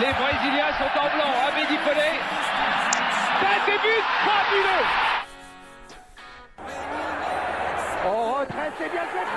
Les 0.00 0.12
Brésiliens 0.14 0.72
sont 0.78 0.98
en 0.98 1.08
blanc. 1.14 1.30
Amédi 1.46 1.76
Pelé. 1.84 2.10
Ça 3.40 3.52
débute 3.66 4.08
fabuleux. 4.24 4.86
On 8.06 8.32
retraite, 8.32 8.72
c'est 8.78 8.90
bien 8.90 9.02
fait. 9.02 9.28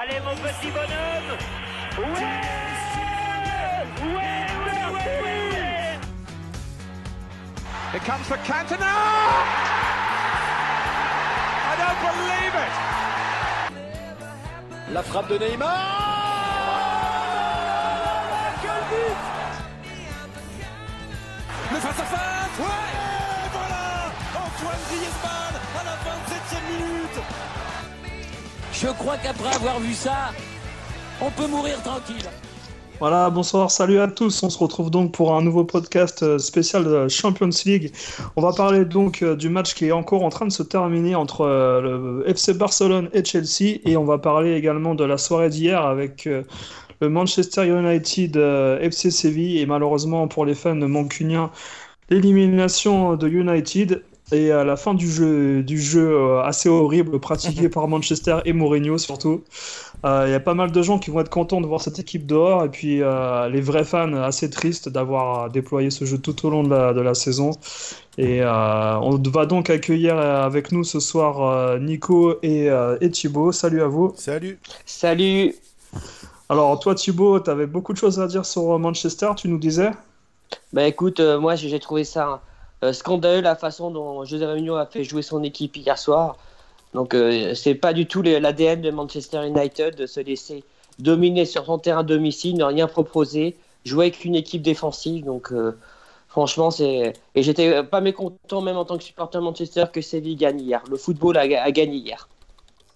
Allez 0.00 0.20
mon 0.20 0.34
petit 0.36 0.70
bonhomme 0.70 1.36
Ouais 1.98 2.06
Ouais, 4.00 4.46
ouais, 4.64 4.86
ouais, 4.94 5.22
ouais 5.22 5.98
Here 7.92 8.00
comes 8.00 8.28
the 8.28 8.38
Cantona. 8.46 8.94
I 11.66 11.76
don't 11.76 12.00
believe 12.00 12.54
it. 12.54 12.97
La 14.92 15.02
frappe 15.02 15.28
de 15.28 15.36
Neymar. 15.38 15.68
Quel 18.62 18.70
but 18.90 19.16
Le 21.72 21.76
face-à-face 21.80 22.58
Ouais. 22.58 22.64
Et 22.64 23.48
voilà. 23.52 23.84
Antoine 24.34 24.82
Griezmann 24.88 25.54
à 25.78 25.84
la 25.84 25.96
27e 26.06 26.66
minute. 26.72 27.18
Je 28.72 28.88
crois 28.88 29.18
qu'après 29.18 29.54
avoir 29.54 29.78
vu 29.80 29.92
ça, 29.94 30.32
on 31.20 31.30
peut 31.30 31.46
mourir 31.46 31.82
tranquille. 31.82 32.28
Voilà, 33.00 33.30
bonsoir, 33.30 33.70
salut 33.70 34.00
à 34.00 34.08
tous. 34.08 34.42
On 34.42 34.50
se 34.50 34.58
retrouve 34.58 34.90
donc 34.90 35.12
pour 35.12 35.32
un 35.32 35.40
nouveau 35.40 35.62
podcast 35.62 36.24
euh, 36.24 36.38
spécial 36.38 36.82
de 36.82 37.06
Champions 37.06 37.50
League. 37.64 37.92
On 38.34 38.42
va 38.42 38.52
parler 38.52 38.84
donc 38.84 39.22
euh, 39.22 39.36
du 39.36 39.48
match 39.48 39.74
qui 39.74 39.86
est 39.86 39.92
encore 39.92 40.24
en 40.24 40.30
train 40.30 40.46
de 40.46 40.50
se 40.50 40.64
terminer 40.64 41.14
entre 41.14 41.42
euh, 41.42 41.80
le 41.80 42.28
FC 42.28 42.54
Barcelone 42.54 43.08
et 43.12 43.24
Chelsea. 43.24 43.78
Et 43.84 43.96
on 43.96 44.04
va 44.04 44.18
parler 44.18 44.54
également 44.54 44.96
de 44.96 45.04
la 45.04 45.16
soirée 45.16 45.48
d'hier 45.48 45.80
avec 45.86 46.28
le 47.00 47.08
Manchester 47.08 47.68
United 47.68 48.36
FC 48.80 49.12
Séville. 49.12 49.58
Et 49.58 49.66
malheureusement 49.66 50.26
pour 50.26 50.44
les 50.44 50.56
fans 50.56 50.74
mancuniens, 50.74 51.52
l'élimination 52.10 53.14
de 53.14 53.28
United. 53.28 54.02
Et 54.30 54.52
à 54.52 54.62
la 54.62 54.76
fin 54.76 54.92
du 54.94 55.10
jeu, 55.10 55.62
du 55.62 55.80
jeu 55.80 56.38
assez 56.40 56.68
horrible 56.68 57.18
pratiqué 57.18 57.68
par 57.70 57.88
Manchester 57.88 58.38
et 58.44 58.52
Mourinho 58.52 58.98
surtout. 58.98 59.42
Il 60.04 60.30
y 60.30 60.34
a 60.34 60.40
pas 60.40 60.54
mal 60.54 60.70
de 60.70 60.82
gens 60.82 60.98
qui 60.98 61.10
vont 61.10 61.20
être 61.20 61.30
contents 61.30 61.60
de 61.60 61.66
voir 61.66 61.80
cette 61.80 61.98
équipe 61.98 62.24
dehors 62.24 62.64
et 62.64 62.68
puis 62.68 63.02
euh, 63.02 63.48
les 63.48 63.60
vrais 63.60 63.84
fans 63.84 64.14
assez 64.14 64.48
tristes 64.48 64.88
d'avoir 64.88 65.50
déployé 65.50 65.90
ce 65.90 66.04
jeu 66.04 66.18
tout 66.18 66.46
au 66.46 66.50
long 66.50 66.62
de 66.62 66.70
la, 66.70 66.92
de 66.92 67.00
la 67.00 67.14
saison. 67.14 67.50
Et 68.16 68.42
euh, 68.42 68.98
on 69.00 69.20
va 69.30 69.46
donc 69.46 69.70
accueillir 69.70 70.16
avec 70.16 70.70
nous 70.70 70.84
ce 70.84 71.00
soir 71.00 71.42
euh, 71.42 71.78
Nico 71.78 72.36
et, 72.42 72.68
et 73.00 73.10
Thibaut. 73.10 73.50
Salut 73.50 73.82
à 73.82 73.88
vous. 73.88 74.12
Salut. 74.16 74.58
Salut. 74.86 75.54
Alors 76.48 76.78
toi 76.78 76.94
Thibaut, 76.94 77.40
tu 77.40 77.50
avais 77.50 77.66
beaucoup 77.66 77.92
de 77.92 77.98
choses 77.98 78.20
à 78.20 78.26
dire 78.28 78.44
sur 78.44 78.78
Manchester, 78.78 79.30
tu 79.36 79.48
nous 79.48 79.58
disais? 79.58 79.90
Bah 80.72 80.86
écoute, 80.86 81.20
moi 81.20 81.56
j'ai 81.56 81.78
trouvé 81.80 82.04
ça 82.04 82.40
scandaleux 82.92 83.40
la 83.40 83.56
façon 83.56 83.90
dont 83.90 84.24
José 84.24 84.46
Mourinho 84.46 84.76
a 84.76 84.86
fait 84.86 85.04
jouer 85.04 85.22
son 85.22 85.42
équipe 85.42 85.76
hier 85.76 85.98
soir. 85.98 86.36
Donc 86.94 87.14
euh, 87.14 87.54
c'est 87.54 87.74
pas 87.74 87.92
du 87.92 88.06
tout 88.06 88.22
l'ADN 88.22 88.80
de 88.80 88.90
Manchester 88.90 89.46
United 89.46 89.96
de 89.96 90.06
se 90.06 90.20
laisser 90.20 90.64
dominer 90.98 91.44
sur 91.44 91.66
son 91.66 91.78
terrain 91.78 92.02
domicile, 92.02 92.56
ne 92.56 92.64
rien 92.64 92.86
proposer, 92.86 93.56
jouer 93.84 94.06
avec 94.06 94.24
une 94.24 94.34
équipe 94.34 94.62
défensive. 94.62 95.24
Donc 95.24 95.52
euh, 95.52 95.76
franchement 96.28 96.70
c'est 96.70 97.12
et 97.34 97.42
j'étais 97.42 97.82
pas 97.82 98.00
mécontent 98.00 98.60
même 98.60 98.76
en 98.76 98.84
tant 98.84 98.96
que 98.96 99.04
supporter 99.04 99.40
Manchester 99.40 99.86
que 99.92 100.00
Séville 100.00 100.36
gagne 100.36 100.60
hier. 100.60 100.82
Le 100.90 100.96
football 100.96 101.36
a 101.36 101.70
gagné 101.70 101.96
hier. 101.96 102.28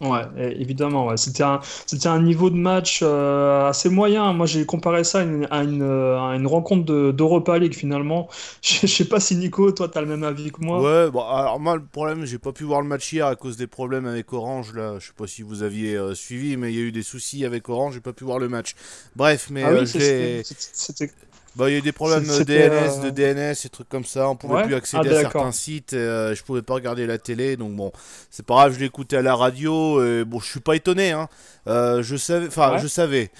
Ouais, 0.02 0.24
évidemment. 0.58 1.06
Ouais. 1.06 1.16
C'était 1.16 1.44
un, 1.44 1.60
c'était 1.86 2.08
un 2.08 2.20
niveau 2.20 2.50
de 2.50 2.56
match 2.56 3.00
euh, 3.02 3.68
assez 3.68 3.88
moyen. 3.88 4.32
Moi, 4.32 4.46
j'ai 4.46 4.66
comparé 4.66 5.04
ça 5.04 5.20
à 5.20 5.22
une, 5.22 5.46
à 5.50 5.62
une, 5.62 5.82
à 5.82 6.34
une 6.34 6.46
rencontre 6.46 7.12
d'Europa 7.12 7.58
League 7.58 7.74
finalement. 7.74 8.28
Je, 8.62 8.86
sais 8.86 9.04
pas 9.04 9.20
si 9.20 9.36
Nico, 9.36 9.70
toi, 9.70 9.88
tu 9.88 9.96
as 9.96 10.00
le 10.00 10.08
même 10.08 10.24
avis 10.24 10.50
que 10.50 10.60
moi. 10.60 10.80
Ouais, 10.80 11.10
bon, 11.10 11.22
alors 11.22 11.60
moi, 11.60 11.76
le 11.76 11.84
problème, 11.84 12.24
j'ai 12.24 12.38
pas 12.38 12.52
pu 12.52 12.64
voir 12.64 12.82
le 12.82 12.88
match 12.88 13.12
hier 13.12 13.26
à 13.26 13.36
cause 13.36 13.56
des 13.56 13.68
problèmes 13.68 14.06
avec 14.06 14.32
Orange. 14.32 14.74
Là, 14.74 14.98
je 14.98 15.06
sais 15.06 15.12
pas 15.16 15.28
si 15.28 15.42
vous 15.42 15.62
aviez 15.62 15.96
euh, 15.96 16.14
suivi, 16.14 16.56
mais 16.56 16.72
il 16.72 16.76
y 16.76 16.80
a 16.80 16.82
eu 16.82 16.92
des 16.92 17.02
soucis 17.04 17.44
avec 17.44 17.68
Orange. 17.68 17.94
J'ai 17.94 18.00
pas 18.00 18.12
pu 18.12 18.24
voir 18.24 18.40
le 18.40 18.48
match. 18.48 18.74
Bref, 19.14 19.48
mais 19.50 19.62
ah 19.62 19.72
oui, 19.72 19.80
euh, 19.80 19.86
c'était, 19.86 20.42
j'ai. 20.42 20.56
c'était- 20.72 21.12
Bah, 21.56 21.68
il 21.68 21.72
y 21.72 21.74
a 21.76 21.78
eu 21.78 21.82
des 21.82 21.92
problèmes 21.92 22.24
C'est- 22.24 22.44
DNS, 22.46 22.90
c'était, 22.90 23.10
de 23.10 23.20
euh, 23.30 23.50
DNS, 23.50 23.54
et 23.64 23.68
trucs 23.68 23.88
comme 23.88 24.04
ça. 24.04 24.28
On 24.28 24.36
pouvait 24.36 24.54
Ouais 24.54 24.62
plus 24.64 24.74
accéder 24.74 25.02
Ah, 25.08 25.10
à 25.10 25.14
d'accord. 25.22 25.32
certains 25.32 25.52
sites. 25.52 25.92
et, 25.92 25.96
euh, 25.96 26.34
je 26.34 26.42
pouvais 26.42 26.62
pas 26.62 26.74
regarder 26.74 27.06
la 27.06 27.18
télé. 27.18 27.56
Donc 27.56 27.72
bon, 27.76 27.92
c'est 28.30 28.44
pas 28.46 28.54
grave. 28.54 28.76
Je 28.78 28.84
écouté 28.84 29.16
à 29.18 29.22
la 29.22 29.34
radio. 29.34 30.02
Et 30.02 30.24
bon, 30.24 30.40
je 30.40 30.46
suis 30.50 30.60
pas 30.60 30.76
étonné. 30.76 31.10
Hein. 31.12 31.28
Euh, 31.68 32.02
je 32.02 32.16
savais. 32.16 32.46
Enfin, 32.46 32.72
Ouais. 32.72 32.78
je 32.78 32.86
savais. 32.88 33.30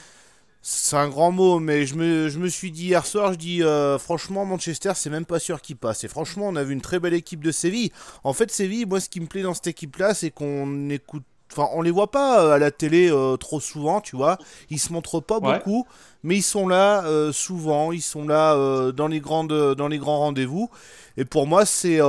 C'est 0.64 0.94
un 0.96 1.08
grand 1.08 1.32
mot, 1.32 1.58
mais 1.58 1.86
je 1.86 1.96
me, 1.96 2.28
je 2.28 2.38
me 2.38 2.48
suis 2.48 2.70
dit 2.70 2.84
hier 2.84 3.04
soir, 3.04 3.32
je 3.32 3.38
dis 3.38 3.64
euh, 3.64 3.98
franchement 3.98 4.44
Manchester, 4.44 4.92
c'est 4.94 5.10
même 5.10 5.24
pas 5.24 5.40
sûr 5.40 5.60
qu'il 5.60 5.74
passe. 5.76 6.04
Et 6.04 6.08
franchement, 6.08 6.46
on 6.48 6.54
a 6.54 6.62
vu 6.62 6.72
une 6.72 6.80
très 6.80 7.00
belle 7.00 7.14
équipe 7.14 7.42
de 7.42 7.50
Séville. 7.50 7.90
En 8.22 8.32
fait, 8.32 8.48
Séville, 8.52 8.86
moi, 8.86 9.00
ce 9.00 9.08
qui 9.08 9.18
me 9.20 9.26
plaît 9.26 9.42
dans 9.42 9.54
cette 9.54 9.66
équipe-là, 9.66 10.14
c'est 10.14 10.30
qu'on 10.30 10.88
écoute. 10.90 11.24
Enfin, 11.52 11.68
on 11.74 11.82
les 11.82 11.90
voit 11.90 12.10
pas 12.10 12.42
euh, 12.42 12.52
à 12.52 12.58
la 12.58 12.70
télé 12.70 13.10
euh, 13.10 13.36
trop 13.36 13.60
souvent, 13.60 14.00
tu 14.00 14.16
vois. 14.16 14.38
Ils 14.70 14.78
se 14.80 14.92
montrent 14.92 15.20
pas 15.20 15.38
Ouais. 15.38 15.54
beaucoup, 15.58 15.86
mais 16.22 16.36
ils 16.36 16.42
sont 16.42 16.66
là 16.66 17.04
euh, 17.04 17.30
souvent. 17.32 17.92
Ils 17.92 18.00
sont 18.02 18.26
là 18.26 18.54
euh, 18.54 18.90
dans 18.92 19.06
les 19.06 19.20
grandes, 19.20 19.74
dans 19.74 19.88
les 19.88 19.98
grands 19.98 20.18
rendez-vous. 20.20 20.70
Et 21.18 21.24
pour 21.26 21.46
moi, 21.46 21.66
c'est, 21.66 22.00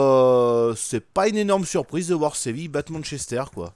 c'est 0.78 1.04
pas 1.06 1.28
une 1.28 1.38
énorme 1.38 1.66
surprise 1.66 2.08
de 2.08 2.16
voir 2.16 2.36
Séville 2.38 2.70
battre 2.70 2.92
Manchester, 2.94 3.44
quoi. 3.54 3.74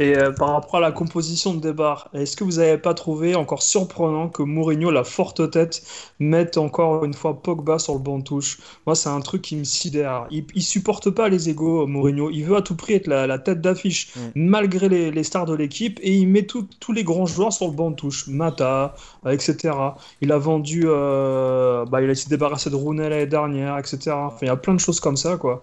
Et 0.00 0.16
euh, 0.16 0.32
par 0.32 0.50
rapport 0.52 0.76
à 0.76 0.80
la 0.80 0.92
composition 0.92 1.54
de 1.54 1.60
départ, 1.60 2.08
est-ce 2.14 2.36
que 2.36 2.44
vous 2.44 2.52
n'avez 2.52 2.78
pas 2.78 2.94
trouvé 2.94 3.34
encore 3.34 3.62
surprenant 3.62 4.28
que 4.28 4.42
Mourinho, 4.42 4.90
la 4.90 5.04
forte 5.04 5.50
tête, 5.50 5.82
mette 6.20 6.56
encore 6.56 7.04
une 7.04 7.14
fois 7.14 7.42
Pogba 7.42 7.78
sur 7.78 7.94
le 7.94 8.00
banc 8.00 8.18
de 8.18 8.24
touche? 8.24 8.58
Moi, 8.86 8.94
c'est 8.94 9.08
un 9.08 9.20
truc 9.20 9.42
qui 9.42 9.56
me 9.56 9.64
sidère. 9.64 10.26
Il, 10.30 10.46
il 10.54 10.62
supporte 10.62 11.10
pas 11.10 11.28
les 11.28 11.48
égaux, 11.48 11.86
Mourinho. 11.86 12.30
Il 12.30 12.44
veut 12.44 12.56
à 12.56 12.62
tout 12.62 12.76
prix 12.76 12.94
être 12.94 13.06
la, 13.08 13.26
la 13.26 13.38
tête 13.38 13.60
d'affiche, 13.60 14.08
Mm. 14.16 14.30
malgré 14.34 14.88
les, 14.88 15.10
les 15.10 15.24
stars 15.24 15.46
de 15.46 15.54
l'équipe, 15.54 15.98
et 16.02 16.14
il 16.14 16.26
met 16.28 16.46
tous 16.46 16.92
les 16.92 17.04
grands 17.04 17.26
joueurs 17.26 17.52
sur 17.52 17.66
le 17.66 17.72
banc 17.72 17.90
de 17.90 17.96
touche. 17.96 18.26
Mata, 18.28 18.94
etc. 19.28 19.96
Il 20.20 20.32
a 20.32 20.38
vendu, 20.38 20.82
euh, 20.86 21.84
bah, 21.86 22.02
il 22.02 22.10
a 22.10 22.14
s'est 22.14 22.28
débarrassé 22.30 22.70
de 22.70 22.74
Rooney 22.76 23.08
l'année 23.08 23.26
dernière, 23.26 23.78
etc. 23.78 24.26
Enfin, 24.26 24.38
il 24.42 24.46
y 24.46 24.50
a 24.50 24.56
plein 24.56 24.74
de 24.74 24.80
choses 24.80 25.00
comme 25.00 25.16
ça, 25.16 25.36
quoi. 25.36 25.62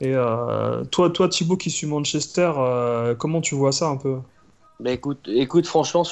Et 0.00 0.12
euh, 0.14 0.84
toi, 0.86 1.10
toi, 1.10 1.28
Thibaut, 1.28 1.56
qui 1.56 1.70
suis 1.70 1.86
Manchester, 1.86 2.52
comment 3.14 3.40
tu 3.40 3.54
vois 3.54 3.72
ça 3.72 3.88
un 3.88 3.96
peu? 3.96 4.18
Bah 4.80 4.90
écoute, 4.90 5.28
écoute 5.28 5.66
franchement, 5.66 6.02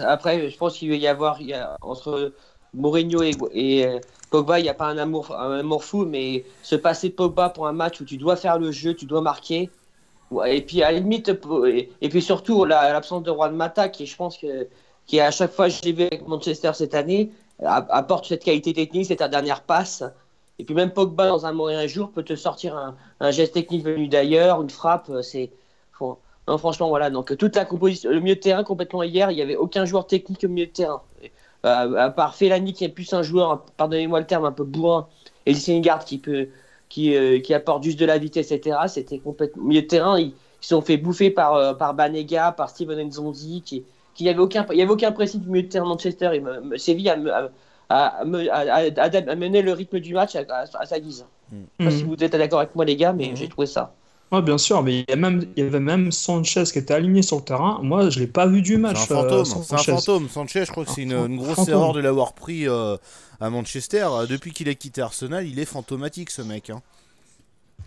après 0.00 0.48
je 0.50 0.56
pense 0.56 0.78
qu'il 0.78 0.90
va 0.90 0.96
y 0.96 1.06
avoir 1.08 1.40
y 1.42 1.54
entre 1.80 2.32
Mourinho 2.72 3.22
et, 3.22 3.84
euh, 3.84 3.98
Pogba, 4.30 4.60
il 4.60 4.62
n'y 4.62 4.68
a 4.68 4.74
pas 4.74 4.86
un 4.86 4.96
amour, 4.96 5.32
un 5.36 5.58
amour 5.58 5.84
fou, 5.84 6.06
mais 6.06 6.44
se 6.62 6.76
passer 6.76 7.10
Pogba 7.10 7.50
pour 7.50 7.66
un 7.66 7.72
match 7.72 8.00
où 8.00 8.04
tu 8.04 8.16
dois 8.16 8.36
faire 8.36 8.58
le 8.58 8.70
jeu, 8.70 8.94
tu 8.94 9.06
dois 9.06 9.20
marquer. 9.20 9.70
Et 10.46 10.62
puis 10.64 10.82
à 10.82 10.92
la 10.92 10.98
limite, 11.00 11.28
et, 12.00 12.08
puis 12.08 12.22
surtout 12.22 12.64
la- 12.64 12.92
l'absence 12.92 13.22
de 13.22 13.30
Juan 13.32 13.54
Mata, 13.54 13.88
qui 13.88 14.06
je 14.06 14.16
pense 14.16 14.38
que 14.38 14.68
qui 15.06 15.20
à 15.20 15.30
chaque 15.30 15.52
fois 15.52 15.68
je 15.68 15.82
l'ai 15.82 15.92
vu 15.92 16.04
avec 16.04 16.26
Manchester 16.26 16.72
cette 16.74 16.94
année, 16.94 17.32
apporte 17.64 18.26
cette 18.26 18.44
qualité 18.44 18.72
technique, 18.72 19.06
c'est 19.06 19.16
ta 19.16 19.28
dernière 19.28 19.62
passe. 19.64 20.02
Et 20.58 20.64
puis 20.64 20.74
même 20.74 20.92
Pogba 20.92 21.28
dans 21.28 21.44
un 21.46 21.52
mauvais 21.52 21.88
jour 21.88 22.12
peut 22.12 22.22
te 22.22 22.36
sortir 22.36 22.76
un, 22.76 22.96
un 23.20 23.30
geste 23.30 23.54
technique 23.54 23.84
venu 23.84 24.08
d'ailleurs, 24.08 24.62
une 24.62 24.70
frappe, 24.70 25.10
euh, 25.10 25.22
c'est 25.22 25.50
non, 26.48 26.58
franchement, 26.58 26.88
voilà. 26.88 27.10
Donc, 27.10 27.36
toute 27.36 27.54
la 27.56 27.64
composition, 27.64 28.10
le 28.10 28.20
milieu 28.20 28.34
de 28.34 28.40
terrain, 28.40 28.64
complètement 28.64 29.02
hier, 29.02 29.30
il 29.30 29.36
n'y 29.36 29.42
avait 29.42 29.56
aucun 29.56 29.84
joueur 29.84 30.06
technique 30.06 30.42
au 30.44 30.48
milieu 30.48 30.66
de 30.66 30.72
terrain. 30.72 31.02
Euh, 31.64 31.94
à 31.96 32.10
part 32.10 32.34
Fellaini, 32.34 32.72
qui 32.72 32.84
est 32.84 32.88
plus 32.88 33.12
un 33.12 33.22
joueur, 33.22 33.64
pardonnez-moi 33.76 34.18
le 34.20 34.26
terme, 34.26 34.44
un 34.44 34.52
peu 34.52 34.64
bourrin, 34.64 35.08
et 35.46 35.54
Syndergaard 35.54 36.04
qui 36.04 36.18
peut, 36.18 36.48
qui, 36.88 37.14
euh, 37.16 37.38
qui 37.40 37.54
apporte 37.54 37.84
juste 37.84 37.98
de 38.00 38.04
la 38.06 38.18
vitesse, 38.18 38.50
etc. 38.50 38.88
C'était 38.88 39.20
complètement. 39.20 39.62
Au 39.62 39.66
milieu 39.66 39.82
de 39.82 39.86
terrain, 39.86 40.18
ils 40.18 40.34
ils 40.60 40.64
se 40.66 40.68
sont 40.76 40.80
fait 40.82 40.96
bouffer 40.96 41.30
par, 41.30 41.54
euh, 41.54 41.74
par 41.74 41.92
Banega, 41.94 42.52
par 42.52 42.70
Steven 42.70 43.08
Nzonzi, 43.08 43.62
qui, 43.62 43.84
qui 44.14 44.28
avait 44.28 44.38
aucun, 44.38 44.64
il 44.70 44.78
y 44.78 44.82
avait 44.82 44.92
aucun 44.92 45.10
principe 45.12 45.42
du 45.42 45.48
milieu 45.50 45.62
de 45.64 45.68
terrain 45.68 45.84
de 45.84 45.88
Manchester. 45.90 46.30
Et 46.74 46.78
Séville 46.78 47.08
a, 47.08 47.14
a, 47.14 47.50
a, 47.88 48.22
a, 48.22 48.24
a- 48.52 49.00
a- 49.00 49.30
a 49.32 49.34
mené 49.36 49.62
le 49.62 49.72
rythme 49.72 49.98
du 50.00 50.14
match 50.14 50.36
à, 50.36 50.40
à- 50.48 50.64
à 50.78 50.86
sa 50.86 51.00
guise. 51.00 51.26
Je 51.78 51.78
sais 51.78 51.82
pas 51.82 51.90
si 51.90 52.04
vous 52.04 52.14
êtes 52.22 52.32
d'accord 52.36 52.60
avec 52.60 52.74
moi, 52.76 52.84
les 52.84 52.96
gars, 52.96 53.12
mais 53.12 53.30
Mhm. 53.30 53.36
j'ai 53.36 53.48
trouvé 53.48 53.66
ça. 53.66 53.96
Ouais, 54.32 54.40
bien 54.42 54.56
sûr, 54.58 54.82
mais 54.82 55.00
il 55.00 55.04
y, 55.08 55.12
a 55.12 55.16
même, 55.16 55.44
il 55.56 55.62
y 55.62 55.66
avait 55.66 55.78
même 55.78 56.10
Sanchez 56.10 56.64
qui 56.72 56.78
était 56.78 56.94
aligné 56.94 57.20
sur 57.22 57.36
le 57.36 57.42
terrain. 57.44 57.80
Moi, 57.82 58.08
je 58.10 58.18
l'ai 58.18 58.26
pas 58.26 58.46
vu 58.46 58.62
du 58.62 58.78
match. 58.78 59.06
C'est 59.06 59.12
un 59.14 59.18
fantôme, 59.18 59.40
euh, 59.40 59.44
c'est 59.44 59.58
un 59.58 59.62
Sanchez. 59.62 59.92
fantôme. 59.92 60.28
Sanchez, 60.28 60.64
je 60.64 60.70
crois 60.70 60.84
que 60.86 60.90
c'est 60.90 61.02
une, 61.02 61.12
Un 61.12 61.26
une 61.26 61.36
grosse 61.36 61.66
fantôme. 61.66 61.74
erreur 61.74 61.92
de 61.92 62.00
l'avoir 62.00 62.32
pris 62.34 62.66
euh, 62.66 62.96
à 63.40 63.50
Manchester. 63.50 64.08
Depuis 64.28 64.52
qu'il 64.52 64.68
a 64.70 64.74
quitté 64.74 65.02
Arsenal, 65.02 65.46
il 65.46 65.58
est 65.58 65.66
fantomatique 65.66 66.30
ce 66.30 66.40
mec. 66.42 66.70
hein. 66.70 66.82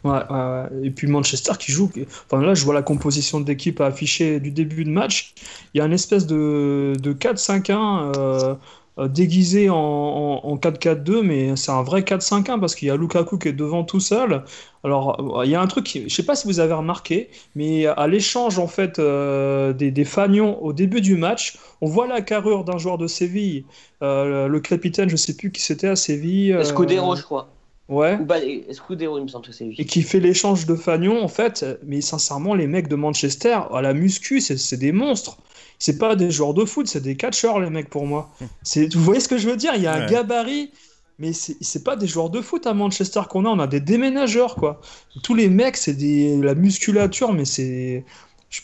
Ouais, 0.03 0.11
ouais, 0.11 0.19
ouais. 0.29 0.69
Et 0.87 0.91
puis 0.91 1.07
Manchester 1.07 1.53
qui 1.59 1.71
joue. 1.71 1.91
Enfin, 2.29 2.41
là, 2.43 2.53
je 2.53 2.63
vois 2.63 2.75
la 2.75 2.83
composition 2.83 3.39
d'équipe 3.39 3.81
affichée 3.81 4.39
du 4.39 4.51
début 4.51 4.83
de 4.85 4.91
match. 4.91 5.33
Il 5.73 5.79
y 5.79 5.81
a 5.81 5.85
une 5.85 5.93
espèce 5.93 6.27
de, 6.27 6.93
de 7.01 7.13
4-5-1 7.13 7.71
euh, 7.71 8.11
euh, 8.17 8.55
déguisé 8.97 9.69
en, 9.69 9.75
en, 9.75 10.55
4-4-2, 10.57 11.21
mais 11.21 11.55
c'est 11.55 11.71
un 11.71 11.83
vrai 11.83 12.01
4-5-1 12.01 12.59
parce 12.59 12.75
qu'il 12.75 12.87
y 12.87 12.91
a 12.91 12.95
Lukaku 12.95 13.37
qui 13.37 13.49
est 13.49 13.53
devant 13.53 13.83
tout 13.83 13.99
seul. 13.99 14.43
Alors, 14.83 15.41
il 15.43 15.49
y 15.49 15.55
a 15.55 15.61
un 15.61 15.67
truc, 15.67 16.03
je 16.07 16.13
sais 16.13 16.23
pas 16.23 16.35
si 16.35 16.47
vous 16.47 16.59
avez 16.59 16.73
remarqué, 16.73 17.29
mais 17.55 17.87
à 17.87 18.07
l'échange 18.07 18.59
en 18.59 18.67
fait 18.67 18.99
euh, 18.99 19.73
des, 19.73 19.91
des 19.91 20.05
fanions 20.05 20.63
au 20.63 20.71
début 20.73 21.01
du 21.01 21.17
match, 21.17 21.57
on 21.81 21.87
voit 21.87 22.07
la 22.07 22.21
carrure 22.21 22.63
d'un 22.63 22.77
joueur 22.77 22.97
de 22.97 23.07
Séville, 23.07 23.65
euh, 24.01 24.47
le 24.47 24.59
capitaine, 24.59 25.09
je 25.09 25.15
sais 25.15 25.35
plus 25.35 25.51
qui 25.51 25.61
c'était 25.61 25.87
à 25.87 25.95
Séville. 25.95 26.51
Escudero, 26.51 27.15
je 27.15 27.23
crois. 27.23 27.49
Ouais. 27.87 28.17
Ou 28.19 28.25
bah, 28.25 28.39
Escudero, 28.39 29.17
il 29.19 29.23
me 29.23 29.27
semble 29.27 29.45
que 29.45 29.51
c'est 29.51 29.67
Et 29.77 29.85
qui 29.85 30.01
fait 30.01 30.19
l'échange 30.19 30.65
de 30.65 30.75
fanions, 30.75 31.23
en 31.23 31.27
fait. 31.27 31.65
Mais 31.85 32.01
sincèrement, 32.01 32.55
les 32.55 32.67
mecs 32.67 32.87
de 32.87 32.95
Manchester, 32.95 33.59
à 33.71 33.81
la 33.81 33.93
muscu, 33.93 34.41
c'est 34.41 34.77
des 34.77 34.91
monstres 34.91 35.37
c'est 35.79 35.97
pas 35.97 36.15
des 36.15 36.31
joueurs 36.31 36.53
de 36.53 36.65
foot, 36.65 36.87
c'est 36.87 37.01
des 37.01 37.15
catcheurs, 37.15 37.59
les 37.59 37.69
mecs, 37.69 37.89
pour 37.89 38.05
moi. 38.05 38.29
C'est, 38.63 38.93
vous 38.93 39.03
voyez 39.03 39.19
ce 39.19 39.27
que 39.27 39.37
je 39.37 39.49
veux 39.49 39.57
dire? 39.57 39.73
Il 39.75 39.81
y 39.81 39.87
a 39.87 39.93
un 39.93 40.05
gabarit, 40.05 40.71
mais 41.19 41.31
c'est 41.33 41.83
pas 41.83 41.95
des 41.95 42.07
joueurs 42.07 42.29
de 42.29 42.41
foot 42.41 42.67
à 42.67 42.73
Manchester 42.73 43.21
qu'on 43.29 43.45
a, 43.45 43.49
on 43.49 43.59
a 43.59 43.67
des 43.67 43.79
déménageurs, 43.79 44.55
quoi. 44.55 44.81
Tous 45.23 45.33
les 45.33 45.49
mecs, 45.49 45.77
c'est 45.77 45.93
des... 45.93 46.37
la 46.37 46.55
musculature, 46.55 47.33
mais 47.33 47.45
c'est. 47.45 48.05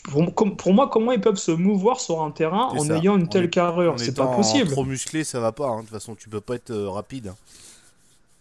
Pour, 0.04 0.72
moi, 0.72 0.88
comment 0.88 1.12
ils 1.12 1.20
peuvent 1.20 1.36
se 1.36 1.50
mouvoir 1.50 2.00
sur 2.00 2.22
un 2.22 2.30
terrain 2.30 2.68
en 2.68 2.90
ayant 2.90 3.18
une 3.18 3.28
telle 3.28 3.50
carrure? 3.50 3.94
C'est 3.98 4.14
pas 4.14 4.26
possible. 4.26 4.70
Trop 4.70 4.84
musclé, 4.84 5.22
ça 5.22 5.38
va 5.38 5.52
pas. 5.52 5.68
Hein. 5.68 5.78
De 5.78 5.82
toute 5.82 5.90
façon, 5.90 6.14
tu 6.14 6.30
peux 6.30 6.40
pas 6.40 6.54
être 6.54 6.70
euh, 6.70 6.88
rapide. 6.88 7.26
Euh, 7.28 7.32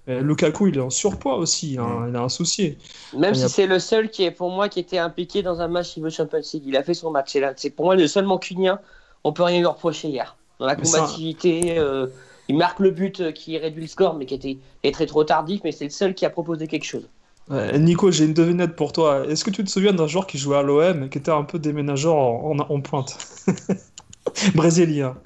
Lukaku, 0.07 0.67
il 0.67 0.77
est 0.77 0.81
en 0.81 0.89
surpoids 0.89 1.35
aussi, 1.35 1.77
hein, 1.79 2.07
il 2.09 2.15
a 2.15 2.21
un 2.21 2.29
souci. 2.29 2.77
Même 3.15 3.35
si 3.35 3.47
c'est 3.47 3.67
le 3.67 3.79
seul 3.79 4.09
qui 4.09 4.23
est 4.23 4.31
pour 4.31 4.49
moi 4.49 4.67
qui 4.67 4.79
était 4.79 4.97
impliqué 4.97 5.43
dans 5.43 5.61
un 5.61 5.67
match 5.67 5.95
niveau 5.95 6.09
Champions 6.09 6.41
League, 6.53 6.63
il 6.65 6.75
a 6.75 6.83
fait 6.83 6.93
son 6.93 7.11
match. 7.11 7.37
C'est 7.57 7.69
pour 7.69 7.85
moi 7.85 7.95
le 7.95 8.07
seul 8.07 8.25
mancunien. 8.25 8.79
On 9.23 9.31
peut 9.31 9.43
rien 9.43 9.59
lui 9.59 9.67
reprocher 9.67 10.09
hier. 10.09 10.35
Dans 10.59 10.65
la 10.65 10.75
combativité, 10.75 11.77
euh, 11.77 12.07
il 12.47 12.57
marque 12.57 12.79
le 12.79 12.91
but 12.91 13.19
euh, 13.19 13.31
qui 13.31 13.57
réduit 13.57 13.83
le 13.83 13.87
score, 13.87 14.15
mais 14.15 14.25
qui 14.25 14.33
était 14.33 14.91
très 14.91 15.05
trop 15.05 15.23
tardif. 15.23 15.61
Mais 15.63 15.71
c'est 15.71 15.85
le 15.85 15.91
seul 15.91 16.15
qui 16.15 16.25
a 16.25 16.29
proposé 16.29 16.67
quelque 16.67 16.85
chose. 16.85 17.07
Nico, 17.49 18.11
j'ai 18.11 18.25
une 18.25 18.33
devinette 18.33 18.75
pour 18.75 18.93
toi. 18.93 19.27
Est-ce 19.27 19.43
que 19.43 19.49
tu 19.49 19.63
te 19.63 19.69
souviens 19.69 19.91
d'un 19.91 20.07
joueur 20.07 20.25
qui 20.25 20.37
jouait 20.37 20.57
à 20.57 20.61
l'OM, 20.61 21.09
qui 21.09 21.17
était 21.17 21.31
un 21.31 21.43
peu 21.43 21.59
déménageur 21.59 22.15
en, 22.15 22.57
en 22.57 22.81
pointe? 22.81 23.17
Brésilien. 24.55 25.17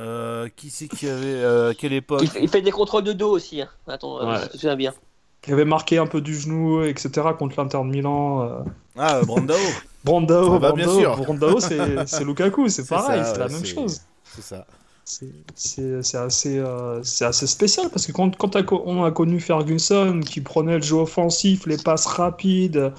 Euh, 0.00 0.48
qui 0.56 0.70
c'est 0.70 0.88
qui 0.88 1.08
avait. 1.08 1.26
Euh, 1.26 1.72
quelle 1.76 1.92
époque 1.92 2.24
il 2.40 2.48
fait, 2.48 2.62
des 2.62 2.70
contrôles 2.72 3.04
de 3.04 3.12
dos 3.12 3.30
aussi. 3.30 3.60
Hein. 3.60 3.68
Attends, 3.86 4.20
euh, 4.20 4.38
je 4.60 4.68
me 4.68 4.74
bien. 4.74 4.92
Qui 5.40 5.52
avait 5.52 5.64
marqué 5.64 5.98
un 5.98 6.06
peu 6.06 6.20
du 6.20 6.34
genou, 6.34 6.82
etc. 6.82 7.28
contre 7.38 7.60
l'Inter 7.60 7.78
de 7.78 7.84
Milan. 7.84 8.64
Ah, 8.96 9.20
Brandao. 9.22 9.56
Brandao, 10.04 10.54
ah, 10.54 10.58
bah, 10.58 10.72
bien 10.72 10.88
sûr. 10.88 11.16
Brandao, 11.16 11.60
c'est 11.60 12.24
Lukaku, 12.24 12.68
c'est 12.68 12.88
pareil, 12.88 13.22
c'est 13.24 13.38
la 13.38 13.48
même 13.48 13.64
chose. 13.64 14.00
C'est 14.24 14.42
ça. 14.42 14.66
C'est 15.04 16.16
assez, 16.16 16.62
c'est 17.02 17.24
assez 17.24 17.46
spécial 17.46 17.88
parce 17.88 18.06
que 18.06 18.12
quand, 18.12 18.36
quand 18.36 18.56
on 18.70 19.04
a 19.04 19.10
connu 19.10 19.40
Ferguson 19.40 20.20
qui 20.20 20.42
prenait 20.42 20.76
le 20.76 20.82
jeu 20.82 20.96
offensif, 20.96 21.66
les 21.66 21.78
passes 21.78 22.04
rapides, 22.04 22.92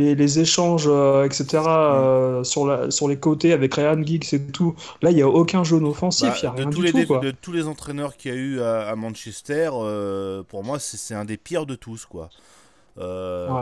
les, 0.00 0.38
échanges, 0.38 0.86
euh, 0.86 1.24
etc., 1.24 1.62
euh, 1.66 2.44
sur, 2.44 2.66
la, 2.66 2.90
sur 2.90 3.08
les 3.08 3.18
côtés 3.18 3.52
avec 3.52 3.74
Ryan 3.74 4.02
Giggs 4.02 4.32
et 4.32 4.40
tout. 4.40 4.74
Là, 5.02 5.10
il 5.10 5.16
n'y 5.16 5.22
a 5.22 5.28
aucun 5.28 5.64
jaune 5.64 5.84
offensif, 5.84 6.28
bah, 6.28 6.34
il 6.36 6.42
n'y 6.42 6.48
a 6.48 6.52
rien 6.52 6.66
du 6.66 6.82
les, 6.82 6.92
tout. 6.92 7.06
Quoi. 7.06 7.18
De 7.20 7.30
tous 7.30 7.52
les 7.52 7.66
entraîneurs 7.66 8.16
qu'il 8.16 8.32
y 8.32 8.34
a 8.34 8.36
eu 8.36 8.60
à, 8.60 8.94
Manchester, 8.96 9.70
euh, 9.74 10.42
pour 10.42 10.64
moi, 10.64 10.78
c'est 10.78 11.14
un 11.14 11.24
des 11.24 11.36
pires 11.36 11.66
de 11.66 11.74
tous. 11.74 12.06
quoi. 12.06 12.30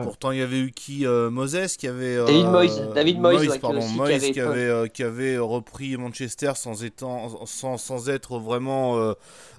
Pourtant, 0.02 0.32
il 0.32 0.38
y 0.38 0.42
avait 0.42 0.60
eu 0.60 0.72
qui 0.72 1.06
Moses 1.06 1.76
qui 1.76 1.88
avait. 1.88 2.16
David 2.16 2.46
Moyes. 2.46 2.80
David 2.94 3.20
Moyes, 3.20 3.58
pardon, 3.60 3.86
Moyes 3.88 4.32
qui, 4.32 4.40
avait, 4.40 4.90
qui, 4.90 5.02
avait, 5.02 5.38
repris 5.38 5.96
Manchester 5.96 6.52
sans, 6.54 6.84
étant, 6.84 7.46
sans, 7.46 7.78
sans 7.78 8.08
être 8.08 8.38
vraiment 8.38 9.14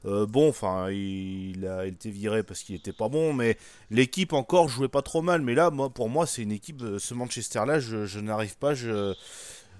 euh, 0.05 0.25
bon, 0.25 0.49
enfin, 0.49 0.89
il, 0.91 1.67
a 1.67 1.85
été 1.85 2.09
viré 2.09 2.43
parce 2.43 2.61
qu'il 2.61 2.75
était 2.75 2.93
pas 2.93 3.09
bon, 3.09 3.33
mais 3.33 3.57
l'équipe 3.91 4.33
encore 4.33 4.69
jouait 4.69 4.87
pas 4.87 5.01
trop 5.01 5.21
mal. 5.21 5.41
Mais 5.41 5.55
là, 5.55 5.69
moi, 5.69 5.89
pour 5.89 6.09
moi, 6.09 6.25
c'est 6.25 6.41
une 6.43 6.51
équipe, 6.51 6.81
euh, 6.81 6.99
ce 6.99 7.13
Manchester-là, 7.13 7.79
je, 7.79 8.19
n'arrive 8.19 8.57
pas. 8.57 8.73
Je, 8.73 9.13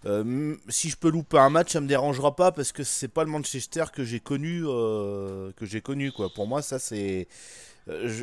euh, 0.06 0.56
si 0.70 0.90
je 0.90 0.98
peux 0.98 1.10
louper 1.10 1.38
un 1.38 1.50
match, 1.50 1.72
ça 1.72 1.82
me 1.82 1.88
dérangera 1.88 2.36
pas 2.36 2.52
parce 2.52 2.72
que 2.72 2.84
c'est 2.84 3.08
pas 3.08 3.24
le 3.24 3.30
Manchester 3.30 3.86
que 3.94 4.04
j'ai 4.04 4.20
connu, 4.20 4.64
que 4.64 5.66
j'ai 5.66 5.82
connu 5.82 6.12
quoi. 6.12 6.30
Pour 6.34 6.48
moi, 6.48 6.62
ça 6.62 6.80
c'est, 6.80 7.28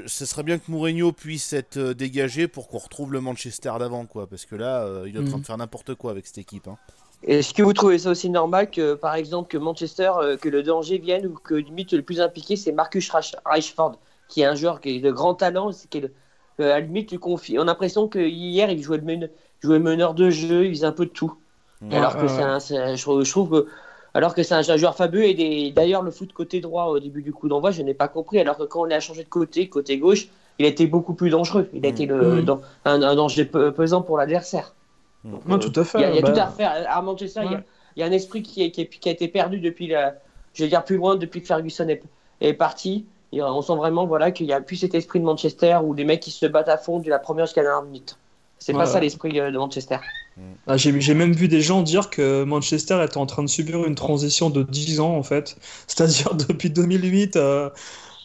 ce 0.06 0.26
serait 0.26 0.42
bien 0.42 0.58
que 0.58 0.70
Mourinho 0.70 1.12
puisse 1.12 1.52
être 1.52 1.78
dégagé 1.78 2.48
pour 2.48 2.68
qu'on 2.68 2.78
retrouve 2.78 3.12
le 3.12 3.20
Manchester 3.20 3.72
d'avant 3.78 4.06
quoi, 4.06 4.26
parce 4.26 4.46
que 4.46 4.54
là, 4.54 4.86
il 5.06 5.16
est 5.16 5.18
en 5.18 5.24
train 5.24 5.38
mm. 5.38 5.40
de 5.40 5.46
faire 5.46 5.58
n'importe 5.58 5.94
quoi 5.94 6.10
avec 6.12 6.26
cette 6.26 6.38
équipe. 6.38 6.68
Hein. 6.68 6.76
Est-ce 7.22 7.54
que 7.54 7.62
vous 7.62 7.72
trouvez 7.72 7.98
ça 7.98 8.10
aussi 8.10 8.30
normal 8.30 8.70
que, 8.70 8.94
par 8.94 9.14
exemple, 9.14 9.48
que 9.48 9.58
Manchester, 9.58 10.12
euh, 10.18 10.36
que 10.36 10.48
le 10.48 10.62
danger 10.62 10.98
vienne 10.98 11.26
ou 11.26 11.34
que 11.34 11.54
limite 11.54 11.92
le 11.92 12.02
plus 12.02 12.20
impliqué, 12.20 12.56
c'est 12.56 12.72
Marcus 12.72 13.10
Rashford, 13.44 13.98
qui 14.28 14.42
est 14.42 14.44
un 14.44 14.54
joueur 14.54 14.80
qui 14.80 14.96
est 14.96 15.00
de 15.00 15.10
grand 15.10 15.34
talent, 15.34 15.72
c'est 15.72 15.88
qui 15.88 16.02
euh, 16.60 16.74
à 16.74 16.80
limite, 16.80 17.08
tu 17.08 17.18
confies. 17.18 17.58
On 17.58 17.62
a 17.62 17.66
l'impression 17.66 18.08
que 18.08 18.18
hier, 18.18 18.70
il 18.70 18.82
jouait 18.82 18.98
le, 18.98 19.30
jouait 19.60 19.78
meneur 19.78 20.14
de 20.14 20.30
jeu, 20.30 20.66
il 20.66 20.74
faisait 20.74 20.86
un 20.86 20.92
peu 20.92 21.06
de 21.06 21.10
tout. 21.10 21.34
alors 21.90 22.16
que 22.16 22.28
c'est 22.28 22.42
un, 22.42 22.58
je, 22.94 23.30
trouve 23.30 23.50
que, 23.50 23.68
alors 24.16 24.34
que 24.34 24.42
c'est 24.42 24.54
un, 24.54 24.62
joueur 24.62 24.96
fabuleux 24.96 25.26
et 25.26 25.72
d'ailleurs 25.72 26.00
le 26.00 26.10
foot 26.10 26.32
côté 26.32 26.62
droit 26.62 26.86
au 26.86 26.98
début 26.98 27.20
du 27.20 27.34
coup 27.34 27.48
d'envoi, 27.48 27.70
je 27.70 27.82
n'ai 27.82 27.92
pas 27.92 28.08
compris. 28.08 28.38
Alors 28.40 28.56
que 28.56 28.62
quand 28.62 28.80
on 28.80 28.90
a 28.90 28.98
changé 28.98 29.22
de 29.24 29.28
côté, 29.28 29.68
côté 29.68 29.98
gauche, 29.98 30.28
il 30.58 30.64
a 30.64 30.68
été 30.68 30.86
beaucoup 30.86 31.12
plus 31.12 31.28
dangereux. 31.28 31.68
Il 31.74 31.84
a 31.84 31.90
été 31.90 32.06
le, 32.06 32.40
mm. 32.40 32.58
un, 32.86 33.02
un, 33.02 33.14
danger 33.14 33.44
pesant 33.44 34.00
pour 34.00 34.16
l'adversaire. 34.16 34.74
Non, 35.24 35.58
tout 35.58 35.72
à 35.78 35.84
fait. 35.84 35.98
Il 35.98 36.16
y 36.16 36.18
a, 36.18 36.22
tout 36.22 36.32
bah, 36.32 36.46
à 36.46 36.50
faire. 36.50 36.86
À 36.88 37.02
Manchester, 37.02 37.42
il 37.44 38.00
y, 38.00 38.02
a 38.02 38.06
un 38.06 38.12
esprit 38.12 38.42
qui, 38.42 38.70
qui, 38.70 38.86
qui, 38.88 39.08
a 39.10 39.12
été 39.12 39.28
perdu 39.28 39.60
depuis, 39.60 39.88
la, 39.88 40.14
je 40.54 40.62
vais 40.62 40.70
dire 40.70 40.82
plus 40.82 40.96
loin, 40.96 41.16
depuis 41.16 41.42
que 41.42 41.46
Ferguson 41.46 41.86
est, 41.86 42.02
est 42.40 42.54
parti. 42.54 43.04
Et 43.32 43.42
on 43.42 43.60
sent 43.60 43.76
vraiment 43.76 44.06
voilà, 44.06 44.30
qu'il 44.30 44.46
n'y 44.46 44.54
a 44.54 44.62
plus 44.62 44.76
cet 44.76 44.94
esprit 44.94 45.20
de 45.20 45.26
Manchester 45.26 45.78
où 45.84 45.92
les 45.92 46.04
mecs 46.04 46.20
qui 46.20 46.30
se 46.30 46.46
battent 46.46 46.70
à 46.70 46.78
fond 46.78 47.00
de 47.00 47.10
la 47.10 47.18
première 47.18 47.44
jusqu'à 47.44 47.62
la 47.62 47.68
dernière 47.68 47.84
minute. 47.84 48.16
C'est 48.58 48.72
pas 48.72 48.86
ça 48.86 49.00
l'esprit 49.00 49.38
euh, 49.38 49.50
de 49.50 49.58
Manchester. 49.58 49.98
Ah, 50.66 50.76
J'ai 50.76 51.14
même 51.14 51.32
vu 51.32 51.48
des 51.48 51.62
gens 51.62 51.82
dire 51.82 52.10
que 52.10 52.44
Manchester 52.44 53.02
était 53.04 53.16
en 53.16 53.26
train 53.26 53.42
de 53.42 53.48
subir 53.48 53.84
une 53.86 53.94
transition 53.94 54.50
de 54.50 54.62
10 54.62 55.00
ans 55.00 55.16
en 55.16 55.22
fait. 55.22 55.56
C'est-à-dire 55.86 56.34
depuis 56.34 56.70
2008. 56.70 57.38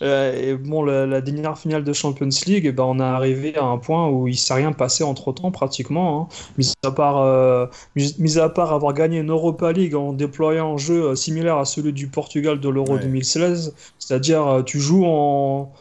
Euh, 0.02 0.34
et 0.36 0.56
bon, 0.56 0.84
la, 0.84 1.22
dernière 1.22 1.58
finale 1.58 1.84
de 1.84 1.94
Champions 1.94 2.30
League, 2.48 2.66
eh 2.66 2.72
ben, 2.72 2.84
on 2.84 3.00
est 3.00 3.04
arrivé 3.04 3.56
à 3.56 3.64
un 3.64 3.78
point 3.78 4.10
où 4.10 4.28
il 4.28 4.38
s'est 4.38 4.54
rien 4.54 4.72
passé 4.72 5.04
entre 5.04 5.32
temps 5.32 5.52
pratiquement. 5.52 6.22
Hein. 6.22 6.36
Mis, 6.58 6.74
à 6.84 6.92
part, 6.92 7.22
euh, 7.22 7.68
mis, 7.96 8.40
à 8.40 8.50
part 8.50 8.74
avoir 8.74 8.94
gagné 8.94 9.20
une 9.20 9.30
Europa 9.30 9.72
League 9.72 9.96
en 9.96 10.14
déployant 10.14 10.74
un 10.74 10.78
jeu 10.78 11.04
euh, 11.04 11.16
similaire 11.16 11.58
à 11.58 11.66
celui 11.66 11.94
du 11.94 12.08
Portugal 12.08 12.60
de 12.60 12.70
l'Euro 12.70 12.98
2016, 12.98 13.76
c'est-à-dire 14.00 14.64
tu 14.66 14.80
joues 14.80 15.06
en 15.06 15.72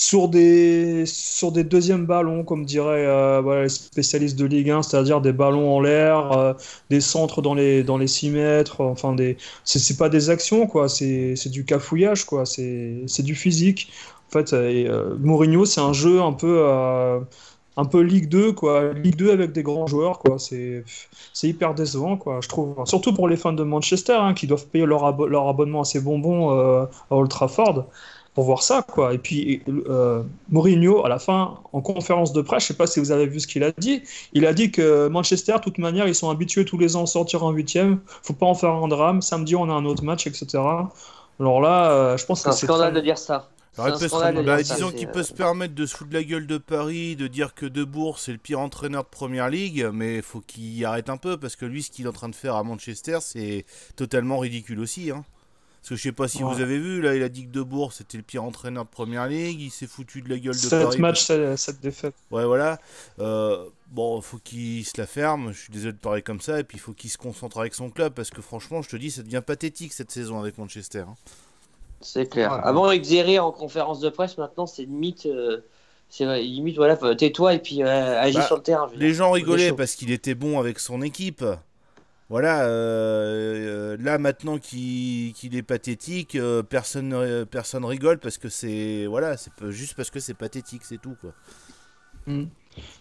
sur 0.00 0.28
des, 0.28 1.04
sur 1.04 1.52
des 1.52 1.62
deuxièmes 1.62 2.06
ballons, 2.06 2.42
comme 2.42 2.64
diraient 2.64 3.04
euh, 3.04 3.64
les 3.64 3.68
spécialistes 3.68 4.38
de 4.38 4.46
Ligue 4.46 4.70
1, 4.70 4.82
c'est-à-dire 4.82 5.20
des 5.20 5.32
ballons 5.32 5.76
en 5.76 5.78
l'air, 5.78 6.32
euh, 6.32 6.54
des 6.88 7.02
centres 7.02 7.42
dans 7.42 7.52
les, 7.52 7.82
dans 7.82 7.98
les 7.98 8.06
6 8.06 8.30
mètres, 8.30 8.80
enfin, 8.80 9.12
des, 9.14 9.36
c'est, 9.62 9.98
pas 9.98 10.08
des 10.08 10.30
actions, 10.30 10.66
quoi, 10.66 10.88
c'est, 10.88 11.34
du 11.50 11.66
cafouillage, 11.66 12.24
quoi, 12.24 12.46
c'est, 12.46 13.04
du 13.18 13.34
physique. 13.34 13.92
En 14.30 14.32
fait, 14.32 14.54
euh, 14.54 15.16
Mourinho, 15.18 15.66
c'est 15.66 15.82
un 15.82 15.92
jeu 15.92 16.22
un 16.22 16.32
peu, 16.32 16.64
un 17.76 17.84
peu 17.84 18.00
Ligue 18.00 18.30
2, 18.30 18.52
quoi, 18.52 18.94
Ligue 18.94 19.16
2 19.16 19.32
avec 19.32 19.52
des 19.52 19.62
grands 19.62 19.86
joueurs, 19.86 20.18
quoi, 20.18 20.38
c'est, 20.38 20.82
c'est 21.34 21.48
hyper 21.48 21.74
décevant, 21.74 22.16
quoi, 22.16 22.40
je 22.40 22.48
trouve. 22.48 22.74
Surtout 22.86 23.12
pour 23.12 23.28
les 23.28 23.36
fans 23.36 23.52
de 23.52 23.64
Manchester, 23.64 24.16
hein, 24.18 24.32
qui 24.32 24.46
doivent 24.46 24.66
payer 24.66 24.86
leur, 24.86 25.26
leur 25.26 25.46
abonnement 25.46 25.82
à 25.82 25.84
ces 25.84 26.00
bonbons 26.00 26.48
à 26.48 26.88
Old 27.10 27.28
Trafford 27.28 27.84
pour 28.40 28.46
voir 28.46 28.62
ça, 28.62 28.80
quoi. 28.80 29.12
Et 29.12 29.18
puis, 29.18 29.62
euh, 29.68 30.22
Mourinho, 30.48 31.04
à 31.04 31.10
la 31.10 31.18
fin, 31.18 31.58
en 31.74 31.82
conférence 31.82 32.32
de 32.32 32.40
presse, 32.40 32.62
je 32.62 32.68
sais 32.68 32.74
pas 32.74 32.86
si 32.86 32.98
vous 32.98 33.10
avez 33.10 33.26
vu 33.26 33.38
ce 33.38 33.46
qu'il 33.46 33.62
a 33.62 33.70
dit, 33.70 34.02
il 34.32 34.46
a 34.46 34.54
dit 34.54 34.70
que 34.70 35.08
Manchester, 35.08 35.56
de 35.56 35.58
toute 35.58 35.76
manière, 35.76 36.08
ils 36.08 36.14
sont 36.14 36.30
habitués 36.30 36.64
tous 36.64 36.78
les 36.78 36.96
ans 36.96 37.02
à 37.02 37.06
sortir 37.06 37.44
en 37.44 37.50
huitième, 37.50 38.00
faut 38.22 38.32
pas 38.32 38.46
en 38.46 38.54
faire 38.54 38.70
un 38.70 38.88
drame, 38.88 39.20
samedi, 39.20 39.56
on 39.56 39.64
a 39.64 39.74
un 39.74 39.84
autre 39.84 40.04
match, 40.04 40.26
etc. 40.26 40.46
Alors 41.38 41.60
là, 41.60 41.92
euh, 41.92 42.16
je 42.16 42.24
pense 42.24 42.42
que 42.42 42.50
c'est... 42.52 42.64
un 42.64 42.68
scandale 42.68 42.94
de 42.94 43.00
dire 43.00 43.18
ça. 43.18 43.50
Bah, 43.76 43.90
disons 44.62 44.90
qu'il 44.90 45.08
peut 45.08 45.22
se 45.22 45.34
permettre 45.34 45.74
de 45.74 45.84
se 45.84 45.94
foutre 45.94 46.08
de 46.08 46.14
la 46.14 46.24
gueule 46.24 46.46
de 46.46 46.56
Paris, 46.56 47.16
de 47.16 47.26
dire 47.26 47.52
que 47.52 47.66
Debourg 47.66 48.18
c'est 48.18 48.32
le 48.32 48.38
pire 48.38 48.60
entraîneur 48.60 49.04
de 49.04 49.08
première 49.10 49.50
ligue, 49.50 49.86
mais 49.92 50.16
il 50.16 50.22
faut 50.22 50.40
qu'il 50.40 50.82
arrête 50.86 51.10
un 51.10 51.18
peu 51.18 51.36
parce 51.36 51.56
que 51.56 51.66
lui, 51.66 51.82
ce 51.82 51.90
qu'il 51.90 52.06
est 52.06 52.08
en 52.08 52.12
train 52.12 52.30
de 52.30 52.34
faire 52.34 52.56
à 52.56 52.62
Manchester, 52.62 53.18
c'est 53.20 53.66
totalement 53.96 54.38
ridicule 54.38 54.80
aussi. 54.80 55.10
Hein. 55.10 55.24
Parce 55.80 55.90
que 55.90 55.96
je 55.96 56.02
sais 56.02 56.12
pas 56.12 56.28
si 56.28 56.42
vous 56.42 56.60
avez 56.60 56.78
vu, 56.78 57.00
là, 57.00 57.14
il 57.14 57.22
a 57.22 57.30
dit 57.30 57.46
que 57.46 57.50
Debourg 57.50 57.94
c'était 57.94 58.18
le 58.18 58.22
pire 58.22 58.44
entraîneur 58.44 58.84
de 58.84 58.90
première 58.90 59.26
ligue, 59.26 59.62
il 59.62 59.70
s'est 59.70 59.86
foutu 59.86 60.20
de 60.20 60.28
la 60.28 60.38
gueule 60.38 60.52
de 60.52 60.58
7 60.58 60.98
matchs, 60.98 61.24
7 61.24 61.80
défaites. 61.80 62.14
Ouais, 62.30 62.44
voilà. 62.44 62.78
Euh, 63.18 63.64
bon, 63.90 64.20
faut 64.20 64.36
qu'il 64.36 64.84
se 64.84 64.92
la 64.98 65.06
ferme, 65.06 65.52
je 65.52 65.58
suis 65.58 65.72
désolé 65.72 65.92
de 65.92 65.98
parler 65.98 66.20
comme 66.20 66.40
ça, 66.40 66.60
et 66.60 66.64
puis 66.64 66.76
il 66.76 66.80
faut 66.80 66.92
qu'il 66.92 67.08
se 67.08 67.16
concentre 67.16 67.58
avec 67.58 67.74
son 67.74 67.88
club, 67.88 68.12
parce 68.12 68.28
que 68.28 68.42
franchement, 68.42 68.82
je 68.82 68.90
te 68.90 68.96
dis, 68.96 69.10
ça 69.10 69.22
devient 69.22 69.42
pathétique 69.44 69.94
cette 69.94 70.10
saison 70.10 70.38
avec 70.38 70.58
Manchester. 70.58 71.04
Hein. 71.08 71.14
C'est 72.02 72.26
clair. 72.26 72.52
Avant, 72.52 72.84
avec 72.84 73.02
Zéré 73.04 73.38
en 73.38 73.52
conférence 73.52 74.00
de 74.00 74.10
presse, 74.10 74.36
maintenant, 74.38 74.66
c'est 74.66 74.82
limite. 74.82 75.26
Euh, 75.26 75.60
c'est 76.08 76.24
limite, 76.42 76.76
voilà, 76.76 76.96
tais-toi 77.14 77.54
et 77.54 77.58
puis 77.60 77.84
euh, 77.84 78.20
agis 78.20 78.36
bah, 78.36 78.46
sur 78.46 78.56
le 78.56 78.62
terrain. 78.62 78.90
Les 78.96 79.14
gens 79.14 79.30
rigolaient 79.30 79.72
parce 79.72 79.94
qu'il 79.94 80.10
était 80.10 80.34
bon 80.34 80.58
avec 80.58 80.80
son 80.80 81.02
équipe. 81.02 81.44
Voilà, 82.30 82.62
euh, 82.62 83.96
là 83.98 84.16
maintenant 84.18 84.58
qu'il 84.58 85.34
est 85.52 85.62
pathétique, 85.62 86.36
euh, 86.36 86.62
personne, 86.62 87.44
personne 87.46 87.84
rigole 87.84 88.18
parce 88.18 88.38
que 88.38 88.48
c'est 88.48 89.06
voilà, 89.06 89.36
c'est 89.36 89.50
juste 89.70 89.94
parce 89.94 90.10
que 90.10 90.20
c'est 90.20 90.34
pathétique, 90.34 90.82
c'est 90.84 90.98
tout 90.98 91.16
quoi. 91.20 91.34
Mm. 92.28 92.44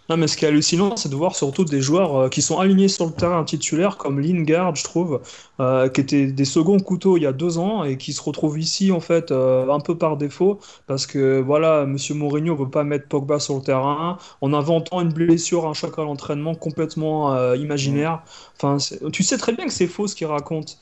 Non, 0.10 0.18
mais 0.18 0.28
ce 0.28 0.36
qui 0.38 0.46
est 0.46 0.48
hallucinant, 0.48 0.96
c'est 0.96 1.10
de 1.10 1.16
voir 1.16 1.36
surtout 1.36 1.66
des 1.66 1.82
joueurs 1.82 2.16
euh, 2.16 2.30
qui 2.30 2.42
sont 2.42 2.58
alignés 2.58 2.88
sur 2.88 3.06
le 3.06 3.12
terrain 3.12 3.44
titulaire, 3.44 3.96
comme 3.98 4.20
Lingard, 4.20 4.76
je 4.76 4.84
trouve, 4.84 5.22
euh, 5.60 5.88
qui 5.88 6.02
étaient 6.02 6.26
des 6.32 6.46
seconds 6.46 6.80
couteaux 6.80 7.16
il 7.18 7.22
y 7.24 7.28
a 7.28 7.32
deux 7.32 7.60
ans 7.60 7.84
et 7.84 7.96
qui 7.98 8.12
se 8.14 8.22
retrouvent 8.22 8.58
ici, 8.60 8.92
en 8.92 9.02
fait, 9.02 9.32
euh, 9.32 9.70
un 9.70 9.80
peu 9.80 9.96
par 9.96 10.18
défaut, 10.18 10.60
parce 10.88 11.06
que, 11.06 11.40
voilà, 11.42 11.86
Monsieur 11.86 12.16
Mourinho 12.16 12.56
veut 12.56 12.70
pas 12.72 12.84
mettre 12.84 13.08
Pogba 13.08 13.40
sur 13.40 13.56
le 13.58 13.62
terrain, 13.62 14.18
en 14.42 14.54
inventant 14.54 15.00
une 15.02 15.14
blessure, 15.14 15.68
un 15.68 15.74
choc 15.74 16.00
à 16.00 16.04
l'entraînement 16.04 16.56
complètement 16.56 17.54
imaginaire. 17.54 18.24
Enfin, 18.56 18.78
tu 19.14 19.24
sais 19.24 19.38
très 19.38 19.54
bien 19.54 19.66
que 19.66 19.74
c'est 19.74 19.88
faux 19.88 20.08
ce 20.08 20.16
qu'il 20.16 20.28
raconte 20.28 20.80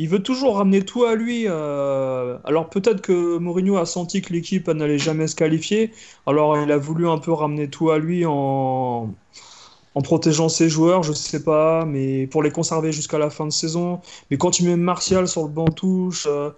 il 0.00 0.08
veut 0.08 0.22
toujours 0.22 0.56
ramener 0.56 0.82
tout 0.82 1.04
à 1.04 1.14
lui. 1.14 1.44
Euh, 1.46 2.38
alors 2.44 2.70
peut-être 2.70 3.02
que 3.02 3.36
Mourinho 3.36 3.76
a 3.76 3.84
senti 3.84 4.22
que 4.22 4.32
l'équipe 4.32 4.66
n'allait 4.68 4.98
jamais 4.98 5.26
se 5.26 5.36
qualifier. 5.36 5.92
Alors 6.26 6.56
il 6.56 6.72
a 6.72 6.78
voulu 6.78 7.06
un 7.08 7.18
peu 7.18 7.32
ramener 7.32 7.68
tout 7.68 7.90
à 7.90 7.98
lui 7.98 8.24
en, 8.26 9.14
en 9.94 10.02
protégeant 10.02 10.48
ses 10.48 10.70
joueurs, 10.70 11.02
je 11.02 11.12
sais 11.12 11.44
pas, 11.44 11.84
mais 11.84 12.26
pour 12.26 12.42
les 12.42 12.50
conserver 12.50 12.92
jusqu'à 12.92 13.18
la 13.18 13.28
fin 13.28 13.44
de 13.46 13.52
saison. 13.52 14.00
Mais 14.30 14.38
quand 14.38 14.50
tu 14.50 14.64
mets 14.64 14.76
Martial 14.76 15.28
sur 15.28 15.42
le 15.42 15.48
banc 15.48 15.66
touche, 15.66 16.26
euh, 16.30 16.50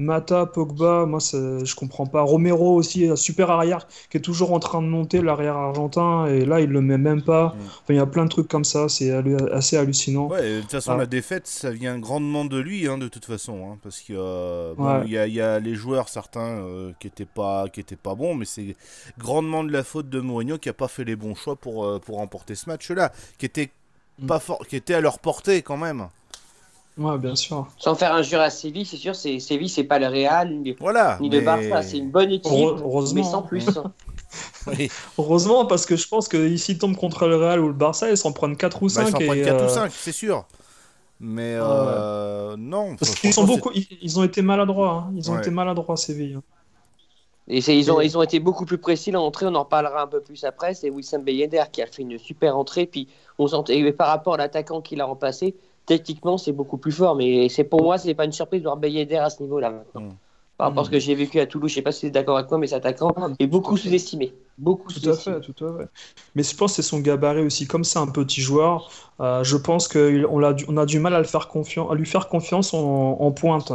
Mata, 0.00 0.46
Pogba, 0.46 1.04
moi 1.06 1.18
je 1.20 1.74
comprends 1.74 2.06
pas. 2.06 2.22
Romero 2.22 2.74
aussi, 2.74 3.06
un 3.06 3.16
super 3.16 3.50
arrière 3.50 3.86
qui 4.08 4.16
est 4.16 4.20
toujours 4.20 4.52
en 4.52 4.58
train 4.58 4.80
de 4.80 4.86
monter, 4.86 5.20
l'arrière 5.20 5.56
argentin, 5.56 6.26
et 6.26 6.44
là 6.44 6.60
il 6.60 6.70
le 6.70 6.80
met 6.80 6.98
même 6.98 7.22
pas. 7.22 7.48
Mm. 7.48 7.60
Enfin, 7.60 7.90
il 7.90 7.96
y 7.96 8.00
a 8.00 8.06
plein 8.06 8.24
de 8.24 8.30
trucs 8.30 8.48
comme 8.48 8.64
ça, 8.64 8.88
c'est 8.88 9.12
assez 9.52 9.76
hallucinant. 9.76 10.28
Ouais, 10.28 10.56
de 10.56 10.60
toute 10.62 10.70
façon, 10.70 10.96
la 10.96 11.06
défaite, 11.06 11.46
ça 11.46 11.70
vient 11.70 11.98
grandement 11.98 12.44
de 12.44 12.58
lui, 12.58 12.88
hein, 12.88 12.98
de 12.98 13.08
toute 13.08 13.24
façon, 13.24 13.70
hein, 13.70 13.78
parce 13.82 14.00
qu'il 14.00 14.16
euh, 14.18 14.74
y, 15.06 15.40
a, 15.40 15.60
les 15.60 15.74
joueurs, 15.74 16.08
certains, 16.08 16.40
euh, 16.40 16.92
qui 16.98 17.06
n'étaient 17.06 17.26
pas, 17.26 17.68
qui 17.68 17.80
étaient 17.80 17.96
pas 17.96 18.14
bons, 18.14 18.34
mais 18.34 18.46
c'est 18.46 18.76
grandement 19.18 19.64
de 19.64 19.72
la 19.72 19.84
faute 19.84 20.08
de 20.08 20.20
Mourinho 20.20 20.58
qui 20.58 20.68
a 20.68 20.72
pas 20.72 20.88
fait 20.88 21.04
les 21.04 21.16
bons 21.16 21.34
choix 21.34 21.56
pour, 21.56 21.84
euh, 21.84 21.98
pour 21.98 22.16
remporter 22.16 22.54
ce 22.54 22.68
match-là, 22.70 23.12
qui 23.38 23.46
était, 23.46 23.70
mm. 24.18 24.26
pas 24.26 24.38
fort, 24.38 24.66
qui 24.66 24.76
était 24.76 24.94
à 24.94 25.00
leur 25.00 25.18
portée 25.18 25.62
quand 25.62 25.76
même. 25.76 26.08
Ouais, 26.98 27.18
bien 27.18 27.34
sûr. 27.34 27.66
Sans 27.78 27.94
faire 27.94 28.14
injure 28.14 28.40
à 28.40 28.50
Séville, 28.50 28.84
c'est 28.84 28.96
sûr, 28.96 29.14
c'est 29.14 29.38
Séville, 29.38 29.68
c'est 29.68 29.84
pas 29.84 29.98
le 29.98 30.06
Real, 30.06 30.54
ni, 30.54 30.76
voilà, 30.78 31.18
ni 31.20 31.30
le 31.30 31.40
Barça, 31.40 31.82
c'est 31.82 31.98
une 31.98 32.10
bonne 32.10 32.30
équipe, 32.30 32.52
mais 33.14 33.22
sans 33.22 33.42
plus. 33.42 33.66
Heureusement, 35.18 35.66
parce 35.66 35.86
que 35.86 35.96
je 35.96 36.06
pense 36.06 36.28
que 36.28 36.56
s'ils 36.56 36.78
tombent 36.78 36.96
contre 36.96 37.26
le 37.26 37.36
Real 37.36 37.60
ou 37.60 37.68
le 37.68 37.74
Barça, 37.74 38.10
ils 38.10 38.16
s'en 38.16 38.32
prennent 38.32 38.56
4 38.56 38.82
ou 38.82 38.88
5. 38.88 39.00
Bah, 39.00 39.08
ils 39.08 39.12
s'en 39.12 39.18
prennent 39.18 39.44
4 39.44 39.64
ou 39.64 39.68
5, 39.68 39.84
euh, 39.84 39.88
c'est 39.90 40.12
sûr. 40.12 40.44
Mais 41.20 41.56
euh, 41.58 42.56
non. 42.58 42.96
Parce 42.96 43.14
qu'ils 43.14 43.32
sont 43.32 43.44
beaucoup, 43.44 43.70
ils, 43.74 44.18
ont 44.18 44.24
été 44.24 44.40
maladroits. 44.42 45.06
Hein. 45.08 45.12
Ils 45.16 45.30
ont 45.30 45.38
été 45.38 45.50
maladroits, 45.50 45.96
Séville. 45.96 46.38
Et 47.48 47.58
ils 47.58 47.90
ont, 47.90 48.00
ils 48.00 48.16
ont 48.16 48.22
été 48.22 48.38
beaucoup 48.38 48.64
plus 48.64 48.78
précis 48.78 49.10
l'entrée, 49.10 49.46
on 49.46 49.54
en 49.54 49.64
reparlera 49.64 50.02
un 50.02 50.06
peu 50.06 50.20
plus 50.20 50.44
après. 50.44 50.72
C'est 50.72 50.88
Wissam 50.88 51.22
Ben 51.22 51.48
qui 51.72 51.82
a 51.82 51.86
fait 51.86 52.02
une 52.02 52.18
super 52.18 52.56
entrée. 52.56 52.86
Puis 52.86 53.08
on 53.38 53.48
sentait, 53.48 53.92
par 53.92 54.08
rapport 54.08 54.34
à 54.34 54.36
l'attaquant 54.36 54.80
qui 54.80 54.96
l'a 54.96 55.04
remplacé, 55.04 55.56
techniquement, 55.90 56.38
c'est 56.38 56.52
beaucoup 56.52 56.78
plus 56.78 56.92
fort. 56.92 57.16
Mais 57.16 57.48
c'est 57.48 57.64
pour 57.64 57.82
moi, 57.82 57.98
c'est 57.98 58.14
pas 58.14 58.24
une 58.24 58.32
surprise 58.32 58.60
de 58.60 58.66
voir 58.66 58.76
Bayeder 58.76 59.16
à 59.16 59.28
ce 59.28 59.42
niveau-là 59.42 59.70
maintenant. 59.70 60.02
Mm. 60.02 60.14
Par 60.56 60.68
rapport 60.68 60.82
à 60.82 60.84
ce 60.84 60.90
que 60.90 60.98
j'ai 60.98 61.14
vécu 61.14 61.40
à 61.40 61.46
Toulouse, 61.46 61.70
je 61.70 61.76
sais 61.76 61.82
pas 61.82 61.90
si 61.90 62.00
tu 62.00 62.06
es 62.08 62.10
d'accord 62.10 62.36
avec 62.36 62.50
moi, 62.50 62.60
mais 62.60 62.66
cet 62.66 62.84
attaquant 62.84 63.14
est 63.38 63.46
beaucoup 63.46 63.78
sous-estimé. 63.78 64.34
Beaucoup 64.58 64.92
tout 64.92 65.08
à 65.08 65.14
fait, 65.14 65.40
tout 65.40 65.64
à 65.64 65.78
fait. 65.78 65.88
Mais 66.34 66.42
je 66.42 66.54
pense 66.54 66.72
que 66.72 66.82
c'est 66.82 66.88
son 66.88 66.98
gabarit 66.98 67.40
aussi. 67.40 67.66
Comme 67.66 67.82
c'est 67.82 67.98
un 67.98 68.06
petit 68.06 68.42
joueur, 68.42 68.90
euh, 69.20 69.42
je 69.42 69.56
pense 69.56 69.88
qu'on 69.88 70.42
a, 70.42 70.52
du, 70.52 70.66
on 70.68 70.76
a 70.76 70.84
du 70.84 71.00
mal 71.00 71.14
à, 71.14 71.18
le 71.18 71.24
faire 71.24 71.48
confiance, 71.48 71.90
à 71.90 71.94
lui 71.94 72.04
faire 72.04 72.28
confiance 72.28 72.74
en, 72.74 73.32
pointe. 73.32 73.72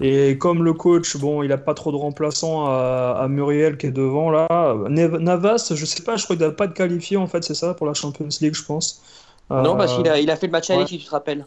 Et 0.00 0.36
comme 0.36 0.64
le 0.64 0.74
coach, 0.74 1.16
bon, 1.16 1.42
il 1.42 1.48
n'a 1.48 1.56
pas 1.56 1.72
trop 1.72 1.92
de 1.92 1.96
remplaçants 1.96 2.66
à, 2.66 3.26
Muriel 3.30 3.78
qui 3.78 3.86
est 3.86 3.90
devant 3.90 4.30
là. 4.30 4.76
Navas, 4.90 5.72
je 5.74 5.84
sais 5.86 6.02
pas, 6.02 6.16
je 6.16 6.24
crois 6.24 6.36
qu'il 6.36 6.44
n'a 6.44 6.52
pas 6.52 6.66
de 6.66 6.74
qualifié 6.74 7.16
en 7.16 7.26
fait, 7.26 7.42
c'est 7.42 7.54
ça 7.54 7.72
pour 7.72 7.86
la 7.86 7.94
Champions 7.94 8.28
League, 8.42 8.54
je 8.54 8.64
pense. 8.64 9.00
Non, 9.50 9.76
parce 9.76 9.96
qu'il 9.96 10.08
a, 10.08 10.20
il 10.20 10.30
a 10.30 10.36
fait 10.36 10.46
le 10.46 10.52
match 10.52 10.70
aller, 10.70 10.86
si 10.86 10.98
tu 10.98 11.04
te 11.04 11.10
rappelles. 11.10 11.46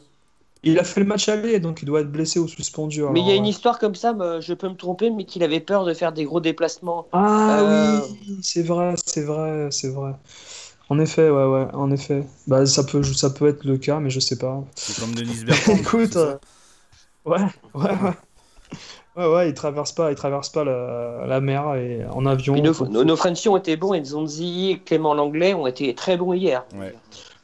Il 0.63 0.77
a 0.77 0.84
fait 0.84 1.00
le 1.00 1.08
match 1.08 1.27
aller, 1.27 1.60
donc 1.60 1.81
il 1.81 1.86
doit 1.86 2.01
être 2.01 2.12
blessé 2.12 2.39
ou 2.39 2.48
suspendu. 2.48 3.03
mais 3.12 3.22
il 3.22 3.27
y 3.27 3.31
a 3.31 3.36
une 3.36 3.48
histoire 3.48 3.79
comme 3.79 3.96
ça, 3.96 4.15
je 4.39 4.53
peux 4.53 4.70
me 4.70 4.75
tromper, 4.75 5.10
mais 5.10 5.25
qu'il 5.25 5.43
avait 5.43 5.60
peur 5.60 5.86
de 5.86 5.93
faire 5.93 6.12
des 6.13 6.24
gros 6.24 6.39
déplacements. 6.39 7.08
Ah 7.13 7.62
euh, 7.62 8.01
oui, 8.08 8.39
c'est 8.43 8.63
vrai, 8.63 8.93
c'est 9.05 9.24
vrai, 9.24 9.70
c'est 9.72 9.89
vrai. 9.89 10.13
En 10.89 11.00
effet, 11.00 11.29
ouais, 11.29 11.46
ouais, 11.46 11.67
en 11.74 11.89
effet. 11.89 12.25
Bah, 12.48 12.65
ça 12.65 12.84
peut, 12.84 13.01
ça 13.01 13.29
peut 13.29 13.48
être 13.48 13.63
le 13.63 13.77
cas, 13.77 14.00
mais 14.00 14.10
je 14.10 14.20
sais 14.20 14.38
pas. 14.38 14.62
C'est 14.75 15.00
comme 15.00 15.15
Denis 15.15 15.46
Bertrand. 15.46 15.75
Écoute, 15.77 16.15
euh, 16.17 16.38
ouais, 17.25 17.41
ouais, 17.74 17.91
ouais. 18.03 18.12
Ouais, 19.17 19.27
ouais, 19.27 19.50
il 19.50 19.53
traverse 19.53 19.91
pas, 19.91 20.10
il 20.10 20.15
traverse 20.15 20.50
pas 20.50 20.63
la, 20.63 21.25
la 21.27 21.41
mer 21.41 21.75
et 21.75 22.05
en 22.05 22.25
avion. 22.25 22.55
Nos, 22.55 23.03
nos, 23.03 23.15
Frenchies 23.17 23.50
ont 23.50 23.58
été 23.58 23.75
bons 23.75 23.93
et 23.93 24.03
Zonzi 24.03 24.72
et 24.72 24.79
Clément 24.79 25.13
Langlais 25.13 25.53
ont 25.53 25.67
été 25.67 25.93
très 25.96 26.15
bons 26.15 26.34
hier. 26.34 26.63
Ouais. 26.75 26.93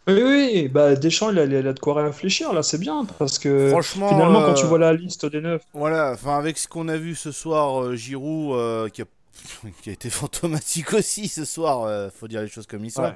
Oui, 0.08 0.24
oui, 0.24 0.68
bah 0.70 0.96
Deschamps, 0.96 1.32
il 1.32 1.40
a, 1.40 1.44
il 1.44 1.68
a 1.68 1.74
de 1.74 1.80
quoi 1.80 2.02
réfléchir, 2.02 2.54
là, 2.54 2.64
c'est 2.64 2.78
bien, 2.78 3.06
parce 3.20 3.38
que 3.40 3.70
Franchement, 3.72 4.08
finalement, 4.08 4.42
quand 4.42 4.54
tu 4.54 4.64
euh, 4.64 4.68
vois 4.68 4.80
la 4.80 4.94
liste 4.94 5.26
des 5.26 5.42
neufs... 5.42 5.64
Voilà, 5.74 6.12
enfin, 6.14 6.38
avec 6.38 6.58
ce 6.58 6.70
qu'on 6.70 6.88
a 6.88 6.96
vu 6.96 7.14
ce 7.14 7.34
soir, 7.34 7.84
euh, 7.84 7.96
Giroud, 7.98 8.56
euh, 8.56 8.88
qui, 8.88 9.02
a, 9.02 9.06
qui, 9.82 9.90
a, 9.90 9.94
été 9.94 10.10
fantomatique 10.10 10.94
aussi 10.94 11.28
ce 11.28 11.44
soir, 11.44 12.10
faut 12.14 12.30
dire 12.30 12.42
les 12.42 12.48
choses 12.48 12.68
comme 12.68 12.86
ils 12.86 12.92
sont. 12.92 13.12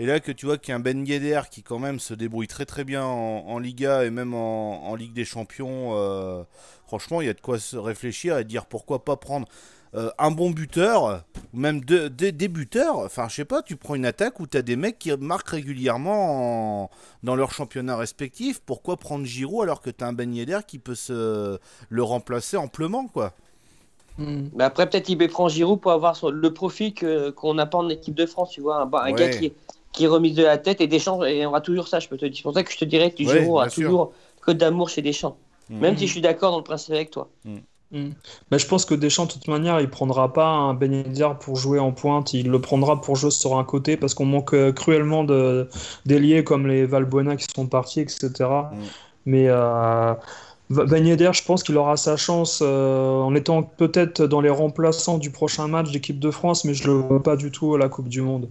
Et 0.00 0.06
là, 0.06 0.18
que 0.18 0.32
tu 0.32 0.46
vois 0.46 0.58
qu'il 0.58 0.70
y 0.70 0.72
a 0.72 0.76
un 0.76 0.80
Ben 0.80 1.06
Yedder 1.06 1.42
qui, 1.48 1.62
quand 1.62 1.78
même, 1.78 2.00
se 2.00 2.12
débrouille 2.12 2.48
très 2.48 2.66
très 2.66 2.82
bien 2.82 3.04
en, 3.04 3.44
en 3.46 3.58
Liga 3.60 4.04
et 4.04 4.10
même 4.10 4.34
en, 4.34 4.88
en 4.88 4.96
Ligue 4.96 5.12
des 5.12 5.24
Champions, 5.24 6.44
franchement, 6.88 7.20
il 7.20 7.28
y 7.28 7.30
a 7.30 7.34
de 7.34 7.40
quoi 7.40 7.60
se 7.60 7.76
réfléchir 7.76 8.36
et 8.38 8.44
dire 8.44 8.66
pourquoi 8.66 9.04
pas 9.04 9.16
prendre 9.16 9.46
euh, 9.94 10.10
un 10.18 10.30
bon 10.30 10.50
buteur, 10.50 11.24
ou 11.52 11.58
même 11.58 11.80
des 11.82 12.48
buteurs, 12.48 12.98
enfin 12.98 13.28
je 13.28 13.34
sais 13.36 13.44
pas, 13.44 13.62
tu 13.62 13.76
prends 13.76 13.94
une 13.94 14.06
attaque 14.06 14.40
où 14.40 14.46
tu 14.46 14.56
as 14.56 14.62
des 14.62 14.76
mecs 14.76 14.98
qui 14.98 15.12
marquent 15.18 15.50
régulièrement 15.50 16.90
dans 17.22 17.36
leur 17.36 17.52
championnat 17.52 17.96
respectif, 17.96 18.60
pourquoi 18.64 18.96
prendre 18.96 19.26
Giroud 19.26 19.62
alors 19.62 19.82
que 19.82 19.90
tu 19.90 20.02
as 20.02 20.06
un 20.06 20.12
Ben 20.12 20.34
Yedder 20.34 20.60
qui 20.66 20.78
peut 20.78 20.94
se 20.94 21.58
le 21.90 22.02
remplacer 22.02 22.56
amplement 22.56 23.06
quoi? 23.06 23.34
Hmm. 24.18 24.48
Mais 24.54 24.64
après 24.64 24.88
peut-être 24.88 25.08
il 25.08 25.28
prend 25.28 25.48
Giroud 25.48 25.80
pour 25.80 25.92
avoir 25.92 26.18
le 26.30 26.54
profit 26.54 26.94
qu'on 26.94 27.54
n'a 27.54 27.66
pas 27.66 27.78
en 27.78 27.88
équipe 27.88 28.14
de 28.14 28.26
France, 28.26 28.50
tu 28.50 28.62
vois, 28.62 28.88
un, 28.90 29.12
gars 29.12 29.28
qui 29.28 29.46
est, 29.46 29.54
qui 29.92 30.06
remise 30.06 30.34
de 30.34 30.42
la 30.42 30.58
tête 30.58 30.80
et 30.80 30.86
Deschamps, 30.86 31.22
et 31.22 31.44
on 31.44 31.50
aura 31.50 31.60
toujours 31.60 31.86
ça, 31.86 32.00
je 32.00 32.08
peux 32.08 32.16
te 32.16 32.24
dire. 32.24 32.36
C'est 32.36 32.42
pour 32.42 32.54
ça 32.54 32.62
que 32.62 32.72
je 32.72 32.78
te 32.78 32.84
dirais 32.84 33.10
que 33.10 33.18
Giroud 33.18 33.62
a 33.62 33.68
toujours 33.68 34.12
que 34.40 34.50
d'amour 34.50 34.88
chez 34.88 35.02
Deschamps. 35.02 35.36
Hmm. 35.68 35.80
Même 35.80 35.96
si 35.96 36.06
je 36.06 36.12
suis 36.12 36.20
d'accord 36.20 36.50
dans 36.50 36.58
le 36.58 36.64
principe 36.64 36.94
avec 36.94 37.10
toi. 37.10 37.28
Hmm. 37.44 37.58
Mm. 37.92 38.10
Mais 38.50 38.58
je 38.58 38.66
pense 38.66 38.84
que 38.84 38.94
Deschamps, 38.94 39.26
de 39.26 39.32
toute 39.32 39.48
manière, 39.48 39.80
il 39.80 39.88
prendra 39.88 40.32
pas 40.32 40.48
un 40.48 40.74
Ben 40.74 41.04
pour 41.40 41.56
jouer 41.56 41.78
en 41.78 41.92
pointe. 41.92 42.32
Il 42.32 42.50
le 42.50 42.60
prendra 42.60 43.00
pour 43.00 43.16
jouer 43.16 43.30
sur 43.30 43.58
un 43.58 43.64
côté 43.64 43.96
parce 43.96 44.14
qu'on 44.14 44.24
manque 44.24 44.54
euh, 44.54 44.72
cruellement 44.72 45.24
de 45.24 45.68
d'ailiers 46.06 46.42
comme 46.42 46.66
les 46.66 46.86
Valbuena 46.86 47.36
qui 47.36 47.46
sont 47.54 47.66
partis, 47.66 48.00
etc. 48.00 48.30
Mm. 48.40 48.76
Mais 49.26 49.44
euh, 49.48 50.14
ben 50.72 51.32
je 51.32 51.42
pense 51.44 51.62
qu'il 51.62 51.76
aura 51.76 51.96
sa 51.96 52.16
chance 52.16 52.60
euh, 52.62 53.10
en 53.10 53.34
étant 53.34 53.62
peut-être 53.62 54.26
dans 54.26 54.40
les 54.40 54.50
remplaçants 54.50 55.18
du 55.18 55.30
prochain 55.30 55.68
match 55.68 55.90
d'équipe 55.90 56.18
de 56.18 56.30
France, 56.30 56.64
mais 56.64 56.74
je 56.74 56.88
le 56.88 56.94
vois 56.94 57.22
pas 57.22 57.36
du 57.36 57.50
tout 57.50 57.74
à 57.74 57.78
la 57.78 57.88
Coupe 57.88 58.08
du 58.08 58.22
Monde. 58.22 58.48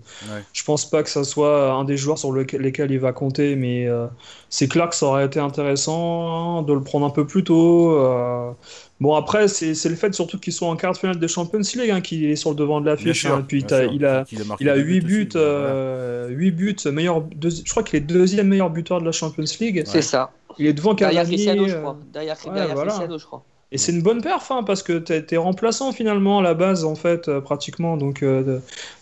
Je 0.54 0.64
pense 0.64 0.90
pas 0.90 1.04
que 1.04 1.10
ça 1.10 1.24
soit 1.24 1.72
un 1.72 1.84
des 1.84 1.98
joueurs 1.98 2.18
sur 2.18 2.34
lesquels 2.34 2.92
il 2.92 3.00
va 3.00 3.12
compter, 3.12 3.56
mais 3.56 3.88
euh, 3.88 4.08
c'est 4.50 4.68
clair 4.68 4.90
que 4.90 4.96
ça 4.96 5.06
aurait 5.06 5.26
été 5.26 5.40
intéressant 5.40 6.62
de 6.62 6.74
le 6.74 6.82
prendre 6.82 7.06
un 7.06 7.12
peu 7.12 7.26
plus 7.26 7.44
tôt. 7.44 7.98
Bon, 9.02 9.16
après, 9.16 9.48
c'est 9.48 9.90
le 9.90 9.96
fait 9.96 10.14
surtout 10.14 10.38
qu'ils 10.38 10.54
sont 10.54 10.68
en 10.68 10.76
quart 10.76 10.94
de 10.94 10.98
finale 10.98 11.18
de 11.18 11.28
Champions 11.28 11.62
League 11.74 11.90
hein, 11.90 12.02
qui 12.02 12.28
est 12.28 12.36
sur 12.36 12.52
le 12.52 12.56
devant 12.56 12.80
de 12.82 12.86
l'affiche. 12.86 13.26
Hein. 13.26 13.44
Puis 13.48 13.66
il, 13.68 13.74
a, 13.74 13.86
il 13.86 14.06
a, 14.06 14.26
il 14.60 14.70
a 14.70 14.76
8 14.76 15.02
buts, 15.02 15.30
euh, 15.36 16.28
8 16.30 16.52
buts 16.52 16.76
meilleur, 16.92 17.24
je 17.42 17.72
crois 17.72 17.82
qu'il 17.82 17.98
est 17.98 18.02
deuxième 18.02 18.48
meilleur 18.48 18.70
buteur 18.70 19.00
de 19.00 19.06
la 19.06 19.12
Champions 19.12 19.44
League. 19.60 19.82
C'est 19.88 20.04
ça. 20.04 20.30
Il 20.60 20.68
est 20.68 20.74
devant 20.74 20.94
Derrière 20.94 21.24
Cristiano, 21.24 21.68
je 21.68 21.78
crois. 21.78 21.98
Derrière, 22.14 22.38
Cristiano, 22.38 23.18
je 23.18 23.26
crois. 23.26 23.44
Et 23.74 23.78
c'est 23.78 23.94
une 23.94 24.02
bonne 24.02 24.22
perf, 24.22 24.52
hein, 24.52 24.64
parce 24.64 24.84
que 24.84 25.00
t'es 25.00 25.26
es 25.32 25.38
remplaçant 25.38 25.94
finalement 25.94 26.40
à 26.40 26.42
la 26.42 26.54
base, 26.54 26.84
en 26.84 26.96
fait, 26.96 27.30
euh, 27.30 27.40
pratiquement. 27.40 27.96
Donc, 27.96 28.22
euh, 28.22 28.60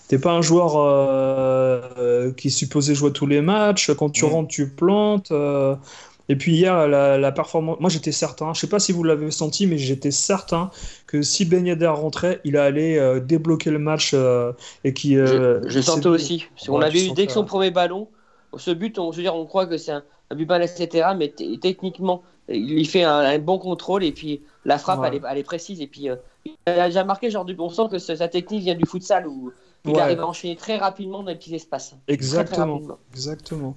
t'es 0.07 0.19
pas 0.19 0.31
un 0.31 0.43
joueur 0.43 0.73
euh, 0.77 2.31
qui 2.33 2.49
est 2.49 2.51
supposé 2.51 2.93
jouer 2.93 3.11
tous 3.11 3.25
les 3.25 3.41
matchs. 3.41 3.91
Quand 3.95 4.11
tu 4.11 4.25
rentres, 4.25 4.49
tu 4.49 4.69
plantes. 4.69 5.31
Et 6.29 6.35
puis 6.35 6.53
hier, 6.53 6.87
la, 6.87 7.31
performance, 7.31 7.77
moi 7.79 7.89
j'étais 7.89 8.11
certain, 8.11 8.53
je 8.53 8.59
sais 8.59 8.69
pas 8.69 8.77
si 8.77 8.91
vous 8.91 9.03
l'avez 9.03 9.31
senti, 9.31 9.65
mais 9.65 9.79
j'étais 9.79 10.11
certain 10.11 10.69
que 11.07 11.23
si 11.23 11.43
Ben 11.43 11.65
Yedder 11.65 11.87
rentrait, 11.87 12.39
il 12.43 12.55
allait 12.55 12.99
euh, 12.99 13.19
débloquer 13.19 13.71
le 13.71 13.79
match 13.79 14.11
euh, 14.13 14.53
et 14.83 14.93
qui. 14.93 15.17
Euh, 15.17 15.59
je, 15.67 15.81
sentais 15.81 16.07
aussi. 16.07 16.45
on 16.67 16.81
avait 16.81 17.07
eu 17.07 17.11
dès 17.13 17.25
que 17.25 17.31
son 17.31 17.45
premier 17.45 17.71
ballon, 17.71 18.07
ce 18.55 18.69
but, 18.69 18.99
on, 18.99 19.11
je 19.11 19.17
veux 19.17 19.23
dire, 19.23 19.33
on 19.33 19.47
croit 19.47 19.65
que 19.65 19.77
c'est 19.77 19.91
un, 19.91 20.03
but 20.35 20.47
mal, 20.47 20.63
etc. 20.63 21.09
Mais 21.17 21.33
techniquement, 21.59 22.23
il 22.47 22.87
fait 22.87 23.03
un, 23.03 23.37
bon 23.39 23.57
contrôle 23.57 24.03
et 24.03 24.11
puis 24.11 24.41
la 24.65 24.77
frappe, 24.77 25.03
elle, 25.05 25.37
est, 25.37 25.43
précise. 25.43 25.81
Et 25.81 25.87
puis 25.87 26.07
il 26.45 26.57
a 26.65 26.87
déjà 26.87 27.03
marqué, 27.03 27.29
genre, 27.29 27.45
du, 27.45 27.55
on 27.59 27.69
sent 27.69 27.83
que 27.91 27.99
sa 27.99 28.27
technique 28.27 28.63
vient 28.63 28.75
du 28.75 28.85
futsal 28.85 29.27
où 29.27 29.51
il 29.85 29.99
arrive 29.99 30.19
à 30.19 30.27
enchaîner 30.27 30.55
très 30.55 30.77
rapidement 30.77 31.23
dans 31.23 31.29
les 31.29 31.35
petits 31.35 31.55
espaces. 31.55 31.95
Exactement. 32.07 32.81
Exactement. 33.13 33.75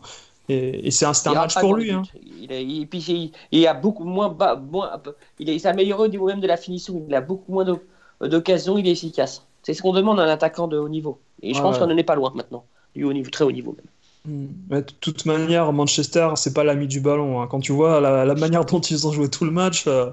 Et, 0.49 0.91
c'est 0.91 1.07
un, 1.07 1.13
un 1.27 1.35
match 1.35 1.59
pour 1.59 1.75
lui. 1.75 1.93
Hein. 1.93 2.03
Il, 2.21 2.87
puis, 2.89 3.33
il, 3.53 3.67
a 3.67 3.75
beaucoup 3.75 4.05
moins, 4.05 4.29
bas, 4.29 4.57
moins 4.57 5.01
il 5.39 5.61
s'est 5.61 5.69
amélioré 5.69 6.05
au 6.05 6.09
niveau 6.09 6.27
même 6.27 6.41
de 6.41 6.47
la 6.47 6.57
finition. 6.57 7.05
Il 7.09 7.15
a 7.15 7.21
beaucoup 7.21 7.53
moins 7.53 7.65
d'occasions, 8.21 8.77
il 8.77 8.87
est 8.89 8.93
efficace. 8.93 9.47
C'est 9.63 9.75
ce 9.75 9.83
qu'on 9.83 9.93
demande 9.93 10.19
à 10.19 10.25
un 10.25 10.29
attaquant 10.29 10.67
de 10.67 10.77
haut 10.77 10.89
niveau. 10.89 11.21
Et 11.43 11.55
je 11.55 11.63
pense 11.63 11.79
qu'on 11.79 11.87
n'en 11.87 11.97
est 11.97 12.03
pas 12.03 12.17
loin 12.17 12.33
maintenant, 12.35 12.65
du 12.95 13.05
haut 13.05 13.13
niveau, 13.13 13.31
très 13.31 13.45
haut 13.45 13.53
niveau 13.53 13.73
même. 13.73 13.87
Hmm. 14.25 14.47
de 14.71 14.81
toute 15.01 15.27
manière, 15.27 15.73
Manchester, 15.73 16.29
c'est 16.37 16.55
pas 16.55 16.63
l'ami 16.63 16.87
du 16.87 17.01
ballon. 17.01 17.41
Hein. 17.41 17.49
Quand 17.51 17.59
tu 17.59 17.73
vois 17.73 18.01
la, 18.01 18.35
manière 18.35 18.65
dont 18.65 18.81
ils 18.81 19.07
ont 19.07 19.13
joué 19.13 19.29
tout 19.29 19.45
le 19.45 19.51
match, 19.51 19.85
euh, 19.89 20.13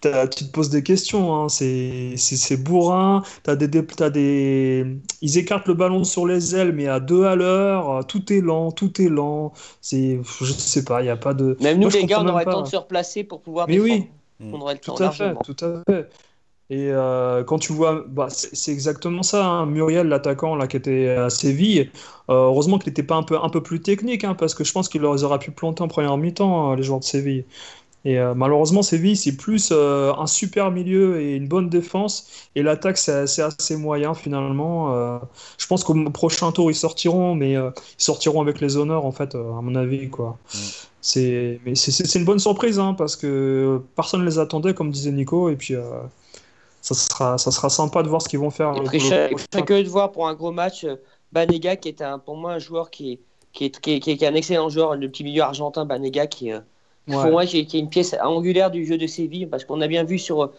tu 0.00 0.44
te 0.46 0.52
poses 0.52 0.70
des 0.70 0.84
questions. 0.84 1.34
Hein. 1.34 1.48
C'est 1.48 2.56
bourrin. 2.62 3.22
As 3.48 3.56
des, 3.56 3.84
as 4.00 4.10
des... 4.10 4.86
Ils 5.20 5.38
écartent 5.38 5.66
le 5.66 5.74
ballon 5.74 6.04
sur 6.04 6.26
les 6.26 6.54
ailes, 6.54 6.72
mais 6.72 6.86
à 6.86 7.00
deux 7.00 7.24
à 7.24 7.34
l'heure. 7.34 8.06
Tout 8.06 8.32
est 8.32 8.40
lent, 8.40 8.70
tout 8.70 9.02
est 9.02 9.08
lent. 9.08 9.52
Je 9.82 10.22
sais 10.44 10.84
pas, 10.84 11.00
il 11.00 11.04
n'y 11.04 11.10
a 11.10 11.16
pas 11.16 11.34
de. 11.34 11.56
Même 11.60 11.80
nous, 11.80 11.88
les 11.88 12.04
gars, 12.04 12.22
on 12.22 12.28
aurait 12.28 12.44
le 12.44 12.52
temps 12.52 12.62
de 12.62 12.68
se 12.68 12.76
replacer 12.76 13.24
pour 13.24 13.40
pouvoir. 13.40 13.66
Mais 13.68 13.80
oui. 13.80 14.06
On 14.40 14.60
aurait 14.60 14.74
le 14.74 14.80
tout 14.80 14.94
à 14.98 15.10
fait, 15.10 15.34
tout 15.44 15.56
à 15.60 15.82
fait. 15.86 16.08
Et 16.70 16.88
euh, 16.92 17.42
quand 17.42 17.58
tu 17.58 17.72
vois, 17.72 18.04
bah, 18.06 18.28
c'est 18.30 18.70
exactement 18.70 19.24
ça. 19.24 19.44
Hein. 19.44 19.66
Muriel, 19.66 20.06
l'attaquant 20.06 20.54
là 20.54 20.68
qui 20.68 20.76
était 20.76 21.08
à 21.08 21.28
Séville, 21.28 21.90
euh, 22.30 22.34
heureusement 22.46 22.78
qu'il 22.78 22.90
n'était 22.90 23.02
pas 23.02 23.16
un 23.16 23.24
peu, 23.24 23.36
un 23.42 23.48
peu 23.48 23.60
plus 23.60 23.80
technique, 23.80 24.22
hein, 24.22 24.34
parce 24.34 24.54
que 24.54 24.62
je 24.62 24.72
pense 24.72 24.88
qu'il 24.88 25.04
aurait 25.04 25.38
pu 25.40 25.50
planter 25.50 25.82
en 25.82 25.88
première 25.88 26.16
mi-temps, 26.16 26.70
hein, 26.70 26.76
les 26.76 26.84
joueurs 26.84 27.00
de 27.00 27.04
Séville. 27.04 27.44
Et 28.04 28.20
euh, 28.20 28.34
malheureusement, 28.34 28.82
Séville, 28.82 29.16
c'est 29.16 29.36
plus 29.36 29.72
un 29.72 30.26
super 30.26 30.70
milieu 30.70 31.20
et 31.20 31.34
une 31.34 31.48
bonne 31.48 31.68
défense. 31.68 32.48
Et 32.54 32.62
l'attaque, 32.62 32.98
c'est 32.98 33.42
assez 33.42 33.76
moyen 33.76 34.14
finalement. 34.14 35.20
je 35.58 35.66
pense 35.66 35.84
qu'au 35.84 35.94
prochain 36.10 36.50
tour, 36.52 36.70
ils 36.70 36.74
sortiront, 36.74 37.34
mais 37.34 37.52
ils 37.54 37.72
sortiront 37.98 38.40
avec 38.40 38.60
les 38.60 38.76
honneurs, 38.76 39.04
en 39.04 39.12
fait, 39.12 39.34
à 39.34 39.60
mon 39.60 39.74
avis. 39.74 40.08
quoi. 40.08 40.38
Mm. 40.54 40.58
C'est 41.02 42.14
une 42.14 42.24
bonne 42.24 42.38
surprise, 42.38 42.80
parce 42.96 43.16
que 43.16 43.82
personne 43.96 44.20
ne 44.20 44.26
les 44.26 44.38
attendait, 44.38 44.72
comme 44.72 44.90
disait 44.90 45.12
Nico. 45.12 45.50
Et 45.50 45.56
puis 45.56 45.74
ça 46.80 46.94
sera, 46.94 47.38
ça 47.38 47.50
sera 47.50 47.68
sympa 47.68 48.02
de 48.02 48.08
voir 48.08 48.22
ce 48.22 48.28
qu'ils 48.28 48.38
vont 48.38 48.50
faire. 48.50 48.74
Je 48.92 48.98
serais 48.98 49.64
que 49.64 49.82
de 49.82 49.88
voir 49.88 50.12
pour 50.12 50.26
un 50.28 50.34
gros 50.34 50.52
match 50.52 50.84
euh, 50.84 50.96
Banega, 51.32 51.76
qui 51.76 51.88
est 51.88 52.02
un, 52.02 52.18
pour 52.18 52.36
moi 52.36 52.52
un 52.52 52.58
joueur 52.58 52.90
qui 52.90 53.12
est, 53.12 53.20
qui 53.52 53.64
est, 53.66 54.00
qui 54.00 54.10
est, 54.10 54.22
un 54.22 54.34
excellent 54.34 54.68
joueur, 54.68 54.96
le 54.96 55.08
petit 55.08 55.24
milieu 55.24 55.42
argentin 55.42 55.84
Banega, 55.84 56.26
qui, 56.26 56.52
euh, 56.52 56.60
pour 57.06 57.26
moi, 57.26 57.46
qui 57.46 57.58
est, 57.58 57.74
une 57.74 57.88
pièce 57.88 58.14
angulaire 58.22 58.70
du 58.70 58.86
jeu 58.86 58.96
de 58.96 59.06
Séville, 59.06 59.46
parce 59.46 59.64
qu'on 59.64 59.80
a 59.80 59.88
bien 59.88 60.04
vu 60.04 60.18
sur. 60.18 60.52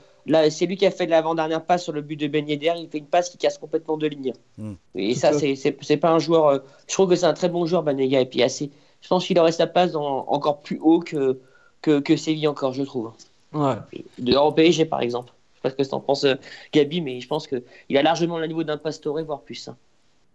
C'est 0.52 0.68
lui 0.68 0.78
qui 0.78 0.86
a 0.86 0.92
fait 0.92 1.08
l'avant-dernière 1.08 1.66
passe 1.66 1.84
sur 1.84 1.94
le 1.94 2.02
but 2.02 2.16
de 2.16 2.28
Ben 2.28 2.48
Yedder. 2.48 2.74
Il 2.78 2.88
fait 2.90 3.00
une 3.00 3.08
passe 3.08 3.32
qui 3.32 3.40
casse 3.40 3.58
complètement 3.58 3.98
de 3.98 4.06
ligne. 4.06 4.34
Hmm. 4.60 4.74
Et 4.94 5.16
ça, 5.16 5.32
c'est 5.34 5.98
pas 5.98 6.12
un 6.12 6.20
joueur. 6.20 6.48
Euh, 6.48 6.60
je 6.88 6.94
trouve 6.94 7.10
que 7.10 7.16
c'est 7.16 7.26
un 7.26 7.34
très 7.34 7.50
bon 7.50 7.66
joueur, 7.66 7.82
Banega. 7.82 8.22
Et 8.22 8.28
puis, 8.28 8.44
assez, 8.44 8.70
je 9.02 9.08
pense 9.08 9.26
qu'il 9.26 9.40
aurait 9.40 9.52
sa 9.52 9.66
place 9.66 9.94
dans, 9.94 10.28
encore 10.28 10.60
plus 10.60 10.80
haut 10.80 11.00
que, 11.00 11.40
que, 11.82 12.00
que 12.00 12.16
Séville, 12.16 12.48
encore, 12.48 12.74
je 12.74 12.84
trouve. 12.84 13.12
Ouais. 13.52 13.74
De, 14.20 14.36
au 14.36 14.52
PSG, 14.52 14.86
par 14.86 15.02
exemple 15.02 15.34
sais 15.62 15.70
pas 15.70 15.70
ce 15.70 15.76
que 15.76 15.90
tu 15.90 15.96
en 15.96 16.00
penses, 16.00 16.24
euh, 16.24 16.36
Gabi, 16.74 17.02
mais 17.02 17.20
je 17.22 17.28
pense 17.28 17.48
qu'il 17.48 17.98
a 17.98 18.02
largement 18.02 18.40
le 18.40 18.48
niveau 18.48 18.64
d'un 18.64 18.78
Pastore, 18.78 19.22
voire 19.24 19.42
plus. 19.42 19.68
Hein. 19.68 19.78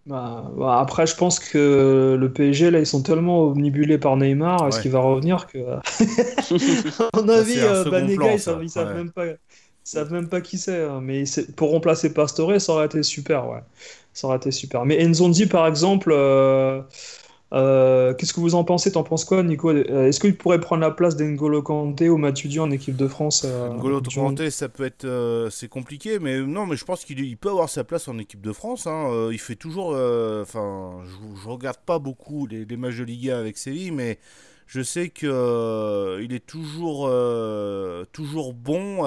Bah, 0.07 0.53
bah, 0.57 0.79
après, 0.79 1.07
je 1.07 1.17
pense 1.17 1.41
que 1.41 2.17
le 2.19 2.33
PSG, 2.33 2.71
là, 2.71 2.79
ils 2.79 2.87
sont 2.87 3.03
tellement 3.03 3.43
omnibulés 3.43 3.99
par 3.99 4.17
Neymar, 4.17 4.69
est-ce 4.69 4.81
qu'il 4.81 4.93
va 4.93 5.01
revenir 5.01 5.49
que. 5.49 5.59
à 5.59 7.21
mon 7.21 7.29
avis, 7.29 7.59
euh, 7.59 7.85
Banega, 7.91 8.35
ils, 8.35 8.41
savent, 8.41 8.65
savent 8.69 8.95
même 8.95 9.11
pas. 9.11 9.25
savent 9.83 10.13
même 10.13 10.29
pas 10.29 10.41
qui 10.41 10.59
c'est, 10.59 10.85
hein. 10.85 11.01
mais 11.03 11.25
pour 11.57 11.73
remplacer 11.73 12.15
Pastore, 12.15 12.61
ça 12.61 12.73
aurait 12.73 12.87
été 12.87 13.03
super, 13.03 13.49
ouais. 13.49 13.61
Ça 14.13 14.29
aurait 14.29 14.37
été 14.37 14.53
super. 14.53 14.85
Mais 14.85 15.05
Enzondi, 15.05 15.47
par 15.47 15.67
exemple, 15.67 16.11
euh, 16.13 16.81
euh, 17.57 18.13
qu'est-ce 18.15 18.35
que 18.35 18.41
vous 18.41 18.55
en 18.55 18.65
pensez? 18.65 18.93
T'en 18.93 19.03
penses 19.03 19.25
quoi, 19.25 19.43
Nico? 19.43 19.71
Euh, 19.71 20.09
Est-ce 20.09 20.21
qu'il 20.21 20.37
pourrait 20.37 20.61
prendre 20.61 20.83
la 20.83 20.91
place 20.91 21.17
d'Engolo 21.17 21.63
Kanté 21.63 22.09
ou 22.11 22.19
Matuidi 22.19 22.61
en 22.61 22.71
équipe 22.71 22.97
de 22.97 23.09
France 23.09 23.45
euh, 23.47 23.71
N'Golo 23.71 24.03
Kanté, 24.03 24.51
ça 24.51 24.69
peut 24.69 24.85
être, 24.85 25.49
c'est 25.51 25.69
compliqué, 25.69 26.19
mais 26.19 26.41
non, 26.41 26.67
mais 26.67 26.77
je 26.77 26.85
pense 26.85 27.05
qu'il 27.05 27.37
peut 27.37 27.49
avoir 27.49 27.69
sa 27.69 27.85
place 27.85 28.09
en 28.09 28.19
équipe 28.19 28.43
de 28.43 28.53
France. 28.53 28.87
Hein. 28.87 29.29
il 29.33 29.39
fait 29.39 29.57
toujours, 29.57 29.91
enfin, 30.43 31.01
je, 31.05 31.43
je, 31.43 31.49
regarde 31.49 31.79
pas 31.85 31.99
beaucoup 31.99 32.47
les, 32.47 32.77
matchs 32.77 32.99
de 32.99 33.05
Liga 33.05 33.39
avec 33.39 33.57
Séville, 33.57 33.93
mais 33.93 34.19
je 34.67 34.83
sais 34.83 35.09
que 35.09 36.21
il 36.23 36.35
est 36.35 36.45
toujours, 36.45 37.11
toujours 38.13 38.53
bon 38.53 38.99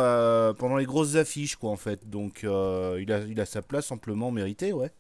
pendant 0.58 0.78
les 0.78 0.86
grosses 0.86 1.16
affiches, 1.16 1.56
quoi, 1.56 1.70
en 1.70 1.78
fait. 1.78 2.10
Donc, 2.10 2.42
il 2.44 3.12
a, 3.12 3.20
il 3.30 3.40
a 3.40 3.46
sa 3.46 3.62
place 3.62 3.92
amplement 3.92 4.32
méritée, 4.32 4.74
ouais. 4.74 4.92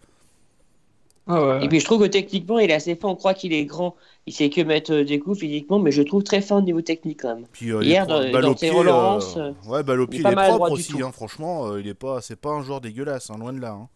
Ah 1.31 1.59
Et 1.61 1.69
puis 1.69 1.79
je 1.79 1.85
trouve 1.85 2.01
que 2.01 2.07
techniquement, 2.07 2.57
il 2.57 2.71
est 2.71 2.73
assez 2.73 2.95
fin. 2.95 3.07
On 3.07 3.15
croit 3.15 3.35
qu'il 3.35 3.53
est 3.53 3.63
grand. 3.65 3.95
Il 4.25 4.33
sait 4.33 4.49
que 4.49 4.61
mettre 4.61 4.93
euh, 4.93 5.03
des 5.05 5.19
coups 5.19 5.39
physiquement, 5.39 5.77
mais 5.77 5.91
je 5.91 6.01
trouve 6.01 6.23
très 6.23 6.41
fin 6.41 6.57
au 6.57 6.61
niveau 6.61 6.81
technique 6.81 7.21
quand 7.21 7.35
même. 7.35 7.45
Puis, 7.51 7.71
euh, 7.71 7.83
Hier, 7.83 8.07
dans, 8.07 8.29
dans 8.31 8.57
ses 8.57 8.71
relances, 8.71 9.37
euh, 9.37 9.51
ouais, 9.67 9.83
balle 9.83 10.01
au 10.01 10.07
pied, 10.07 10.21
il 10.21 10.27
est, 10.27 10.33
propre 10.33 10.71
aussi. 10.71 11.01
Hein, 11.03 11.11
franchement, 11.11 11.77
il 11.77 11.87
est 11.87 11.93
pas, 11.93 12.19
c'est 12.21 12.35
pas 12.35 12.49
un 12.49 12.63
joueur 12.63 12.81
dégueulasse, 12.81 13.29
hein, 13.29 13.37
loin 13.39 13.53
de 13.53 13.61
là. 13.61 13.71
Hein. 13.71 13.87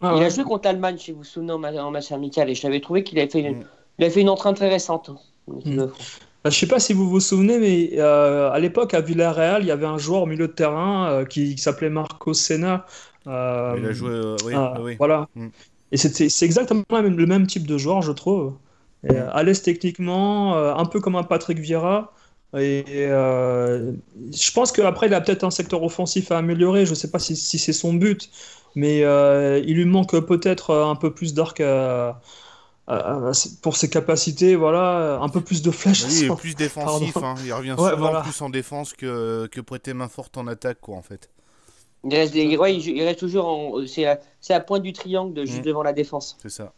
Ah 0.00 0.14
il 0.16 0.24
a 0.24 0.28
joué 0.30 0.42
contre 0.42 0.66
l'Allemagne, 0.66 0.98
si 0.98 1.12
vous 1.12 1.18
vous 1.18 1.24
souvenez, 1.24 1.52
en, 1.52 1.90
match 1.92 2.10
amical, 2.10 2.50
et 2.50 2.56
j'avais 2.56 2.80
trouvé 2.80 3.04
qu'il 3.04 3.20
avait 3.20 3.30
fait 3.30 3.38
une, 3.38 3.58
mm. 3.58 3.64
il 4.00 4.10
fait 4.10 4.20
une 4.20 4.28
entraîne 4.28 4.54
très 4.54 4.68
récente. 4.68 5.10
Hein, 5.10 5.54
mm. 5.64 5.76
bah, 5.76 6.50
je 6.50 6.58
sais 6.58 6.66
pas 6.66 6.80
si 6.80 6.92
vous 6.92 7.08
vous 7.08 7.20
souvenez, 7.20 7.60
mais 7.60 8.00
à 8.00 8.58
l'époque, 8.58 8.94
à 8.94 9.00
Villarreal, 9.00 9.62
il 9.62 9.68
y 9.68 9.70
avait 9.70 9.86
un 9.86 9.98
joueur 9.98 10.22
au 10.22 10.26
milieu 10.26 10.48
de 10.48 10.52
terrain 10.52 11.24
qui, 11.24 11.56
s'appelait 11.56 11.90
Marco 11.90 12.34
Senna. 12.34 12.84
il 13.26 13.30
a 13.30 13.92
joué, 13.92 14.34
oui, 14.44 14.54
oui. 14.80 14.96
Voilà. 14.98 15.28
Mm. 15.36 15.48
Et 15.92 15.98
c'est 15.98 16.44
exactement 16.44 16.84
le 16.90 17.26
même 17.26 17.46
type 17.46 17.66
de 17.66 17.76
joueur, 17.76 18.00
je 18.00 18.12
trouve. 18.12 18.54
Euh, 19.10 19.28
à 19.32 19.42
l'aise 19.42 19.62
techniquement, 19.62 20.56
euh, 20.56 20.74
un 20.74 20.86
peu 20.86 21.00
comme 21.00 21.16
un 21.16 21.22
Patrick 21.22 21.58
Vieira. 21.58 22.12
Et 22.56 22.84
euh, 22.88 23.92
je 24.32 24.52
pense 24.52 24.72
qu'après, 24.72 25.06
il 25.06 25.14
a 25.14 25.20
peut-être 25.20 25.44
un 25.44 25.50
secteur 25.50 25.82
offensif 25.82 26.32
à 26.32 26.38
améliorer. 26.38 26.86
Je 26.86 26.90
ne 26.90 26.94
sais 26.94 27.10
pas 27.10 27.18
si, 27.18 27.36
c'est 27.36 27.72
son 27.72 27.92
but, 27.92 28.30
mais 28.74 29.00
il 29.00 29.74
lui 29.74 29.84
manque 29.84 30.18
peut-être 30.20 30.74
un 30.74 30.96
peu 30.96 31.12
plus 31.12 31.34
d'arc 31.34 31.62
pour 33.60 33.76
ses 33.76 33.90
capacités. 33.90 34.56
Voilà, 34.56 35.18
un 35.20 35.28
peu 35.28 35.42
plus 35.42 35.60
de 35.60 35.70
flèches. 35.70 36.04
Oui, 36.04 36.20
il 36.20 36.24
est 36.30 36.36
plus 36.38 36.54
défensif. 36.54 37.16
Hein. 37.18 37.34
Il 37.44 37.52
revient 37.52 37.74
souvent 37.76 38.22
plus 38.22 38.40
en 38.40 38.48
défense 38.48 38.94
que, 38.94 39.46
que 39.46 39.60
prêter 39.60 39.92
main 39.92 40.08
forte 40.08 40.38
en 40.38 40.46
attaque, 40.46 40.78
quoi, 40.80 40.96
en 40.96 41.02
fait. 41.02 41.28
Il 42.04 42.16
reste, 42.16 42.34
il, 42.34 43.02
reste 43.02 43.20
toujours 43.20 43.46
en. 43.46 43.86
C'est 43.86 44.06
à, 44.06 44.18
la 44.48 44.60
pointe 44.60 44.82
du 44.82 44.92
triangle 44.92 45.34
de, 45.34 45.44
juste 45.44 45.60
mm. 45.60 45.66
devant 45.66 45.82
la 45.82 45.92
défense. 45.92 46.36
C'est 46.42 46.50
ça. 46.50 46.72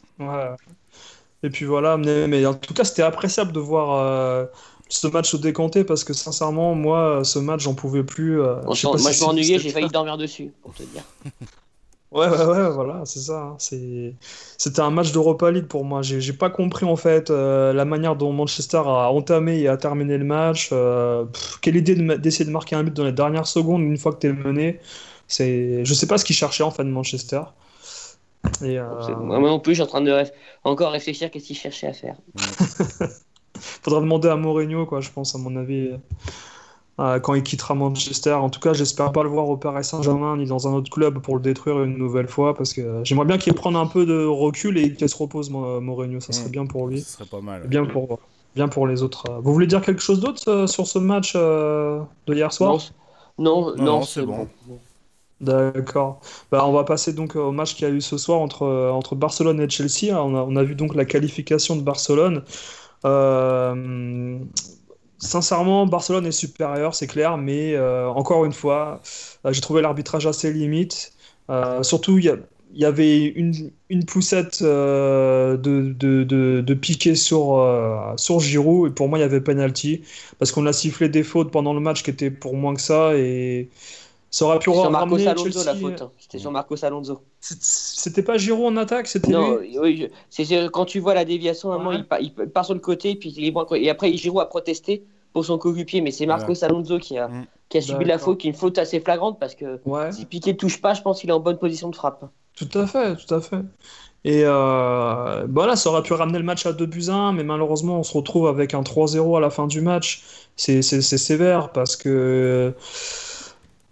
Et 1.44 1.50
puis 1.50 1.66
voilà, 1.66 1.98
mais, 1.98 2.46
en 2.46 2.54
tout 2.54 2.72
cas, 2.72 2.84
c'était 2.84 3.02
appréciable 3.02 3.52
de 3.52 3.60
voir 3.60 4.02
euh, 4.02 4.46
ce 4.88 5.06
match 5.06 5.34
au 5.34 5.38
décompté 5.38 5.84
parce 5.84 6.02
que 6.02 6.14
sincèrement, 6.14 6.74
moi, 6.74 7.22
ce 7.22 7.38
match, 7.38 7.62
j'en 7.62 7.74
pouvais 7.74 8.02
plus. 8.02 8.40
Euh, 8.40 8.62
moi, 8.62 8.74
je 8.74 9.24
m'ennuyais, 9.24 9.58
j'ai 9.58 9.68
failli 9.70 9.88
dormir 9.88 10.16
dessus, 10.16 10.52
pour 10.62 10.74
te 10.74 10.82
dire. 10.82 11.04
Ouais, 12.12 12.28
ouais, 12.28 12.44
ouais, 12.44 12.70
voilà, 12.70 13.02
c'est 13.06 13.18
ça. 13.18 13.40
Hein. 13.40 13.56
C'était 13.58 14.80
un 14.80 14.90
match 14.90 15.10
d'Europa 15.10 15.50
League 15.50 15.66
pour 15.66 15.84
moi. 15.84 16.00
J'ai 16.02 16.32
pas 16.32 16.48
compris 16.48 16.86
en 16.86 16.94
fait 16.94 17.28
euh, 17.28 17.72
la 17.72 17.84
manière 17.84 18.14
dont 18.14 18.32
Manchester 18.32 18.82
a 18.86 19.10
entamé 19.10 19.58
et 19.58 19.66
a 19.66 19.76
terminé 19.76 20.16
le 20.16 20.24
match. 20.24 20.70
quelle 21.60 21.74
idée 21.74 21.96
d'essayer 21.96 22.44
de, 22.44 22.52
marquer 22.52 22.76
un 22.76 22.84
but 22.84 22.94
dans 22.94 23.02
les 23.02 23.10
dernières 23.10 23.48
secondes 23.48 23.82
une 23.82 23.98
fois 23.98 24.12
que 24.12 24.20
tu 24.20 24.28
es 24.28 24.32
mené. 24.32 24.78
C'est, 25.28 25.84
je 25.84 25.94
sais 25.94 26.06
pas 26.06 26.18
ce 26.18 26.24
qu'il 26.24 26.36
cherchait 26.36 26.62
en 26.62 26.70
fin 26.70 26.84
de 26.84 26.90
Manchester. 26.90 27.42
Et, 28.62 28.78
euh, 28.78 29.16
Moi 29.16 29.38
non 29.40 29.60
plus, 29.60 29.72
je 29.72 29.76
suis 29.76 29.82
en 29.82 29.86
train 29.86 30.00
de 30.00 30.22
encore 30.64 30.92
réfléchir 30.92 31.30
qu'est-ce 31.30 31.46
qu'il 31.46 31.56
cherchait 31.56 31.86
à 31.86 31.92
faire. 31.92 32.16
Faudra 33.82 34.00
demander 34.00 34.28
à 34.28 34.36
Mourinho, 34.36 34.86
quoi, 34.86 35.00
je 35.00 35.10
pense, 35.10 35.34
à 35.34 35.38
mon 35.38 35.56
avis, 35.56 35.90
euh, 37.00 37.18
quand 37.20 37.34
il 37.34 37.42
quittera 37.42 37.74
Manchester. 37.74 38.32
En 38.32 38.50
tout 38.50 38.60
cas, 38.60 38.72
j'espère 38.72 39.12
pas 39.12 39.22
le 39.22 39.28
voir 39.28 39.48
au 39.48 39.56
Paris 39.56 39.84
Saint-Germain 39.84 40.36
ni 40.36 40.46
dans 40.46 40.68
un 40.68 40.72
autre 40.72 40.90
club 40.90 41.18
pour 41.20 41.36
le 41.36 41.42
détruire 41.42 41.82
une 41.82 41.96
nouvelle 41.96 42.28
fois, 42.28 42.54
parce 42.54 42.72
que 42.72 43.00
j'aimerais 43.04 43.26
bien 43.26 43.38
qu'il 43.38 43.54
prenne 43.54 43.76
un 43.76 43.86
peu 43.86 44.04
de 44.06 44.24
recul 44.24 44.78
et 44.78 44.92
qu'il 44.92 45.08
se 45.08 45.16
repose, 45.16 45.50
Mourinho. 45.50 46.20
Ça 46.20 46.32
serait 46.32 46.48
mm. 46.48 46.52
bien 46.52 46.66
pour 46.66 46.86
lui. 46.86 47.00
Ça 47.00 47.18
serait 47.18 47.28
pas 47.28 47.40
mal. 47.40 47.66
Bien 47.66 47.86
pour, 47.86 48.18
bien 48.54 48.68
pour 48.68 48.86
les 48.86 49.02
autres. 49.02 49.24
Vous 49.40 49.52
voulez 49.52 49.66
dire 49.66 49.80
quelque 49.80 50.02
chose 50.02 50.20
d'autre 50.20 50.48
euh, 50.48 50.66
sur 50.66 50.86
ce 50.86 50.98
match 50.98 51.34
de 51.34 52.04
hier 52.28 52.52
soir? 52.52 52.78
Non, 53.38 53.74
non, 53.76 54.02
c'est 54.02 54.22
bon. 54.22 54.48
D'accord. 55.40 56.20
Bah, 56.50 56.64
on 56.66 56.72
va 56.72 56.84
passer 56.84 57.12
donc 57.12 57.36
au 57.36 57.52
match 57.52 57.74
qu'il 57.74 57.86
y 57.86 57.90
a 57.90 57.94
eu 57.94 58.00
ce 58.00 58.16
soir 58.16 58.40
entre, 58.40 58.66
entre 58.66 59.14
Barcelone 59.14 59.60
et 59.60 59.68
Chelsea. 59.68 60.12
On 60.12 60.34
a, 60.34 60.40
on 60.40 60.56
a 60.56 60.62
vu 60.62 60.74
donc 60.74 60.94
la 60.94 61.04
qualification 61.04 61.76
de 61.76 61.82
Barcelone. 61.82 62.44
Euh, 63.04 64.38
sincèrement, 65.18 65.86
Barcelone 65.86 66.26
est 66.26 66.32
supérieur, 66.32 66.94
c'est 66.94 67.06
clair, 67.06 67.36
mais 67.38 67.74
euh, 67.74 68.08
encore 68.08 68.44
une 68.44 68.52
fois, 68.52 69.00
euh, 69.46 69.52
j'ai 69.52 69.60
trouvé 69.60 69.82
l'arbitrage 69.82 70.26
assez 70.26 70.52
limite. 70.52 71.12
surtout, 71.82 72.18
il 72.18 72.24
y, 72.74 72.84
avait 72.84 73.26
une, 73.26 73.70
une 73.90 74.04
poussette 74.04 74.62
de, 74.62 75.56
de, 75.56 76.24
de, 76.60 76.74
piqué 76.74 77.14
sur, 77.14 78.14
sur 78.16 78.40
Giroud, 78.40 78.90
et 78.90 78.94
pour 78.94 79.08
moi, 79.08 79.18
il 79.18 79.22
y 79.22 79.24
avait 79.24 79.40
penalty, 79.40 80.02
parce 80.38 80.52
qu'on 80.52 80.66
a 80.66 80.72
sifflé 80.72 81.08
des 81.08 81.22
fautes 81.22 81.50
pendant 81.52 81.74
le 81.74 81.80
match 81.80 82.02
qui 82.02 82.10
étaient 82.10 82.30
pour 82.30 82.54
moins 82.56 82.74
que 82.74 82.80
ça, 82.80 83.16
et 83.16 83.70
Ça 84.36 84.46
aurait 84.46 84.58
pu 84.58 84.72
Sur 84.72 84.90
Marcos 84.90 85.10
ramener 85.14 85.28
Alonso 85.28 85.44
Chelsea. 85.52 85.64
la 85.64 85.74
faute. 85.76 86.02
hein. 86.02 86.10
C'était 86.18 86.38
sur 86.38 86.50
Marcos 86.50 86.84
Alonso. 86.84 87.20
C'était 87.40 88.22
pas 88.24 88.36
Giroud 88.36 88.66
en 88.66 88.76
attaque, 88.76 89.06
c'était 89.06 89.30
Non, 89.30 89.58
lui? 89.58 89.78
oui, 89.78 89.96
je- 89.96 90.06
c'est 90.28 90.68
quand 90.72 90.86
tu 90.86 90.98
vois 90.98 91.14
la 91.14 91.24
déviation, 91.24 91.70
à 91.70 91.76
un 91.76 91.78
moment, 91.78 91.90
Ouais. 91.90 91.98
il, 91.98 92.04
part, 92.04 92.18
il 92.20 92.32
part 92.32 92.64
sur 92.64 92.74
le 92.74 92.80
côté, 92.80 93.14
puis 93.14 93.32
il 93.36 93.44
est 93.46 93.54
et 93.80 93.90
après 93.90 94.12
Giroud 94.16 94.42
a 94.42 94.46
protesté 94.46 95.04
pour 95.32 95.44
son 95.44 95.56
coéquipier, 95.56 96.00
mais 96.00 96.10
c'est 96.10 96.26
Marcos 96.26 96.64
Alonso 96.64 96.98
qui 96.98 97.16
a, 97.16 97.28
Mm. 97.28 97.46
qui 97.68 97.78
a 97.78 97.80
subi 97.80 98.04
la 98.06 98.18
faute, 98.18 98.38
qui 98.38 98.48
est 98.48 98.50
une 98.50 98.56
faute 98.56 98.76
assez 98.78 98.98
flagrante 98.98 99.38
parce 99.38 99.54
que 99.54 99.78
Ouais. 99.84 100.10
si 100.10 100.26
Piqué 100.26 100.52
ne 100.52 100.58
touche 100.58 100.80
pas, 100.80 100.94
je 100.94 101.02
pense 101.02 101.20
qu'il 101.20 101.30
est 101.30 101.32
en 101.32 101.38
bonne 101.38 101.58
position 101.58 101.88
de 101.88 101.94
frappe. 101.94 102.24
Tout 102.56 102.68
à 102.74 102.88
fait, 102.88 103.14
tout 103.14 103.32
à 103.32 103.40
fait. 103.40 103.60
Et 104.24 104.42
euh, 104.44 105.46
voilà, 105.48 105.76
ça 105.76 105.90
aurait 105.90 106.02
pu 106.02 106.12
ramener 106.12 106.38
le 106.38 106.44
match 106.44 106.66
à 106.66 106.72
2 106.72 106.86
buts 106.86 107.04
à 107.08 107.14
1, 107.14 107.32
mais 107.34 107.44
malheureusement, 107.44 108.00
on 108.00 108.02
se 108.02 108.16
retrouve 108.16 108.48
avec 108.48 108.74
un 108.74 108.82
3-0 108.82 109.36
à 109.36 109.40
la 109.40 109.50
fin 109.50 109.68
du 109.68 109.80
match. 109.80 110.24
C'est 110.56 110.82
c'est- 110.82 111.02
c'est 111.02 111.18
sévère 111.18 111.70
parce 111.70 111.94
que 111.94 112.74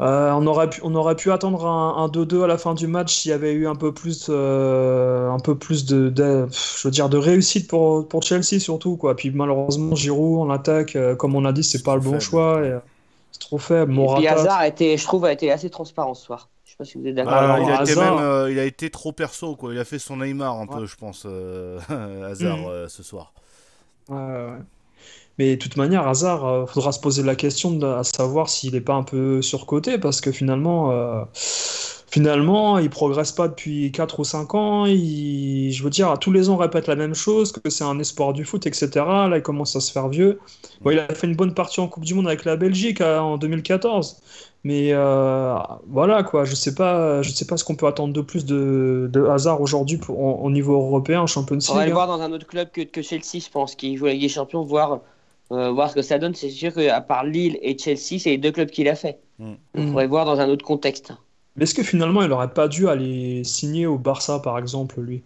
euh, 0.03 0.33
on 0.33 0.47
aurait 0.47 0.69
pu, 0.71 0.81
on 0.85 0.95
aurait 0.97 1.17
pu 1.17 1.31
attendre 1.33 1.67
un, 1.67 1.97
un 2.05 2.09
2-2 2.09 2.43
à 2.43 2.47
la 2.49 2.59
fin 2.59 2.75
du 2.75 2.87
match 2.88 3.15
s'il 3.15 3.31
y 3.31 3.35
avait 3.35 3.53
eu 3.53 3.69
un 3.69 3.77
peu 3.77 3.95
plus, 3.95 4.27
euh, 4.31 5.31
un 5.31 5.38
peu 5.38 5.57
plus 5.57 5.85
de, 5.87 6.09
de- 6.11 6.49
je 6.51 6.88
veux 6.88 6.91
dire, 6.93 7.09
de 7.09 7.19
réussite 7.19 7.69
pour, 7.69 8.09
pour 8.09 8.23
Chelsea 8.23 8.59
surtout, 8.61 8.97
quoi. 8.97 9.17
Puis 9.17 9.31
malheureusement, 9.31 9.95
Giroud 9.95 10.41
en 10.41 10.51
attaque, 10.51 10.97
euh, 10.97 11.15
comme 11.17 11.37
on 11.37 11.45
a 11.45 11.53
dit, 11.53 11.62
c'est 11.65 11.83
pas 11.85 11.95
le 11.95 12.01
bon 12.01 12.11
faible. 12.12 12.23
choix. 12.23 12.61
C'est 13.31 13.41
trop 13.41 13.59
faible. 13.59 13.93
Et 13.93 14.09
puis 14.09 14.27
Hazard 14.27 14.59
a 14.59 14.67
été, 14.69 14.97
je 14.97 15.05
trouve, 15.05 15.25
a 15.25 15.33
été 15.33 15.51
assez 15.53 15.71
transparent 15.71 16.15
ce 16.15 16.25
soir. 16.25 16.51
Je 16.65 16.71
sais 16.73 16.77
pas 16.77 16.85
si 16.85 16.99
vous 16.99 17.07
êtes 17.07 17.15
d'accord. 17.15 17.35
Ah, 17.35 17.55
Alors, 17.55 17.59
il, 17.59 17.71
a 17.71 17.75
été 17.75 17.93
Hazard- 17.93 18.15
même, 18.15 18.25
euh, 18.25 18.51
il 18.51 18.59
a 18.59 18.65
été 18.65 18.91
trop 18.91 19.12
perso, 19.12 19.57
quoi. 19.57 19.73
Il 19.73 19.79
a 19.79 19.85
fait 19.85 19.99
son 19.99 20.17
Neymar 20.17 20.59
un 20.59 20.67
peu, 20.67 20.87
je 20.87 20.97
pense, 20.97 21.25
euh, 21.27 21.79
Hazard, 22.29 22.59
euh, 22.69 22.88
ce 22.88 23.03
soir. 23.03 23.33
Ouais, 24.09 24.17
ouais. 24.17 24.59
Mais 25.38 25.57
de 25.57 25.61
toute 25.62 25.77
manière, 25.77 26.07
Hazard, 26.07 26.47
euh, 26.47 26.66
faudra 26.66 26.92
se 26.92 27.01
poser 27.01 27.23
la 27.23 27.35
question 27.35 27.71
de, 27.73 27.87
à 27.87 28.05
savoir 28.05 28.49
s'il 28.49 28.73
n'est 28.75 28.81
pas 28.81 28.95
un 28.95 29.03
peu 29.03 29.40
surcoté, 29.42 29.99
parce 29.99 30.21
que 30.21 30.31
finalement, 30.33 30.90
euh, 30.92 31.25
finalement, 32.11 32.79
il 32.79 32.90
progresse 32.90 33.33
pas 33.33 33.49
depuis 33.49 33.90
4 33.92 34.21
ou 34.21 34.25
5 34.25 34.55
ans. 34.55 34.85
Il, 34.87 35.73
je 35.73 35.83
veux 35.83 35.90
dire, 35.90 36.18
tous 36.18 36.31
les 36.33 36.51
ans, 36.51 36.55
on 36.55 36.57
répète 36.59 36.87
la 36.87 36.97
même 36.97 37.14
chose, 37.14 37.53
que 37.53 37.71
c'est 37.71 37.85
un 37.85 37.99
espoir 37.99 38.35
du 38.35 38.45
foot, 38.45 38.66
etc. 38.66 38.88
Là, 38.97 39.33
il 39.37 39.42
commence 39.42 39.75
à 39.77 39.81
se 39.81 39.90
faire 39.90 40.09
vieux. 40.09 40.38
Bon, 40.83 40.90
il 40.90 40.99
a 40.99 41.09
fait 41.14 41.27
une 41.27 41.37
bonne 41.37 41.55
partie 41.55 41.81
en 41.81 41.88
Coupe 41.88 42.05
du 42.05 42.14
Monde 42.14 42.27
avec 42.29 42.45
la 42.45 42.57
Belgique 42.57 43.01
euh, 43.01 43.18
en 43.18 43.38
2014. 43.38 44.21
Mais 44.64 44.90
euh, 44.92 45.57
voilà 45.88 46.23
quoi, 46.23 46.45
je 46.45 46.55
sais 46.55 46.75
pas, 46.77 47.21
je 47.23 47.31
sais 47.31 47.47
pas 47.47 47.57
ce 47.57 47.64
qu'on 47.64 47.75
peut 47.75 47.87
attendre 47.88 48.12
de 48.14 48.21
plus 48.21 48.45
de, 48.45 49.09
de 49.12 49.25
Hazard 49.27 49.61
aujourd'hui 49.61 49.99
au, 50.09 50.12
au 50.14 50.51
niveau 50.53 50.75
européen 50.75 51.23
en 51.23 51.27
Champions 51.27 51.59
On 51.68 51.75
va 51.75 51.81
League. 51.81 51.87
le 51.87 51.90
hein. 51.90 51.95
voir 51.95 52.07
dans 52.07 52.21
un 52.23 52.31
autre 52.33 52.47
club 52.47 52.71
que, 52.71 52.83
que 52.83 53.03
Chelsea, 53.03 53.40
je 53.45 53.51
pense, 53.51 53.75
qui 53.75 53.97
joue 53.97 54.05
la 54.07 54.12
Ligue 54.12 54.23
des 54.23 54.29
Champions, 54.29 54.62
voir, 54.64 55.01
euh, 55.53 55.71
voir 55.71 55.91
ce 55.91 55.95
que 55.95 56.03
ça 56.03 56.19
donne. 56.19 56.35
C'est 56.35 56.51
sûr 56.51 56.73
qu'à 56.75 57.01
part 57.01 57.25
Lille 57.25 57.59
et 57.62 57.77
Chelsea, 57.79 58.19
c'est 58.19 58.31
les 58.31 58.38
deux 58.38 58.53
clubs 58.53 58.71
qu'il 58.71 58.88
a 58.88 58.95
fait. 58.95 59.19
Mm. 59.38 59.53
On 59.75 59.83
Mm. 59.83 59.91
pourrait 59.91 60.07
voir 60.07 60.25
dans 60.25 60.41
un 60.41 60.49
autre 60.49 60.65
contexte. 60.65 61.12
Mais 61.57 61.65
est-ce 61.65 61.75
que 61.75 61.83
finalement, 61.83 62.23
il 62.23 62.33
aurait 62.33 62.53
pas 62.55 62.69
dû 62.69 62.88
aller 62.88 63.45
signer 63.45 63.87
au 63.87 63.99
Barça, 63.99 64.38
par 64.41 64.59
exemple, 64.59 65.01
lui? 65.01 65.23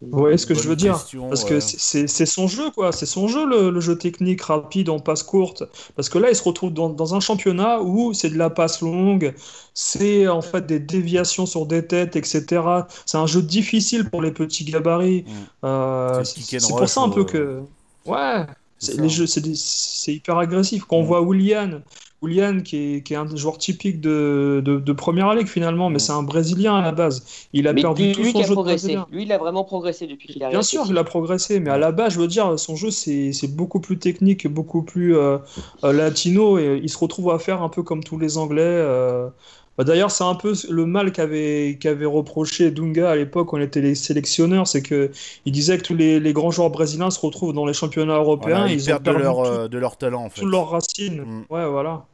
Vous 0.00 0.16
voyez 0.16 0.38
ce 0.38 0.46
que 0.46 0.54
je 0.54 0.68
veux 0.68 0.76
dire? 0.76 0.92
question, 0.94 1.28
Parce 1.28 1.44
que 1.44 1.58
c'est 1.58 2.06
son 2.26 2.46
jeu, 2.46 2.70
quoi. 2.70 2.92
C'est 2.92 3.04
son 3.04 3.26
jeu, 3.26 3.44
le, 3.46 3.70
le 3.70 3.80
jeu 3.80 3.98
technique, 3.98 4.42
rapide, 4.42 4.90
en 4.90 5.00
passe 5.00 5.24
courte. 5.24 5.64
Parce 5.96 6.08
que 6.08 6.18
là, 6.18 6.30
il 6.30 6.36
se 6.36 6.42
retrouve 6.44 6.72
dans, 6.72 6.88
dans 6.88 7.16
un 7.16 7.20
championnat 7.20 7.82
où 7.82 8.12
c'est 8.14 8.30
de 8.30 8.38
la 8.38 8.48
passe 8.48 8.80
longue, 8.80 9.34
c'est 9.74 10.28
en 10.28 10.40
fait 10.40 10.64
des 10.66 10.78
déviations 10.78 11.46
sur 11.46 11.66
des 11.66 11.84
têtes, 11.84 12.14
etc. 12.14 12.62
C'est 13.06 13.18
un 13.18 13.26
jeu 13.26 13.42
difficile 13.42 14.08
pour 14.08 14.22
les 14.22 14.30
petits 14.30 14.64
gabarits. 14.64 15.24
Mm. 15.26 15.32
Euh, 15.64 16.22
C'est 16.24 16.68
pour 16.68 16.88
ça 16.88 17.00
un 17.02 17.08
peu 17.08 17.22
au- 17.22 17.24
que... 17.24 17.60
Ouais, 18.08 18.46
C'est 18.78 18.96
les 19.00 19.08
jeux, 19.08 19.26
c'est 19.26 19.40
des- 19.40 19.54
c'est 19.56 20.14
hyper 20.14 20.38
agressif. 20.38 20.84
Quand 20.84 20.96
on 20.98 21.02
voit 21.02 21.20
Willian, 21.22 21.82
Willian 22.22 22.60
qui 22.62 22.76
est, 22.96 23.02
qui 23.02 23.12
est 23.14 23.16
un 23.16 23.34
joueur 23.36 23.58
typique 23.58 24.00
de, 24.00 24.62
de, 24.64 24.78
de 24.78 24.92
première 24.92 25.34
ligue 25.34 25.48
finalement, 25.48 25.90
mais 25.90 25.98
c'est 25.98 26.12
un 26.12 26.22
Brésilien 26.22 26.76
à 26.76 26.82
la 26.82 26.92
base. 26.92 27.24
Il 27.52 27.66
a 27.68 27.74
Mais 27.74 27.82
perdu 27.82 28.04
lui, 28.04 28.12
tout 28.12 28.24
lui 28.24 28.32
son 28.32 28.42
a 28.42 28.48
jeu 28.48 28.54
progressé. 28.54 29.06
Lui, 29.10 29.22
il 29.22 29.32
a 29.32 29.38
vraiment 29.38 29.64
progressé 29.64 30.06
depuis 30.06 30.28
qu'il 30.28 30.42
est 30.42 30.44
arrivé. 30.44 30.58
Bien 30.58 30.62
sûr, 30.62 30.86
il 30.88 30.96
a 30.98 31.04
progressé, 31.04 31.60
mais 31.60 31.70
à 31.70 31.78
la 31.78 31.92
base, 31.92 32.14
je 32.14 32.20
veux 32.20 32.26
dire, 32.26 32.58
son 32.58 32.74
jeu, 32.76 32.90
c'est 32.90 33.32
c'est 33.32 33.48
beaucoup 33.54 33.80
plus 33.80 33.98
technique, 33.98 34.46
beaucoup 34.46 34.82
plus 34.82 35.16
euh, 35.16 35.38
euh, 35.84 35.92
latino, 35.92 36.58
et 36.58 36.80
il 36.82 36.88
se 36.88 36.98
retrouve 36.98 37.30
à 37.32 37.38
faire 37.38 37.62
un 37.62 37.68
peu 37.68 37.82
comme 37.82 38.02
tous 38.04 38.18
les 38.18 38.38
Anglais. 38.38 38.62
euh. 38.62 39.28
Bah, 39.78 39.84
D'ailleurs, 39.84 40.10
c'est 40.10 40.24
un 40.24 40.34
peu 40.34 40.52
le 40.68 40.86
mal 40.86 41.12
qu'avait 41.12 41.78
qu'avait 41.80 42.04
reproché 42.04 42.70
Dunga 42.72 43.10
à 43.10 43.16
l'époque, 43.16 43.48
quand 43.48 43.58
on 43.58 43.60
était 43.60 43.80
les 43.80 43.94
sélectionneurs, 43.94 44.66
c'est 44.66 44.82
que 44.82 45.10
il 45.46 45.52
disait 45.52 45.78
que 45.78 45.84
tous 45.84 45.94
les, 45.94 46.18
les 46.18 46.32
grands 46.32 46.50
joueurs 46.50 46.70
brésiliens 46.70 47.10
se 47.10 47.20
retrouvent 47.20 47.52
dans 47.52 47.64
les 47.64 47.72
championnats 47.72 48.16
européens, 48.16 48.58
Voilà, 48.66 48.72
ils, 48.72 48.84
perdent 48.84 49.04
de 49.04 49.10
leur, 49.12 49.36
tout- 49.36 49.48
euh, 49.48 49.68
de 49.68 49.78
leur 49.78 49.96
talent, 49.96 50.24
en 50.24 50.30
fait. 50.30 50.40
toutes 50.40 50.50
leurs 50.50 50.68
racines. 50.70 51.22
Mm. 51.22 51.44
Ouais, 51.48 51.66
voilà. 51.68 52.04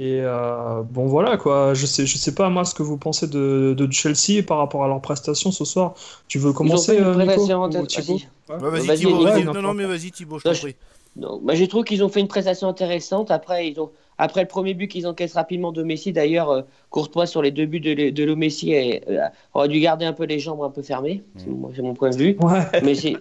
Et 0.00 0.20
euh, 0.22 0.82
bon, 0.88 1.08
voilà 1.08 1.36
quoi. 1.36 1.74
Je 1.74 1.84
sais, 1.84 2.06
je 2.06 2.16
sais 2.16 2.32
pas 2.32 2.48
moi 2.50 2.64
ce 2.64 2.72
que 2.72 2.84
vous 2.84 2.96
pensez 2.96 3.26
de, 3.26 3.74
de 3.76 3.92
Chelsea 3.92 4.44
par 4.46 4.58
rapport 4.58 4.84
à 4.84 4.86
leurs 4.86 5.00
prestations 5.00 5.50
ce 5.50 5.64
soir. 5.64 5.94
Tu 6.28 6.38
veux 6.38 6.50
Ils 6.50 6.50
ont 6.50 6.54
commencer, 6.54 6.92
fait 6.94 6.98
une 6.98 7.04
euh, 7.04 7.14
Nico 7.16 7.46
prestation 7.68 8.20
Vas-y. 8.48 8.88
Ouais, 8.88 8.96
Thibaut. 8.96 9.24
Ouais, 9.24 9.44
Non, 9.44 9.60
non, 9.60 9.74
mais 9.74 9.86
vas-y, 9.86 10.12
Thibaut, 10.12 10.38
je 10.38 10.44
t'en 10.44 10.54
prie. 10.54 10.76
Non, 11.18 11.40
bah, 11.42 11.54
j'ai 11.54 11.66
trouvé 11.68 11.84
qu'ils 11.84 12.04
ont 12.04 12.08
fait 12.08 12.20
une 12.20 12.28
prestation 12.28 12.68
intéressante. 12.68 13.30
Après, 13.30 13.68
ils 13.68 13.80
ont... 13.80 13.90
Après 14.20 14.40
le 14.42 14.48
premier 14.48 14.74
but 14.74 14.88
qu'ils 14.88 15.06
encaissent 15.06 15.34
rapidement 15.34 15.70
de 15.70 15.82
Messi, 15.84 16.12
d'ailleurs, 16.12 16.50
euh, 16.50 16.62
Courtois 16.90 17.26
sur 17.26 17.40
les 17.42 17.50
deux 17.52 17.66
buts 17.66 17.80
de, 17.80 18.10
de 18.10 18.34
Messi 18.34 18.74
euh, 18.74 19.28
aurait 19.54 19.68
dû 19.68 19.78
garder 19.80 20.06
un 20.06 20.12
peu 20.12 20.24
les 20.24 20.38
jambes 20.40 20.62
un 20.62 20.70
peu 20.70 20.82
fermées. 20.82 21.22
C'est 21.36 21.46
mon, 21.48 21.72
c'est 21.74 21.82
mon 21.82 21.94
point 21.94 22.10
de 22.10 22.16
vue. 22.16 22.36
Ouais. 22.40 22.82
Mais, 22.82 22.94
c'est- 22.96 23.16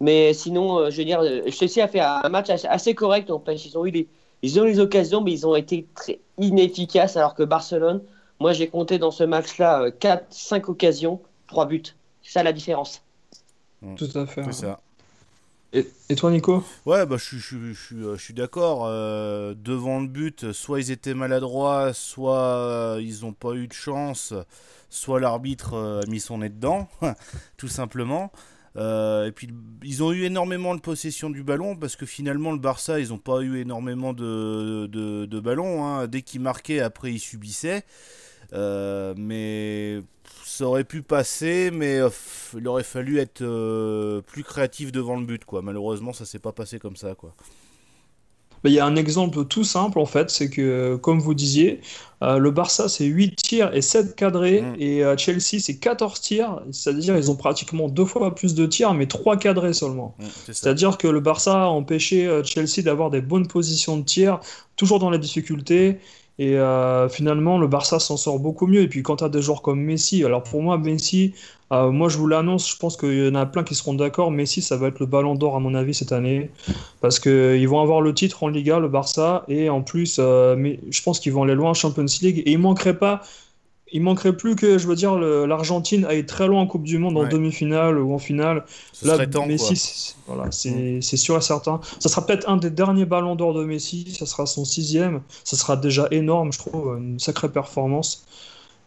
mais 0.00 0.32
sinon, 0.32 0.78
euh, 0.78 0.90
je 0.90 0.98
veux 0.98 1.04
dire, 1.04 1.22
Chelsea 1.50 1.82
a 1.82 1.88
fait 1.88 2.00
un 2.00 2.28
match 2.28 2.50
assez, 2.50 2.94
correct. 2.94 3.30
En 3.30 3.40
fait. 3.40 3.54
Ils 3.66 3.76
ont 3.78 3.84
eu 3.86 3.90
les, 3.90 4.08
ils 4.42 4.60
ont 4.60 4.64
eu 4.64 4.68
les 4.68 4.78
occasions, 4.80 5.20
mais 5.22 5.32
ils 5.32 5.46
ont 5.46 5.56
été 5.56 5.86
très 5.94 6.20
inefficaces. 6.38 7.16
Alors 7.16 7.34
que 7.34 7.42
Barcelone, 7.42 8.00
moi 8.40 8.52
j'ai 8.52 8.68
compté 8.68 8.98
dans 8.98 9.10
ce 9.10 9.24
match-là 9.24 9.90
4, 9.90 10.26
5 10.30 10.68
occasions, 10.68 11.20
3 11.48 11.66
buts. 11.66 11.82
C'est 12.22 12.32
ça 12.32 12.42
la 12.44 12.52
différence. 12.52 13.02
Tout 13.96 14.08
à 14.14 14.26
fait. 14.26 14.44
C'est 14.44 14.52
ça. 14.52 14.80
Et, 15.74 16.14
toi, 16.16 16.30
Nico? 16.30 16.62
Ouais, 16.84 17.06
bah, 17.06 17.16
je, 17.18 17.36
je, 17.38 17.72
je, 17.72 17.94
euh, 17.94 18.16
je 18.16 18.22
suis 18.22 18.34
d'accord. 18.34 18.84
euh, 18.86 19.54
devant 19.56 20.00
le 20.00 20.06
but, 20.06 20.52
soit 20.52 20.80
ils 20.80 20.90
étaient 20.90 21.14
maladroits, 21.14 21.94
soit 21.94 22.36
euh, 22.36 23.00
ils 23.02 23.22
n'ont 23.22 23.32
pas 23.32 23.54
eu 23.54 23.68
de 23.68 23.72
chance, 23.72 24.34
soit 24.90 25.18
l'arbitre 25.18 26.02
a 26.04 26.06
mis 26.10 26.20
son 26.20 26.38
nez 26.38 26.50
dedans, 26.50 26.88
tout 27.56 27.68
simplement. 27.68 28.32
Et 28.76 29.32
puis 29.34 29.48
ils 29.82 30.02
ont 30.02 30.12
eu 30.12 30.24
énormément 30.24 30.74
de 30.74 30.80
possession 30.80 31.28
du 31.28 31.42
ballon 31.42 31.76
parce 31.76 31.94
que 31.94 32.06
finalement 32.06 32.52
le 32.52 32.58
Barça 32.58 33.00
ils 33.00 33.10
n'ont 33.10 33.18
pas 33.18 33.40
eu 33.40 33.58
énormément 33.58 34.14
de, 34.14 34.86
de, 34.86 35.40
ballons. 35.40 35.84
hein. 35.84 36.06
Dès 36.06 36.22
qu'ils 36.22 36.40
marquaient, 36.40 36.80
après 36.80 37.12
ils 37.12 37.18
subissaient. 37.18 37.84
Euh, 38.52 39.14
mais 39.16 40.02
ça 40.44 40.66
aurait 40.66 40.84
pu 40.84 41.02
passer, 41.02 41.70
mais 41.72 41.98
euh, 41.98 42.10
il 42.56 42.68
aurait 42.68 42.84
fallu 42.84 43.18
être 43.18 43.42
euh, 43.42 44.20
plus 44.22 44.44
créatif 44.44 44.92
devant 44.92 45.16
le 45.16 45.24
but, 45.24 45.44
quoi. 45.44 45.62
Malheureusement, 45.62 46.12
ça 46.12 46.24
s'est 46.24 46.38
pas 46.38 46.52
passé 46.52 46.78
comme 46.78 46.96
ça, 46.96 47.14
quoi. 47.14 47.34
Il 48.64 48.70
y 48.70 48.78
a 48.78 48.86
un 48.86 48.94
exemple 48.94 49.44
tout 49.46 49.64
simple 49.64 49.98
en 49.98 50.06
fait, 50.06 50.30
c'est 50.30 50.48
que 50.48 50.94
comme 50.94 51.18
vous 51.18 51.34
disiez, 51.34 51.80
euh, 52.22 52.38
le 52.38 52.52
Barça 52.52 52.88
c'est 52.88 53.06
8 53.06 53.34
tirs 53.34 53.74
et 53.74 53.82
7 53.82 54.14
cadrés 54.14 54.62
Mm. 54.62 54.74
et 54.78 55.04
euh, 55.04 55.16
Chelsea 55.16 55.58
c'est 55.58 55.78
14 55.78 56.20
tirs, 56.20 56.62
c'est-à-dire 56.70 57.16
ils 57.16 57.28
ont 57.28 57.34
pratiquement 57.34 57.88
deux 57.88 58.04
fois 58.04 58.32
plus 58.36 58.54
de 58.54 58.64
tirs 58.66 58.94
mais 58.94 59.06
3 59.06 59.36
cadrés 59.36 59.72
seulement. 59.72 60.14
Mm. 60.20 60.24
C'est-à-dire 60.46 60.96
que 60.96 61.08
le 61.08 61.18
Barça 61.18 61.64
a 61.64 61.66
empêché 61.66 62.40
Chelsea 62.44 62.82
d'avoir 62.84 63.10
des 63.10 63.20
bonnes 63.20 63.48
positions 63.48 63.96
de 63.96 64.04
tir, 64.04 64.38
toujours 64.76 65.00
dans 65.00 65.10
la 65.10 65.18
difficulté. 65.18 65.98
Et 66.38 66.56
euh, 66.56 67.08
finalement, 67.08 67.58
le 67.58 67.66
Barça 67.66 67.98
s'en 67.98 68.16
sort 68.16 68.38
beaucoup 68.38 68.66
mieux. 68.66 68.82
Et 68.82 68.88
puis, 68.88 69.02
quand 69.02 69.16
tu 69.16 69.24
as 69.24 69.28
des 69.28 69.42
joueurs 69.42 69.62
comme 69.62 69.80
Messi, 69.80 70.24
alors 70.24 70.42
pour 70.42 70.62
moi, 70.62 70.78
Messi, 70.78 71.34
euh, 71.72 71.90
moi 71.90 72.08
je 72.08 72.18
vous 72.18 72.26
l'annonce, 72.26 72.70
je 72.70 72.76
pense 72.76 72.96
qu'il 72.96 73.26
y 73.26 73.28
en 73.28 73.34
a 73.34 73.46
plein 73.46 73.64
qui 73.64 73.74
seront 73.74 73.94
d'accord. 73.94 74.30
Messi, 74.30 74.62
ça 74.62 74.76
va 74.76 74.88
être 74.88 74.98
le 74.98 75.06
ballon 75.06 75.34
d'or, 75.34 75.56
à 75.56 75.60
mon 75.60 75.74
avis, 75.74 75.94
cette 75.94 76.12
année. 76.12 76.50
Parce 77.00 77.20
qu'ils 77.20 77.68
vont 77.68 77.80
avoir 77.80 78.00
le 78.00 78.14
titre 78.14 78.42
en 78.42 78.48
Liga, 78.48 78.78
le 78.78 78.88
Barça. 78.88 79.44
Et 79.48 79.68
en 79.68 79.82
plus, 79.82 80.16
euh, 80.18 80.74
je 80.90 81.02
pense 81.02 81.20
qu'ils 81.20 81.32
vont 81.32 81.42
aller 81.42 81.54
loin 81.54 81.70
en 81.70 81.74
Champions 81.74 82.06
League. 82.22 82.42
Et 82.46 82.52
il 82.52 82.58
manquerait 82.58 82.98
pas. 82.98 83.22
Il 83.94 84.02
manquerait 84.02 84.34
plus 84.36 84.56
que, 84.56 84.78
je 84.78 84.86
veux 84.88 84.94
dire, 84.94 85.16
l'Argentine 85.16 86.04
aille 86.06 86.24
très 86.24 86.46
loin 86.48 86.62
en 86.62 86.66
Coupe 86.66 86.84
du 86.84 86.96
Monde, 86.98 87.16
en 87.18 87.22
Ouais. 87.22 87.28
demi-finale 87.28 87.98
ou 87.98 88.14
en 88.14 88.18
finale. 88.18 88.64
Ce 88.92 89.06
Là, 89.06 89.14
serait 89.14 89.28
temps, 89.28 89.46
Messi, 89.46 89.76
c'est- 89.76 90.14
voilà, 90.26 90.50
c'est 90.50 91.00
c'est 91.02 91.16
sûr 91.18 91.36
et 91.36 91.40
certain. 91.42 91.80
Ça 92.00 92.08
sera 92.08 92.24
peut-être 92.24 92.48
un 92.48 92.56
des 92.56 92.70
derniers 92.70 93.04
ballons 93.04 93.36
d'or 93.36 93.52
de 93.54 93.64
Messi, 93.64 94.14
ça 94.18 94.24
sera 94.26 94.46
son 94.46 94.64
sixième. 94.64 95.20
Ça 95.44 95.56
sera 95.56 95.76
déjà 95.76 96.08
énorme, 96.10 96.52
je 96.52 96.58
trouve, 96.58 96.96
une 96.98 97.18
sacrée 97.18 97.50
performance. 97.50 98.24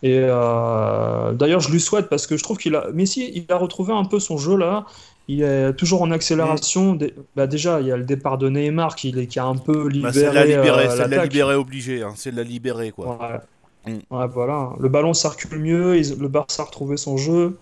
Et 0.03 0.17
euh, 0.21 1.33
d'ailleurs, 1.33 1.59
je 1.61 1.71
lui 1.71 1.79
souhaite 1.79 2.09
parce 2.09 2.27
que 2.27 2.35
je 2.37 2.43
trouve 2.43 2.57
qu'il 2.57 2.75
a. 2.75 2.87
Messi, 2.93 3.31
il 3.33 3.45
a 3.49 3.57
retrouvé 3.57 3.93
un 3.93 4.05
peu 4.05 4.19
son 4.19 4.37
jeu 4.37 4.55
là. 4.57 4.85
Il 5.27 5.41
est 5.41 5.73
toujours 5.73 6.03
en 6.03 6.11
accélération. 6.11 6.93
Dé- 6.93 7.15
bah, 7.35 7.47
déjà, 7.47 7.81
il 7.81 7.87
y 7.87 7.91
a 7.91 7.97
le 7.97 8.03
départ 8.03 8.37
de 8.37 8.47
Neymar 8.49 8.95
qui, 8.95 9.25
qui 9.27 9.39
a 9.39 9.45
un 9.45 9.55
peu 9.55 9.85
Bah, 9.85 9.89
libéré. 9.89 10.13
c'est 10.13 10.29
de 10.29 10.35
la 10.35 10.45
libérer, 10.45 10.85
euh, 10.87 10.89
c'est 10.95 11.07
la 11.07 11.23
libérer 11.25 11.55
obligé, 11.55 12.03
hein. 12.03 12.13
c'est 12.15 12.31
de 12.31 12.37
la 12.37 12.43
libérer, 12.43 12.91
quoi. 12.91 13.17
Ouais. 13.19 13.39
Mm. 13.85 13.99
Ouais, 14.15 14.27
voilà. 14.27 14.71
Le 14.79 14.89
ballon 14.89 15.13
circule 15.13 15.59
mieux, 15.59 15.97
ils- 15.97 16.17
le 16.19 16.27
Barça 16.27 16.63
a 16.63 16.65
retrouvé 16.65 16.97
son 16.97 17.17
jeu. 17.17 17.57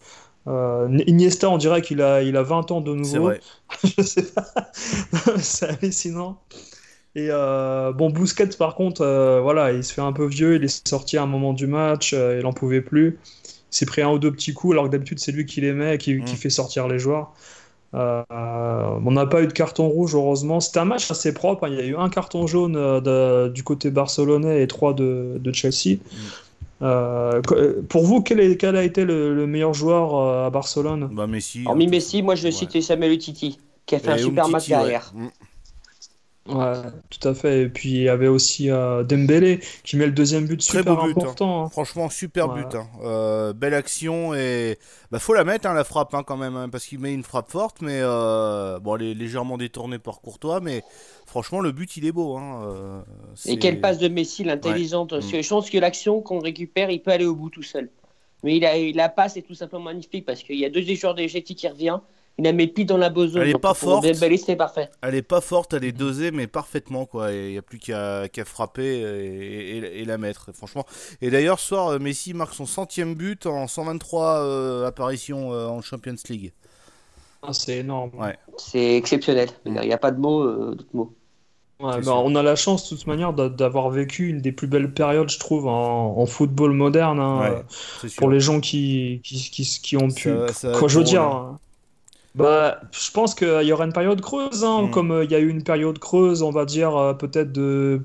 Euh, 0.47 0.87
Iniesta, 1.07 1.49
on 1.49 1.57
dirait 1.57 1.81
qu'il 1.81 2.01
a, 2.01 2.21
il 2.21 2.35
a 2.37 2.43
20 2.43 2.69
ans 2.71 2.81
de 2.81 2.91
C'est 3.03 3.13
nouveau. 3.17 3.25
vrai. 3.27 3.39
Je 3.83 4.01
sais 4.01 4.23
pas. 4.33 4.45
C'est 5.37 5.65
hallucinant. 5.69 6.39
Et 7.15 7.27
euh, 7.29 7.91
bon, 7.93 8.09
Busquets, 8.09 8.47
par 8.57 8.75
contre, 8.75 9.01
euh, 9.01 9.39
voilà, 9.41 9.71
il 9.71 9.83
se 9.83 9.93
fait 9.93 10.01
un 10.01 10.13
peu 10.13 10.25
vieux. 10.25 10.55
Il 10.55 10.63
est 10.63 10.87
sorti 10.87 11.17
à 11.17 11.23
un 11.23 11.27
moment 11.27 11.53
du 11.53 11.67
match. 11.67 12.13
euh, 12.13 12.39
il 12.39 12.45
en 12.45 12.53
pouvait 12.53 12.81
plus. 12.81 13.19
Il 13.45 13.75
s'est 13.77 13.85
pris 13.85 14.01
un 14.01 14.09
ou 14.11 14.19
deux 14.19 14.31
petits 14.31 14.53
coups, 14.53 14.73
alors 14.73 14.85
que 14.85 14.89
d'habitude, 14.89 15.19
c'est 15.19 15.31
lui 15.31 15.45
qui 15.45 15.61
les 15.61 15.73
met 15.73 15.95
et 15.95 15.97
qui, 15.97 16.15
Mm. 16.15 16.25
qui 16.25 16.35
fait 16.35 16.49
sortir 16.49 16.87
les 16.87 16.99
joueurs. 16.99 17.33
Euh, 17.95 18.23
on 19.05 19.11
n'a 19.11 19.25
pas 19.27 19.43
eu 19.43 19.47
de 19.47 19.53
carton 19.53 19.87
rouge, 19.87 20.15
heureusement. 20.15 20.59
C'était 20.59 20.79
un 20.79 20.85
match 20.85 21.11
assez 21.11 21.33
propre. 21.33 21.65
hein. 21.65 21.69
Il 21.71 21.75
y 21.77 21.81
a 21.81 21.85
eu 21.85 21.95
un 21.95 22.09
carton 22.09 22.47
jaune 22.47 22.75
euh, 22.75 23.01
de- 23.01 23.49
du 23.53 23.63
côté 23.63 23.91
barcelonais 23.91 24.63
et 24.63 24.67
trois 24.67 24.93
de, 24.93 25.37
de 25.39 25.53
Chelsea. 25.53 25.97
Qu- 26.81 26.85
euh, 26.85 27.81
pour 27.87 28.03
vous, 28.03 28.21
quel, 28.21 28.39
est- 28.39 28.57
quel 28.57 28.75
a 28.75 28.83
été 28.83 29.05
le, 29.05 29.33
le 29.33 29.47
meilleur 29.47 29.73
joueur 29.73 30.15
euh, 30.15 30.47
à 30.47 30.49
Barcelone? 30.49 31.09
Bah, 31.11 31.27
Messi. 31.27 31.63
Hormis 31.65 31.85
hein, 31.85 31.89
Messi, 31.91 32.21
moi 32.21 32.35
je 32.35 32.45
Ouais. 32.45 32.51
citais 32.51 32.81
Samuel 32.81 33.17
Titi, 33.17 33.57
qui 33.85 33.95
a 33.95 33.99
fait 33.99 34.09
Et 34.11 34.13
un 34.13 34.17
super 34.17 34.45
Umtiti, 34.45 34.51
match 34.51 34.67
derrière. 34.69 35.11
Mm. 35.15 35.27
Ouais, 36.45 36.73
tout 37.09 37.25
à 37.27 37.33
fait. 37.33 37.61
Et 37.63 37.69
puis 37.69 37.89
il 37.91 38.01
y 38.03 38.09
avait 38.09 38.27
aussi 38.27 38.69
euh, 38.69 39.03
Dembélé 39.03 39.61
qui 39.83 39.95
met 39.95 40.05
le 40.05 40.11
deuxième 40.11 40.45
but 40.45 40.61
Très 40.65 40.79
super 40.79 40.95
beau 40.97 40.97
but, 40.97 41.11
important. 41.17 41.65
hein. 41.65 41.69
Franchement, 41.69 42.09
super 42.09 42.49
Ouais. 42.49 42.61
but. 42.63 42.75
hein. 42.75 42.87
Euh, 43.03 43.53
belle 43.53 43.73
action 43.73 44.33
et 44.33 44.77
bah 45.09 45.19
faut 45.19 45.33
la 45.33 45.45
mettre 45.45 45.67
hein, 45.69 45.73
la 45.73 45.85
frappe 45.85 46.13
hein, 46.13 46.23
quand 46.25 46.35
même 46.35 46.57
hein, 46.57 46.67
parce 46.69 46.85
qu'il 46.85 46.99
met 46.99 47.13
une 47.13 47.23
frappe 47.23 47.49
forte, 47.49 47.81
mais 47.81 47.99
euh, 48.01 48.77
bon, 48.79 48.97
elle 48.97 49.03
est 49.03 49.13
légèrement 49.13 49.57
détournée 49.57 49.99
par 49.99 50.19
Courtois, 50.19 50.59
mais 50.59 50.83
franchement 51.25 51.61
le 51.61 51.71
but 51.71 51.95
il 51.95 52.05
est 52.05 52.11
beau. 52.11 52.35
Hein. 52.37 52.63
euh, 52.65 53.01
Et 53.45 53.57
quelle 53.57 53.79
passe 53.79 53.97
de 53.97 54.09
Messi, 54.09 54.43
l'intelligente. 54.43 55.11
Parce 55.11 55.31
que 55.31 55.41
Je 55.41 55.47
pense 55.49 55.69
que 55.69 55.77
l'action 55.77 56.21
qu'on 56.21 56.39
récupère, 56.39 56.89
il 56.91 57.01
peut 57.01 57.11
aller 57.11 57.25
au 57.25 57.35
bout 57.35 57.49
tout 57.49 57.63
seul. 57.63 57.89
Mais 58.43 58.57
il 58.57 58.65
a, 58.65 58.77
la 58.93 59.07
passe 59.09 59.37
est 59.37 59.41
tout 59.43 59.53
simplement 59.55 59.83
magnifique 59.85 60.25
parce 60.25 60.43
qu'il 60.43 60.57
y 60.57 60.65
a 60.65 60.69
deux 60.69 60.81
joueurs 60.95 61.15
GT 61.17 61.55
qui 61.55 61.67
revient. 61.69 61.99
Il 62.39 62.45
la 62.45 62.51
met 62.53 62.65
pile 62.67 62.87
dans 62.87 62.97
la 62.97 63.09
besoin. 63.09 63.41
Elle 63.43 63.49
est 63.49 63.59
pas 63.59 63.75
forte. 63.75 64.03
Dembélé, 64.05 64.37
c'est 64.37 64.55
parfait. 64.55 64.89
Elle 65.03 65.13
est 65.13 65.21
pas 65.21 65.39
forte, 65.41 65.73
elle 65.73 65.83
est 65.83 65.91
dosée, 65.91 66.31
mais 66.31 66.47
parfaitement 66.47 67.05
quoi. 67.05 67.31
Il 67.31 67.51
n'y 67.51 67.57
a 67.57 67.61
plus 67.61 67.77
qu'à 67.77 68.27
qu'à 68.27 68.43
frapper 68.43 68.81
et, 68.83 69.77
et- 69.77 70.01
et 70.01 70.05
la 70.05 70.17
mettre. 70.17 70.51
Franchement. 70.53 70.85
Et 71.21 71.29
d'ailleurs, 71.29 71.59
ce 71.59 71.67
soir, 71.67 71.89
euh, 71.89 71.99
Messi 71.99 72.33
marque 72.33 72.55
son 72.55 72.65
centième 72.65 73.13
but 73.13 73.45
en 73.45 73.67
123 73.67 74.39
euh, 74.39 74.87
apparitions 74.87 75.53
euh, 75.53 75.67
en 75.67 75.81
Champions 75.81 76.15
League. 76.27 76.53
Ah, 77.43 77.53
c'est 77.53 77.77
énorme. 77.77 78.09
Ouais. 78.17 78.35
C'est 78.57 78.95
exceptionnel. 78.95 79.49
Il 79.65 79.73
n'y 79.73 79.93
a 79.93 79.97
pas 79.97 80.11
de 80.11 80.19
mots, 80.19 80.41
euh, 80.43 80.75
d'autres 80.75 80.89
mots. 80.95 81.13
Ouais, 81.79 81.99
bah, 82.01 82.13
on 82.15 82.33
a 82.35 82.41
la 82.43 82.55
chance, 82.55 82.89
de 82.89 82.95
toute 82.95 83.07
manière, 83.07 83.33
d'a- 83.33 83.49
d'avoir 83.49 83.89
vécu 83.89 84.29
une 84.29 84.39
des 84.39 84.53
plus 84.53 84.67
belles 84.67 84.93
périodes, 84.93 85.29
je 85.29 85.37
trouve, 85.37 85.67
en, 85.67 86.17
en 86.17 86.25
football 86.25 86.71
moderne. 86.71 87.19
hein, 87.19 87.39
Ouais, 88.03 88.09
pour 88.17 88.29
les 88.29 88.39
gens 88.39 88.59
qui, 88.61 89.19
qui, 89.23 89.35
qui, 89.51 89.63
qui 89.65 89.97
ont 89.97 90.07
pu. 90.09 90.31
ça 90.53 90.71
Quoi, 90.71 90.87
je 90.87 90.97
veux 90.99 91.03
dire. 91.03 91.23
hein. 91.23 91.59
Bah, 92.35 92.79
je 92.91 93.11
pense 93.11 93.35
qu'il 93.35 93.61
y 93.63 93.71
aura 93.71 93.85
une 93.85 93.93
période 93.93 94.19
creuse, 94.21 94.63
hein, 94.63 94.83
Mm. 94.83 94.91
comme 94.91 95.11
euh, 95.11 95.23
il 95.23 95.31
y 95.31 95.35
a 95.35 95.39
eu 95.39 95.49
une 95.49 95.63
période 95.63 95.99
creuse, 95.99 96.41
on 96.41 96.49
va 96.51 96.65
dire, 96.65 96.95
euh, 96.97 97.13
peut-être 97.13 97.51
de, 97.51 98.01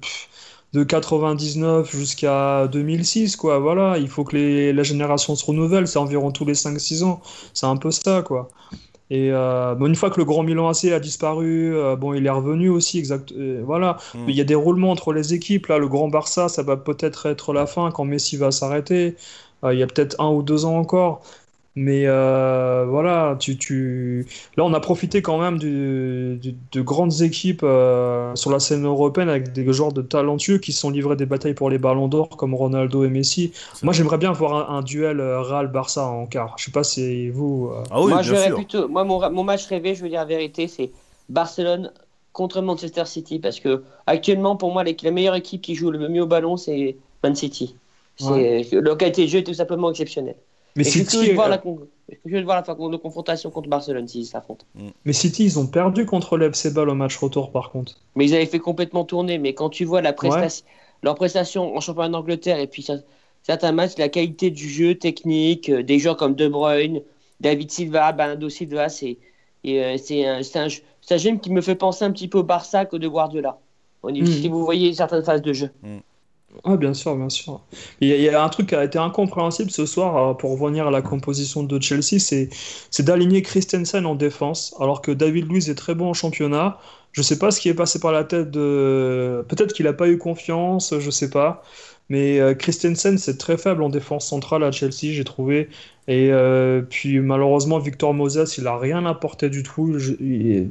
de 0.74 0.84
99 0.84 1.90
jusqu'à 1.96 2.68
2006, 2.68 3.36
quoi. 3.36 3.58
Voilà, 3.58 3.96
il 3.98 4.08
faut 4.08 4.24
que 4.24 4.36
les, 4.36 4.72
la 4.74 4.82
génération 4.82 5.34
se 5.34 5.46
renouvelle, 5.46 5.88
c'est 5.88 5.98
environ 5.98 6.30
tous 6.32 6.44
les 6.44 6.54
5-6 6.54 7.04
ans. 7.04 7.22
C'est 7.54 7.66
un 7.66 7.76
peu 7.78 7.90
ça, 7.90 8.22
quoi. 8.22 8.50
Et 9.10 9.30
euh, 9.32 9.74
bon, 9.76 9.86
une 9.86 9.96
fois 9.96 10.10
que 10.10 10.18
le 10.18 10.24
Grand 10.26 10.42
Milan 10.44 10.68
AC 10.68 10.86
a 10.92 11.00
disparu, 11.00 11.76
euh, 11.76 11.96
bon, 11.96 12.14
il 12.14 12.26
est 12.26 12.30
revenu 12.30 12.68
aussi, 12.70 12.98
exact. 12.98 13.32
euh, 13.32 13.62
voilà. 13.64 13.98
Mm. 14.14 14.26
Mais 14.26 14.32
il 14.34 14.36
y 14.38 14.40
a 14.42 14.44
des 14.44 14.54
roulements 14.56 14.90
entre 14.92 15.12
les 15.14 15.34
équipes. 15.34 15.66
Là, 15.68 15.78
le 15.78 15.88
Grand 15.88 16.08
Barça, 16.08 16.48
ça 16.48 16.62
va 16.62 16.76
peut-être 16.76 17.26
être 17.26 17.52
la 17.54 17.66
fin 17.66 17.90
quand 17.92 18.04
Messi 18.04 18.36
va 18.36 18.50
s'arrêter. 18.52 19.16
Il 19.64 19.78
y 19.78 19.82
a 19.82 19.86
peut-être 19.88 20.20
un 20.20 20.28
ou 20.30 20.42
deux 20.42 20.64
ans 20.66 20.76
encore. 20.78 21.22
Mais 21.80 22.04
euh, 22.06 22.84
voilà, 22.88 23.36
tu, 23.38 23.56
tu... 23.56 24.26
là, 24.56 24.64
on 24.64 24.74
a 24.74 24.80
profité 24.80 25.22
quand 25.22 25.38
même 25.38 25.58
du- 25.58 26.36
du- 26.40 26.56
de 26.72 26.80
grandes 26.82 27.20
équipes 27.22 27.60
euh, 27.62 28.34
sur 28.34 28.50
la 28.50 28.58
scène 28.58 28.84
européenne 28.84 29.28
avec 29.28 29.52
des 29.52 29.72
joueurs 29.72 29.92
de 29.92 30.02
talentueux 30.02 30.58
qui 30.58 30.72
se 30.72 30.80
sont 30.80 30.90
livrés 30.90 31.14
des 31.16 31.26
batailles 31.26 31.54
pour 31.54 31.70
les 31.70 31.78
ballons 31.78 32.08
d'or 32.08 32.30
comme 32.30 32.54
Ronaldo 32.54 33.04
et 33.04 33.08
Messi. 33.10 33.52
Moi, 33.82 33.92
j'aimerais 33.92 34.18
bien 34.18 34.32
voir 34.32 34.70
un, 34.70 34.78
un 34.78 34.82
duel 34.82 35.20
euh, 35.20 35.40
Real-Barça 35.42 36.06
en 36.06 36.26
quart. 36.26 36.56
Je 36.58 36.64
sais 36.64 36.72
pas 36.72 36.84
si 36.84 37.30
vous. 37.30 37.70
euh, 37.72 37.82
Ah 37.90 38.02
oui, 38.02 38.18
moi, 38.18 38.22
je 38.22 38.30
bien 38.30 38.34
verrais 38.34 38.52
sûr. 38.54 38.54
plutôt. 38.54 38.88
Moi, 38.88 39.04
mon, 39.04 39.30
mon 39.30 39.44
match 39.44 39.66
rêvé, 39.66 39.94
je 39.94 40.02
veux 40.02 40.08
dire 40.08 40.20
la 40.20 40.24
vérité, 40.26 40.68
c'est 40.68 40.92
Barcelone 41.28 41.92
contre 42.32 42.60
Manchester 42.62 43.04
City. 43.06 43.38
Parce 43.38 43.60
que 43.60 43.84
actuellement, 44.06 44.56
pour 44.56 44.72
moi, 44.72 44.84
les- 44.84 44.96
la 45.02 45.10
meilleure 45.10 45.34
équipe 45.34 45.62
qui 45.62 45.74
joue 45.74 45.90
le 45.90 46.08
mieux 46.08 46.22
au 46.22 46.26
ballon, 46.26 46.56
c'est 46.56 46.98
Man 47.22 47.34
City. 47.34 47.78
C'est 48.16 48.62
Le 48.72 48.94
qualité 48.96 49.22
de 49.24 49.28
jeu 49.30 49.38
est 49.40 49.44
tout 49.44 49.54
simplement 49.54 49.90
exceptionnel. 49.90 50.36
Mais 50.76 50.82
Et 50.82 50.84
je 50.84 50.90
suis 50.90 51.00
City, 51.00 51.10
curieux 51.16 51.28
de 51.30 51.34
voir 51.34 51.46
euh, 51.48 51.50
la, 51.50 51.62
je 52.24 52.36
de 52.38 52.44
voir 52.44 52.56
la 52.56 52.62
fa- 52.62 52.74
de 52.74 52.96
confrontation 52.96 53.50
contre 53.50 53.68
Barcelone 53.68 54.06
s'ils 54.06 54.26
s'affrontent. 54.26 54.64
mais 55.04 55.12
City, 55.12 55.44
ils 55.44 55.58
ont 55.58 55.66
perdu 55.66 56.06
contre 56.06 56.36
le 56.36 56.46
FC 56.52 56.70
Ball 56.70 56.88
au 56.88 56.94
match 56.94 57.16
retour, 57.16 57.50
par 57.50 57.70
contre. 57.70 57.94
Mais 58.14 58.26
ils 58.26 58.34
avaient 58.34 58.46
fait 58.46 58.58
complètement 58.60 59.04
tourner. 59.04 59.38
Mais 59.38 59.54
quand 59.54 59.70
tu 59.70 59.84
vois 59.84 60.00
la 60.02 60.12
prestation, 60.12 60.64
leur 61.02 61.14
prestation 61.16 61.76
en 61.76 61.80
championnat 61.80 62.10
d'Angleterre 62.10 62.58
et 62.58 62.66
puis 62.66 62.82
ça- 62.82 62.98
certains 63.42 63.72
matchs, 63.72 63.96
la 63.98 64.08
qualité 64.08 64.50
du 64.50 64.68
jeu 64.68 64.94
technique, 64.94 65.68
euh, 65.70 65.82
des 65.82 65.98
joueurs 65.98 66.16
comme 66.16 66.34
De 66.34 66.46
Bruyne, 66.48 67.00
David 67.40 67.70
Silva, 67.70 68.12
Bernardo 68.12 68.48
Silva, 68.48 68.88
c'est 68.88 69.18
euh, 69.66 69.96
c'est 69.98 70.24
un, 70.26 70.38
un, 70.38 70.68
jeu- 70.68 70.82
c'est 71.00 71.14
un 71.14 71.18
jeu 71.18 71.36
qui 71.36 71.50
me 71.50 71.60
fait 71.60 71.74
penser 71.74 72.04
un 72.04 72.12
petit 72.12 72.28
peu 72.28 72.38
au 72.38 72.42
Barça 72.44 72.84
que 72.84 72.96
de 72.96 73.08
Guardiola. 73.08 73.58
Au 74.02 74.10
niveau- 74.12 74.28
Mhm. 74.28 74.32
Si 74.42 74.48
vous 74.48 74.64
voyez 74.64 74.94
certaines 74.94 75.24
phases 75.24 75.42
de 75.42 75.52
jeu. 75.52 75.70
Ah, 76.64 76.76
bien 76.76 76.94
sûr, 76.94 77.14
bien 77.16 77.28
sûr. 77.28 77.60
Il 78.00 78.08
y, 78.08 78.28
a- 78.28 78.42
un 78.42 78.48
truc 78.48 78.68
qui 78.70 78.74
a 78.74 78.82
été 78.84 78.98
incompréhensible 78.98 79.70
ce 79.70 79.84
soir 79.86 80.16
euh, 80.30 80.34
pour 80.34 80.58
revenir 80.58 80.86
à 80.86 80.90
la 80.90 81.02
composition 81.02 81.62
de 81.62 81.80
Chelsea, 81.80 82.18
c'est 82.18 83.02
d'aligner 83.02 83.42
Christensen 83.42 84.06
en 84.06 84.14
défense, 84.14 84.74
alors 84.80 85.02
que 85.02 85.10
David 85.12 85.50
Luiz 85.50 85.68
est 85.68 85.74
très 85.74 85.94
bon 85.94 86.08
en 86.10 86.14
championnat. 86.14 86.78
Je 87.12 87.22
sais 87.22 87.38
pas 87.38 87.50
ce 87.50 87.60
qui 87.60 87.68
est 87.68 87.74
passé 87.74 88.00
par 88.00 88.12
la 88.12 88.24
tête 88.24 88.50
de. 88.50 89.44
Peut-être 89.48 89.72
qu'il 89.74 89.86
a 89.86 89.92
pas 89.92 90.08
eu 90.08 90.18
confiance, 90.18 90.94
je 90.98 91.10
sais 91.10 91.30
pas. 91.30 91.62
Mais 92.08 92.40
euh, 92.40 92.54
Christensen, 92.54 93.18
c'est 93.18 93.36
très 93.36 93.58
faible 93.58 93.82
en 93.82 93.90
défense 93.90 94.26
centrale 94.28 94.64
à 94.64 94.72
Chelsea, 94.72 95.12
j'ai 95.12 95.24
trouvé. 95.24 95.68
Et 96.06 96.30
euh, 96.32 96.80
puis 96.80 97.20
malheureusement, 97.20 97.78
Victor 97.78 98.14
Moses, 98.14 98.56
il 98.56 98.66
a 98.66 98.78
rien 98.78 99.04
apporté 99.04 99.50
du 99.50 99.62
tout. 99.62 99.98
Je- 99.98 100.14
il-. 100.20 100.70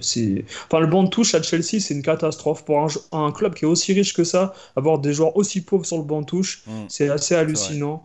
Enfin, 0.65 0.79
le 0.79 0.87
banc 0.87 1.03
de 1.03 1.09
touche 1.09 1.35
à 1.35 1.41
Chelsea, 1.43 1.79
c'est 1.79 1.93
une 1.93 2.01
catastrophe. 2.01 2.65
Pour 2.65 2.79
un, 2.79 2.87
un 3.11 3.31
club 3.31 3.53
qui 3.53 3.65
est 3.65 3.67
aussi 3.67 3.93
riche 3.93 4.13
que 4.13 4.23
ça, 4.23 4.53
avoir 4.75 4.97
des 4.99 5.13
joueurs 5.13 5.35
aussi 5.37 5.61
pauvres 5.61 5.85
sur 5.85 5.97
le 5.97 6.03
banc 6.03 6.21
de 6.21 6.25
touche, 6.25 6.63
Mm. 6.65 6.85
c'est 6.87 7.09
assez 7.09 7.35
hallucinant. 7.35 8.03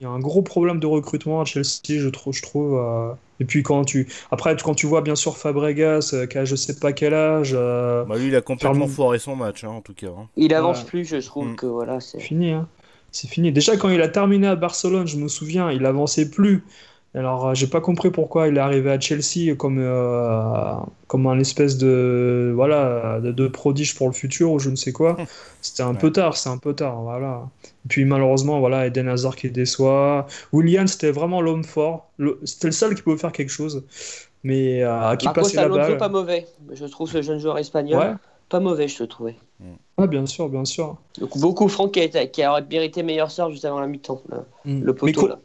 Il 0.00 0.04
y 0.04 0.06
a 0.06 0.10
un 0.10 0.20
gros 0.20 0.42
problème 0.42 0.78
de 0.78 0.86
recrutement 0.86 1.40
à 1.40 1.44
Chelsea, 1.44 1.98
je 1.98 2.08
trouve. 2.08 2.32
Je 2.34 2.42
trouve 2.42 2.78
euh. 2.78 3.12
Et 3.40 3.44
puis 3.44 3.62
quand 3.62 3.84
tu, 3.84 4.08
après, 4.30 4.56
quand 4.56 4.74
tu 4.74 4.86
vois 4.86 5.00
bien 5.00 5.14
sûr 5.16 5.36
Fabregas, 5.36 6.10
euh, 6.12 6.26
qui 6.26 6.38
a 6.38 6.44
je 6.44 6.56
sais 6.56 6.78
pas 6.78 6.92
quel 6.92 7.14
âge, 7.14 7.52
euh, 7.54 8.04
Bah, 8.04 8.16
lui, 8.18 8.28
il 8.28 8.36
a 8.36 8.40
complètement 8.40 8.86
foiré 8.88 9.18
son 9.18 9.36
match, 9.36 9.64
hein, 9.64 9.68
en 9.70 9.80
tout 9.80 9.94
cas. 9.94 10.08
hein. 10.08 10.28
Il 10.36 10.54
avance 10.54 10.80
Ouais. 10.80 10.86
plus, 10.86 11.04
je 11.04 11.16
trouve 11.26 11.48
Mm. 11.48 11.56
que 11.56 11.66
voilà. 11.66 12.00
c'est 12.00 12.20
fini. 12.20 12.50
Hein. 12.52 12.68
C'est 13.10 13.28
fini. 13.28 13.52
Déjà 13.52 13.76
quand 13.76 13.88
il 13.88 14.02
a 14.02 14.08
terminé 14.08 14.46
à 14.48 14.56
Barcelone, 14.56 15.06
je 15.06 15.16
me 15.16 15.28
souviens, 15.28 15.70
il 15.72 15.84
avançait 15.86 16.30
plus. 16.30 16.64
Alors 17.14 17.48
euh, 17.48 17.54
j'ai 17.54 17.66
pas 17.66 17.80
compris 17.80 18.10
pourquoi 18.10 18.48
il 18.48 18.56
est 18.56 18.60
arrivé 18.60 18.90
à 18.90 19.00
Chelsea 19.00 19.54
comme 19.56 19.78
euh, 19.78 20.74
comme 21.06 21.26
un 21.26 21.38
espèce 21.38 21.78
de 21.78 22.52
voilà 22.54 23.18
de, 23.20 23.32
de 23.32 23.48
prodige 23.48 23.94
pour 23.96 24.06
le 24.08 24.12
futur 24.12 24.52
ou 24.52 24.58
je 24.58 24.68
ne 24.70 24.76
sais 24.76 24.92
quoi. 24.92 25.16
C'était 25.62 25.82
un 25.82 25.94
Ouais. 25.94 25.98
peu 25.98 26.12
tard, 26.12 26.36
c'est 26.36 26.50
un 26.50 26.58
peu 26.58 26.74
tard, 26.74 27.00
voilà. 27.02 27.48
Et 27.64 27.88
puis 27.88 28.04
malheureusement 28.04 28.60
voilà 28.60 28.86
Eden 28.86 29.08
Hazard 29.08 29.36
qui 29.36 29.50
déçoit. 29.50 30.26
Willian 30.52 30.86
c'était 30.86 31.10
vraiment 31.10 31.40
l'homme 31.40 31.64
fort. 31.64 32.10
Le- 32.18 32.38
C'était 32.44 32.68
le 32.68 32.72
seul 32.72 32.94
qui 32.94 33.02
pouvait 33.02 33.16
faire 33.16 33.32
quelque 33.32 33.50
chose, 33.50 33.84
mais 34.44 34.82
euh, 34.84 35.16
qui 35.16 35.26
Marcos 35.26 35.40
passait 35.42 35.56
la 35.56 35.68
balle. 35.68 35.96
pas 35.96 36.08
mauvais. 36.10 36.46
Je 36.72 36.84
trouve 36.84 37.10
ce 37.10 37.22
jeune 37.22 37.38
joueur 37.38 37.56
espagnol 37.58 37.98
Ouais, 37.98 38.14
pas 38.50 38.60
mauvais, 38.60 38.86
je 38.86 39.02
le 39.02 39.08
trouvais. 39.08 39.36
ouais, 39.98 40.06
bien 40.08 40.26
sûr, 40.26 40.48
bien 40.50 40.64
sûr. 40.66 40.96
Donc, 41.18 41.36
beaucoup 41.38 41.68
Franck 41.68 41.92
qui, 41.92 42.00
a 42.00 42.04
été- 42.04 42.30
qui 42.30 42.46
aurait 42.46 42.64
mérité 42.70 43.02
meilleur 43.02 43.30
sort 43.30 43.50
juste 43.50 43.64
avant 43.64 43.80
la 43.80 43.86
mi-temps. 43.86 44.22
Mm. 44.64 44.80
Le 44.80 44.92
Mais 44.92 45.12
poteau 45.12 45.26
là. 45.26 45.38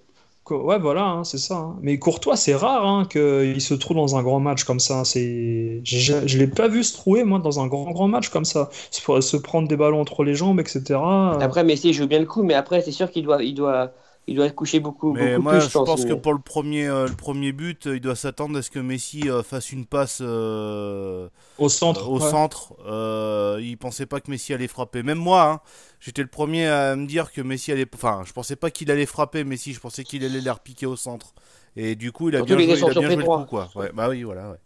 Ouais, 0.50 0.78
voilà, 0.78 1.06
hein, 1.06 1.24
c'est 1.24 1.38
ça. 1.38 1.56
hein. 1.56 1.80
Mais 1.82 1.98
Courtois, 2.00 2.36
c'est 2.36 2.54
rare 2.54 2.86
hein, 2.86 3.06
qu'il 3.10 3.62
se 3.62 3.74
trouve 3.74 3.96
dans 3.98 4.18
un 4.18 4.24
grand 4.24 4.42
match 4.42 4.66
comme 4.66 4.80
ça. 4.80 5.06
C'est, 5.06 5.80
je, 5.86 6.28
je 6.28 6.38
l'ai 6.38 6.48
pas 6.48 6.68
vu 6.68 6.84
se 6.84 6.94
trouver 6.94 7.24
moi 7.24 7.40
dans 7.40 7.62
un 7.62 7.68
grand 7.68 7.92
grand 7.92 8.10
match 8.10 8.28
comme 8.30 8.44
ça, 8.44 8.70
se, 8.92 9.38
prendre 9.38 9.68
des 9.70 9.78
ballons 9.78 10.02
entre 10.02 10.24
les 10.26 10.36
jambes, 10.36 10.60
etc. 10.60 11.00
Après, 11.40 11.64
Messi 11.64 11.94
joue 11.94 12.08
bien 12.08 12.20
le 12.20 12.26
coup, 12.26 12.44
mais 12.44 12.54
après, 12.56 12.82
c'est 12.82 12.92
sûr 12.92 13.10
qu'il 13.10 13.24
doit, 13.24 13.42
il 13.42 13.54
doit, 13.56 13.94
il 14.28 14.36
doit 14.36 14.50
coucher 14.52 14.80
beaucoup, 14.80 15.14
Mais 15.14 15.38
beaucoup 15.38 15.42
moi, 15.42 15.58
plus, 15.58 15.62
je 15.62 15.70
je 15.70 15.70
pense. 15.70 15.86
pense 15.86 16.06
que 16.06 16.14
mais- 16.14 16.20
pour 16.20 16.34
le 16.34 16.40
premier, 16.40 16.88
euh, 16.88 17.08
le 17.08 17.16
premier 17.16 17.52
but, 17.52 17.88
euh, 17.88 17.96
il 17.98 18.02
doit 18.02 18.16
s'attendre 18.16 18.58
à 18.58 18.62
ce 18.62 18.72
que 18.72 18.80
Messi 18.80 19.30
euh, 19.30 19.44
fasse 19.44 19.72
une 19.72 19.86
passe 19.86 20.20
euh, 20.22 21.30
Au 21.58 21.70
centre. 21.70 22.10
au 22.10 22.20
ouais. 22.20 22.20
centre. 22.20 22.74
Euh, 22.86 23.60
il 23.62 23.78
pensait 23.78 24.06
pas 24.06 24.20
que 24.22 24.32
Messi 24.32 24.54
allait 24.54 24.68
frapper. 24.68 25.04
Même 25.04 25.18
moi, 25.20 25.44
hein, 25.52 25.60
j'étais 26.00 26.22
le 26.22 26.28
premier 26.30 26.68
à 26.68 26.96
me 26.96 27.06
dire 27.06 27.32
que 27.32 27.42
Messi 27.42 27.72
allait. 27.72 27.86
Enfin, 27.94 28.24
je 28.26 28.34
pensais 28.34 28.56
pas 28.56 28.72
qu'il 28.72 28.90
allait 28.92 29.06
frapper 29.06 29.44
Messi. 29.44 29.74
Je 29.74 29.80
pensais 29.80 30.04
qu'il 30.04 30.24
allait 30.26 30.42
les 30.42 30.50
repiquer 30.52 30.86
au 30.86 30.96
centre. 30.96 31.34
Et 31.76 31.96
du 31.96 32.12
coup, 32.12 32.30
il 32.30 32.36
a 32.36 32.40
Surtout 32.40 32.56
bien 32.56 32.58
joué, 32.58 32.66
il 32.66 32.84
a 32.86 32.94
bien 32.94 33.02
joué 33.02 33.16
le 33.16 33.24
coup, 33.24 33.46
quoi. 33.46 33.70
Ouais, 33.76 33.92
bah 33.94 34.10
oui, 34.10 34.24
voilà. 34.24 34.52
ouais. 34.52 34.58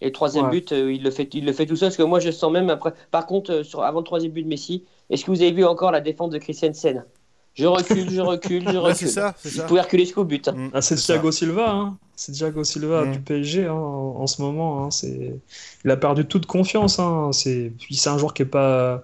Et 0.00 0.06
le 0.06 0.12
troisième 0.12 0.46
Ouais. 0.46 0.50
but, 0.50 0.72
euh, 0.72 0.92
il, 0.92 1.02
le 1.02 1.10
fait, 1.10 1.32
il 1.34 1.44
le 1.46 1.52
fait 1.52 1.66
tout 1.66 1.76
seul, 1.76 1.88
parce 1.88 1.96
que 1.96 2.02
moi, 2.02 2.20
je 2.20 2.30
sens 2.30 2.52
même 2.52 2.68
après. 2.70 2.92
Par 3.10 3.26
contre, 3.26 3.50
euh, 3.52 3.64
sur, 3.64 3.82
avant 3.82 4.00
le 4.00 4.04
troisième 4.04 4.32
but 4.32 4.42
de 4.42 4.48
Messi, 4.48 4.84
est-ce 5.10 5.24
que 5.24 5.30
vous 5.30 5.40
avez 5.42 5.52
vu 5.52 5.64
encore 5.64 5.90
la 5.90 6.00
défense 6.02 6.30
de 6.30 6.38
Christiansen 6.38 7.04
Je 7.56 7.64
recule, 7.66 8.10
je 8.10 8.20
recule, 8.20 8.70
je 8.70 8.76
recule. 8.76 8.94
c'est 8.96 9.06
ça, 9.08 9.34
c'est 9.42 9.50
ça. 9.50 9.64
pouvais 9.64 9.80
reculer 9.80 10.04
jusqu'au 10.04 10.24
but. 10.24 10.46
hein. 10.48 10.52
Mm, 10.56 10.70
Ah, 10.74 10.82
c'est 10.82 10.96
Thiago 10.96 11.32
Silva, 11.32 11.70
hein. 11.70 11.96
c'est 12.14 12.32
Thiago 12.32 12.64
Silva 12.64 13.04
Mm. 13.06 13.12
du 13.12 13.20
PSG 13.20 13.64
hein, 13.66 13.72
en, 13.72 14.16
en 14.20 14.26
ce 14.26 14.42
moment. 14.42 14.84
hein. 14.84 14.90
C'est, 14.90 15.34
il 15.84 15.90
a 15.90 15.96
perdu 15.96 16.24
toute 16.26 16.46
confiance. 16.46 16.98
Hein. 16.98 17.30
C'est, 17.32 17.72
puis 17.78 17.96
c'est 17.96 18.10
un 18.10 18.18
joueur 18.18 18.34
qui 18.34 18.42
est 18.42 18.46
pas. 18.46 19.02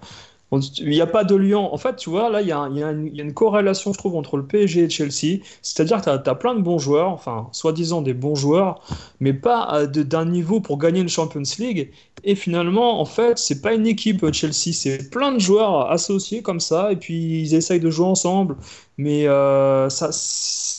Il 0.79 0.89
n'y 0.91 1.01
a 1.01 1.07
pas 1.07 1.25
de 1.25 1.35
lien. 1.35 1.59
En 1.59 1.79
fait, 1.79 1.97
tu 1.97 2.11
vois, 2.11 2.29
là, 2.29 2.43
il 2.43 2.49
y 2.49 2.53
a, 2.53 2.59
une, 2.67 3.33
corrélation, 3.33 3.93
je 3.93 3.99
trouve, 3.99 4.17
entre 4.17 4.37
le 4.37 4.47
PSG 4.47 4.85
et 4.85 4.91
Chelsea. 4.91 5.41
C'est-à-dire 5.63 5.99
que 6.03 6.23
tu 6.23 6.31
as, 6.31 6.35
plein 6.35 6.55
de 6.55 6.61
bons 6.61 6.79
joueurs, 6.79 7.09
enfin, 7.09 7.49
soi-disant 7.53 8.03
des 8.03 8.13
bons 8.13 8.35
joueurs, 8.35 8.81
mais 9.21 9.33
pas 9.33 9.87
de- 9.87 10.03
d'un 10.03 10.27
niveau 10.27 10.61
pour 10.61 10.77
gagner 10.79 11.01
une 11.01 11.09
Champions 11.09 11.43
League. 11.59 11.91
Et 12.25 12.35
finalement, 12.35 13.01
en 13.01 13.05
fait, 13.07 13.39
c'est 13.39 13.63
pas 13.63 13.73
une 13.75 13.87
équipe 13.87 14.23
euh, 14.25 14.33
Chelsea, 14.33 14.73
c'est 14.75 15.11
plein 15.11 15.33
de 15.33 15.39
joueurs 15.41 15.91
associés 15.91 16.43
comme 16.43 16.61
ça, 16.61 16.93
et 16.93 16.97
puis 16.97 17.41
ils 17.43 17.55
essayent 17.55 17.81
de 17.81 17.91
jouer 17.91 18.07
ensemble. 18.07 18.57
Mais 18.99 19.25
euh, 19.27 19.89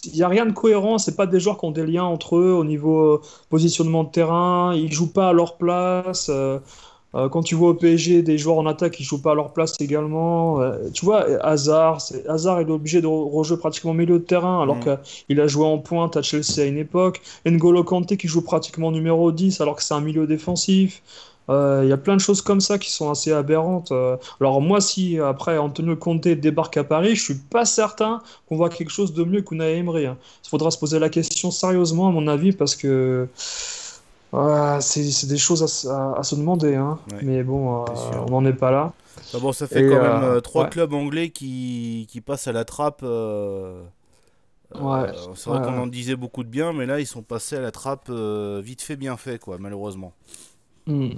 il 0.06 0.14
n'y 0.14 0.22
a 0.24 0.28
rien 0.28 0.46
de 0.46 0.52
cohérent. 0.54 0.98
C'est 0.98 1.16
pas 1.16 1.26
des 1.28 1.40
joueurs 1.40 1.58
qui 1.58 1.66
ont 1.66 1.72
des 1.72 1.86
liens 1.86 2.04
entre 2.04 2.38
eux 2.38 2.52
au 2.54 2.64
niveau 2.66 3.16
euh, 3.16 3.22
positionnement 3.50 4.04
de 4.04 4.10
terrain. 4.12 4.74
Ils 4.76 4.92
jouent 4.92 5.12
pas 5.14 5.30
à 5.30 5.34
leur 5.34 5.58
place. 5.58 6.30
euh, 6.30 6.44
euh, 6.54 6.60
quand 7.14 7.44
tu 7.44 7.56
vois 7.56 7.70
au 7.70 7.74
PSG 7.76 8.22
des 8.24 8.38
joueurs 8.38 8.58
en 8.58 8.66
attaque 8.66 8.94
qui 8.94 9.04
jouent 9.04 9.22
pas 9.22 9.32
à 9.32 9.36
leur 9.36 9.52
place 9.54 9.76
également, 9.80 10.62
euh, 10.62 10.78
tu 10.94 11.06
vois, 11.06 11.26
Hazard, 11.46 12.02
c'est- 12.02 12.28
Hazard 12.28 12.60
est 12.60 12.70
obligé 12.70 13.02
de 13.02 13.08
re- 13.08 13.32
rejouer 13.32 13.58
pratiquement 13.58 13.94
milieu 13.94 14.18
de 14.20 14.24
terrain 14.24 14.62
alors 14.62 14.78
Mm. 14.78 14.98
qu'il 15.28 15.40
a 15.42 15.48
joué 15.48 15.66
en 15.66 15.78
pointe 15.78 16.18
à 16.18 16.22
Chelsea 16.24 16.60
à 16.60 16.64
une 16.66 16.78
époque. 16.78 17.22
N'Golo 17.46 17.84
Kanté 17.84 18.18
qui 18.18 18.28
joue 18.28 18.42
pratiquement 18.42 18.92
numéro 18.92 19.32
10 19.32 19.62
alors 19.62 19.76
que 19.76 19.84
c'est 19.84 19.94
un 19.94 20.02
milieu 20.02 20.26
défensif. 20.28 21.02
Euh, 21.50 21.82
Il 21.84 21.90
y 21.90 21.92
a 21.92 21.98
plein 21.98 22.16
de 22.16 22.22
choses 22.22 22.42
comme 22.42 22.62
ça 22.62 22.78
qui 22.78 22.90
sont 22.90 23.10
assez 23.12 23.32
aberrantes. 23.34 23.92
Euh, 23.92 24.16
alors 24.40 24.62
moi, 24.62 24.80
si 24.80 25.20
après 25.20 25.58
Antonio 25.58 25.96
Conte 25.98 26.26
débarque 26.30 26.78
à 26.78 26.86
Paris, 26.86 27.16
je 27.18 27.22
suis 27.24 27.36
pas 27.36 27.66
certain 27.66 28.22
qu'on 28.48 28.56
voit 28.56 28.70
quelque 28.70 28.92
chose 28.92 29.14
de 29.14 29.24
mieux 29.26 29.42
qu'Unai 29.42 29.78
Emery. 29.78 30.06
hein. 30.06 30.18
Il 30.46 30.50
faudra 30.50 30.72
se 30.72 30.78
poser 30.78 31.00
la 31.00 31.10
question 31.10 31.52
sérieusement, 31.52 32.08
à 32.08 32.12
mon 32.12 32.28
avis, 32.28 32.54
parce 32.54 32.76
que 32.78 33.28
euh, 34.34 34.80
c'est 34.82 35.28
des 35.28 35.38
choses 35.38 35.64
à, 35.64 35.68
se- 35.68 35.88
à- 35.88 36.14
à 36.20 36.24
se 36.24 36.36
demander. 36.36 36.76
hein. 36.76 37.00
Ouais, 37.12 37.20
Mais 37.22 37.44
bon, 37.44 37.84
euh, 37.84 37.86
on 38.28 38.32
n'en 38.32 38.46
est 38.46 38.54
pas 38.54 38.72
là. 38.72 38.94
Ah 39.34 39.40
bon, 39.40 39.52
ça 39.52 39.68
fait 39.68 39.84
Et, 39.84 39.88
quand 39.88 39.96
euh, 39.96 40.02
même 40.02 40.24
euh, 40.24 40.42
trois 40.42 40.66
ouais. 40.66 40.70
clubs 40.70 40.94
anglais 40.94 41.30
qui, 41.32 42.08
qui 42.10 42.22
passent 42.22 42.48
à 42.48 42.52
la 42.52 42.66
trappe. 42.66 43.04
Ouais, 44.76 45.12
c'est 45.36 45.50
vrai 45.50 45.62
qu'on 45.62 45.78
en 45.78 45.88
disait 45.88 46.16
beaucoup 46.16 46.44
de 46.44 46.50
bien, 46.50 46.74
mais 46.74 46.86
là, 46.88 47.00
ils 47.00 47.06
sont 47.08 47.22
passés 47.22 47.56
à 47.58 47.62
la 47.62 47.72
trappe 47.72 48.10
vite 48.10 48.82
fait, 48.82 48.96
bien 48.96 49.18
fait, 49.18 49.40
quoi, 49.40 49.58
malheureusement. 49.60 50.14
Hmm. 50.86 51.10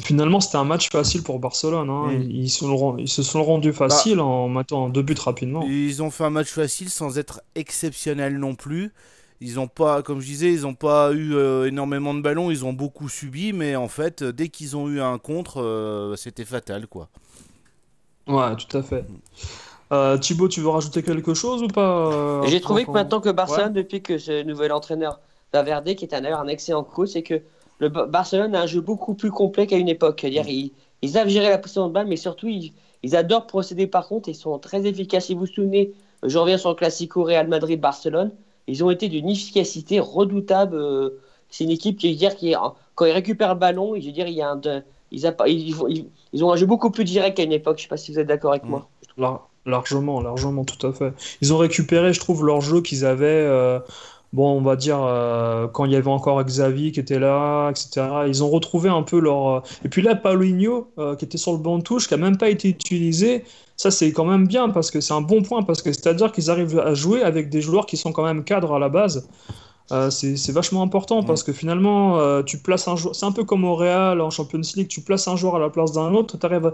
Finalement, 0.00 0.40
c'était 0.40 0.56
un 0.58 0.64
match 0.64 0.90
facile 0.90 1.22
pour 1.22 1.38
Barcelone. 1.38 1.88
hein. 1.88 2.08
Mm. 2.12 2.30
Ils, 2.30 2.50
se 2.50 2.60
sont 2.60 2.76
ren- 2.76 2.96
ils 2.98 3.08
se 3.08 3.22
sont 3.22 3.42
rendus 3.42 3.72
faciles 3.72 4.20
en 4.20 4.48
mettant 4.48 4.88
deux 4.90 5.02
buts 5.02 5.14
rapidement. 5.18 5.62
Ils 5.62 6.02
ont 6.02 6.10
fait 6.10 6.24
un 6.24 6.30
match 6.30 6.50
facile 6.50 6.90
sans 6.90 7.18
être 7.18 7.40
exceptionnel 7.54 8.38
non 8.38 8.54
plus. 8.54 8.92
Ils 9.40 9.60
ont 9.60 9.68
pas, 9.68 10.02
comme 10.02 10.20
je 10.20 10.26
disais, 10.26 10.52
ils 10.52 10.62
n'ont 10.62 10.74
pas 10.74 11.12
eu 11.12 11.34
euh, 11.34 11.66
énormément 11.66 12.14
de 12.14 12.20
ballons, 12.22 12.50
ils 12.50 12.64
ont 12.64 12.72
beaucoup 12.72 13.08
subi, 13.08 13.52
mais 13.52 13.76
en 13.76 13.88
fait, 13.88 14.22
euh, 14.22 14.32
dès 14.32 14.48
qu'ils 14.48 14.76
ont 14.76 14.88
eu 14.88 15.00
un 15.00 15.18
contre, 15.18 15.60
euh, 15.62 16.16
c'était 16.16 16.44
fatal, 16.46 16.86
quoi. 16.86 17.08
Ouais, 18.28 18.56
tout 18.56 18.76
à 18.76 18.82
fait. 18.82 19.04
Euh, 19.92 20.18
Thibaut, 20.18 20.48
tu 20.48 20.60
veux 20.60 20.68
rajouter 20.68 21.02
quelque 21.02 21.34
chose 21.34 21.62
ou 21.62 21.68
pas 21.68 22.08
euh, 22.12 22.46
J'ai 22.46 22.60
trouvé 22.60 22.84
que 22.84 22.90
maintenant 22.90 23.20
que 23.20 23.30
Barcelone, 23.30 23.72
depuis 23.72 24.02
que 24.02 24.18
ce 24.18 24.42
nouvel 24.42 24.72
entraîneur 24.72 25.20
Valverde, 25.52 25.94
qui 25.94 26.04
est 26.04 26.14
un- 26.14 26.22
d'ailleurs 26.22 26.40
un 26.40 26.48
excellent 26.48 26.84
coach, 26.84 27.10
c'est 27.10 27.22
que 27.22 27.42
le 27.78 27.88
Ba- 27.88 28.06
Barcelone 28.06 28.54
a 28.56 28.62
un 28.62 28.66
jeu 28.66 28.80
beaucoup 28.80 29.14
plus 29.14 29.30
complet 29.30 29.66
qu'à 29.66 29.76
une 29.78 29.88
époque. 29.88 30.18
C'est-à-dire, 30.22 30.48
ils, 30.48 30.72
ils 31.02 31.10
savent 31.10 31.28
gérer 31.28 31.50
la 31.50 31.58
position 31.58 31.88
de 31.88 31.92
balle, 31.92 32.06
mais 32.08 32.16
surtout, 32.16 32.48
ils, 32.48 32.72
ils 33.04 33.16
adorent 33.16 33.46
procéder 33.46 33.86
par 33.86 34.08
contre, 34.08 34.28
ils 34.28 34.34
sont 34.34 34.58
très 34.58 34.86
efficaces. 34.86 35.26
Si 35.26 35.34
vous 35.34 35.40
vous 35.40 35.46
souvenez, 35.46 35.92
je 36.24 36.38
reviens 36.38 36.58
sur 36.58 36.70
le 36.70 36.74
Classico 36.76 37.22
Real 37.24 37.48
Madrid-Barcelone, 37.48 38.32
ils 38.66 38.84
ont 38.84 38.90
été 38.90 39.08
d'une 39.08 39.28
efficacité 39.28 40.00
redoutable. 40.00 40.76
euh, 40.76 41.10
C'est 41.50 41.64
une 41.64 41.70
équipe 41.70 41.98
qui, 41.98 42.14
dire, 42.16 42.32
est, 42.42 42.54
quand 42.94 43.04
ils 43.04 43.12
récupèrent 43.12 43.54
le 43.54 43.60
ballon, 43.60 43.94
je 43.98 44.06
veux 44.06 44.12
dire, 44.12 44.26
il 44.28 44.34
y 44.34 44.42
a 44.42 44.56
ils, 45.12 46.44
ont 46.44 46.52
un 46.52 46.56
jeu 46.56 46.66
beaucoup 46.66 46.90
plus 46.90 47.04
direct 47.04 47.36
qu'à 47.36 47.44
une 47.44 47.52
époque. 47.52 47.78
Je 47.78 47.82
sais 47.82 47.88
pas 47.88 47.96
si 47.96 48.12
vous 48.12 48.18
êtes 48.18 48.26
d'accord 48.26 48.52
avec 48.52 48.64
moi. 48.64 48.88
Lar- 49.16 49.48
largement, 49.64 50.20
largement, 50.20 50.64
tout 50.64 50.86
à 50.86 50.92
fait. 50.92 51.12
Ils 51.40 51.52
ont 51.54 51.58
récupéré, 51.58 52.12
je 52.12 52.20
trouve, 52.20 52.44
leur 52.44 52.60
jeu 52.60 52.80
qu'ils 52.80 53.04
avaient, 53.04 53.26
euh, 53.26 53.78
bon, 54.32 54.58
on 54.58 54.60
va 54.60 54.76
dire, 54.76 54.98
euh, 55.02 55.66
quand 55.68 55.84
il 55.84 55.92
y 55.92 55.96
avait 55.96 56.10
encore 56.10 56.42
Xavi 56.42 56.92
qui 56.92 57.00
était 57.00 57.18
là, 57.18 57.70
etc. 57.70 58.06
Ils 58.26 58.42
ont 58.44 58.50
retrouvé 58.50 58.88
un 58.88 59.02
peu 59.02 59.18
leur... 59.18 59.48
euh, 59.48 59.60
Et 59.84 59.88
puis 59.88 60.02
là, 60.02 60.14
Paulinho, 60.14 60.88
euh, 60.98 61.16
qui 61.16 61.24
était 61.24 61.38
sur 61.38 61.52
le 61.52 61.58
banc 61.58 61.78
de 61.78 61.82
touche, 61.82 62.08
qui 62.08 62.14
a 62.14 62.18
même 62.18 62.36
pas 62.36 62.48
été 62.48 62.68
utilisé, 62.68 63.44
ça 63.76 63.90
c'est 63.90 64.12
quand 64.12 64.24
même 64.24 64.46
bien, 64.46 64.68
parce 64.70 64.90
que 64.90 65.00
c'est 65.00 65.14
un 65.14 65.20
bon 65.20 65.42
point, 65.42 65.62
parce 65.62 65.82
que 65.82 65.92
c'est-à-dire 65.92 66.32
qu'ils 66.32 66.50
arrivent 66.50 66.78
à 66.78 66.94
jouer 66.94 67.22
avec 67.22 67.48
des 67.50 67.60
joueurs 67.60 67.86
qui 67.86 67.96
sont 67.96 68.12
quand 68.12 68.24
même 68.24 68.44
cadres 68.44 68.74
à 68.74 68.78
la 68.78 68.88
base. 68.88 69.28
Euh, 69.92 70.10
c'est 70.10 70.50
vachement 70.50 70.82
important 70.82 71.22
parce 71.22 71.44
que 71.44 71.52
finalement, 71.52 72.18
euh, 72.18 72.42
tu 72.42 72.58
places 72.58 72.88
un 72.88 72.96
joueur. 72.96 73.14
C'est 73.14 73.24
un 73.24 73.30
peu 73.30 73.44
comme 73.44 73.64
au 73.64 73.76
Real 73.76 74.20
en 74.20 74.30
Champions 74.30 74.60
League, 74.74 74.88
tu 74.88 75.00
places 75.00 75.28
un 75.28 75.36
joueur 75.36 75.54
à 75.54 75.58
la 75.60 75.70
place 75.70 75.92
d'un 75.92 76.12
autre, 76.12 76.36
tu 76.38 76.44
arrives, 76.44 76.72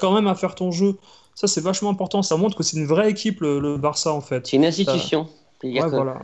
quand 0.00 0.14
même 0.14 0.28
à 0.28 0.36
faire 0.36 0.54
ton 0.54 0.70
jeu. 0.70 0.94
Ça, 1.34 1.48
c'est 1.48 1.60
vachement 1.60 1.90
important. 1.90 2.22
Ça 2.22 2.36
montre 2.36 2.56
que 2.56 2.62
c'est 2.62 2.76
une 2.76 2.86
vraie 2.86 3.10
équipe, 3.10 3.40
le, 3.40 3.58
le 3.58 3.78
Barça, 3.78 4.12
en 4.12 4.20
fait. 4.20 4.46
C'est 4.46 4.56
une 4.58 4.64
institution. 4.64 5.26
Ouais, 5.64 5.88
voilà. 5.90 6.20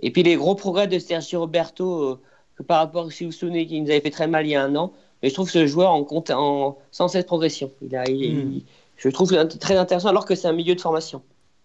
Et 0.00 0.10
puis 0.10 0.22
les 0.22 0.36
gros 0.36 0.54
progrès 0.54 0.86
de 0.88 0.98
Sergio 0.98 1.40
Roberto, 1.40 2.02
euh, 2.02 2.20
que 2.56 2.62
par 2.62 2.78
rapport, 2.78 3.10
si 3.12 3.24
vous 3.24 3.30
vous 3.30 3.36
souvenez, 3.36 3.66
qu'il 3.66 3.82
nous 3.82 3.90
avait 3.90 4.00
fait 4.00 4.10
très 4.10 4.26
mal 4.28 4.46
il 4.46 4.50
y 4.50 4.54
a 4.56 4.62
un 4.62 4.74
an, 4.76 4.92
mais 5.22 5.28
je 5.28 5.34
trouve 5.34 5.50
ce 5.50 5.66
joueur 5.66 5.90
en, 5.90 6.04
compte, 6.04 6.30
en 6.30 6.78
sans 6.90 7.08
cesse 7.08 7.24
progression. 7.24 7.70
Il 7.82 7.94
a, 7.96 8.08
il- 8.08 8.36
Mm. 8.46 8.52
il- 8.52 8.64
je 8.96 9.08
trouve 9.10 9.32
très 9.58 9.76
intéressant 9.76 10.08
alors 10.08 10.24
que 10.24 10.34
c'est 10.34 10.48
un 10.48 10.52
milieu 10.52 10.74
de 10.74 10.80
formation. 10.80 11.22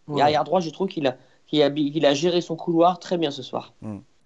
Et 0.10 0.13
Ouais. 0.13 0.22
arrière 0.22 0.43
droit, 0.43 0.60
je 0.60 0.69
trouve 0.69 0.88
qu'il 0.88 1.08
a, 1.08 2.13
géré 2.13 2.41
son 2.41 2.56
couloir 2.56 3.00
très 3.00 3.17
bien 3.17 3.32
ce 3.32 3.41
soir. 3.41 3.74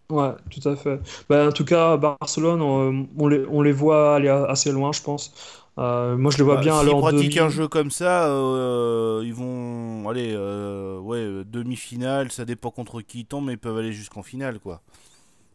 Ouais, 0.10 0.32
tout 0.50 0.68
à 0.68 0.76
fait. 0.76 1.00
Bah, 1.30 1.48
en 1.48 1.52
tout 1.52 1.66
cas, 1.66 1.98
Barcelone, 1.98 2.62
on, 2.62 3.08
on 3.18 3.28
les, 3.28 3.46
on 3.50 3.62
les 3.62 3.74
voit 3.74 4.16
aller 4.16 4.30
assez 4.30 4.72
loin, 4.72 4.92
je 4.94 5.02
pense. 5.02 5.34
Euh, 5.78 6.18
moi, 6.18 6.32
je 6.32 6.38
les 6.38 6.44
vois 6.44 6.56
Bah, 6.56 6.62
bien 6.62 6.80
S'ils 6.82 6.90
pratiquent 6.98 7.36
demi. 7.36 7.40
un 7.40 7.50
jeu 7.50 7.68
comme 7.68 7.92
ça, 7.92 8.28
euh, 8.30 9.22
ils 9.24 9.34
vont 9.34 10.10
aller, 10.10 10.32
euh, 10.34 10.98
ouais, 11.00 11.18
euh, 11.20 11.44
demi-finale, 11.46 12.32
ça 12.32 12.46
dépend 12.46 12.72
contre 12.72 13.02
qui 13.02 13.20
ils 13.20 13.26
tombent, 13.26 13.46
mais 13.46 13.54
ils 13.54 13.58
peuvent 13.60 13.78
aller 13.78 13.94
jusqu'en 13.94 14.24
finale, 14.24 14.60
quoi. 14.60 14.82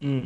Mm. 0.01 0.19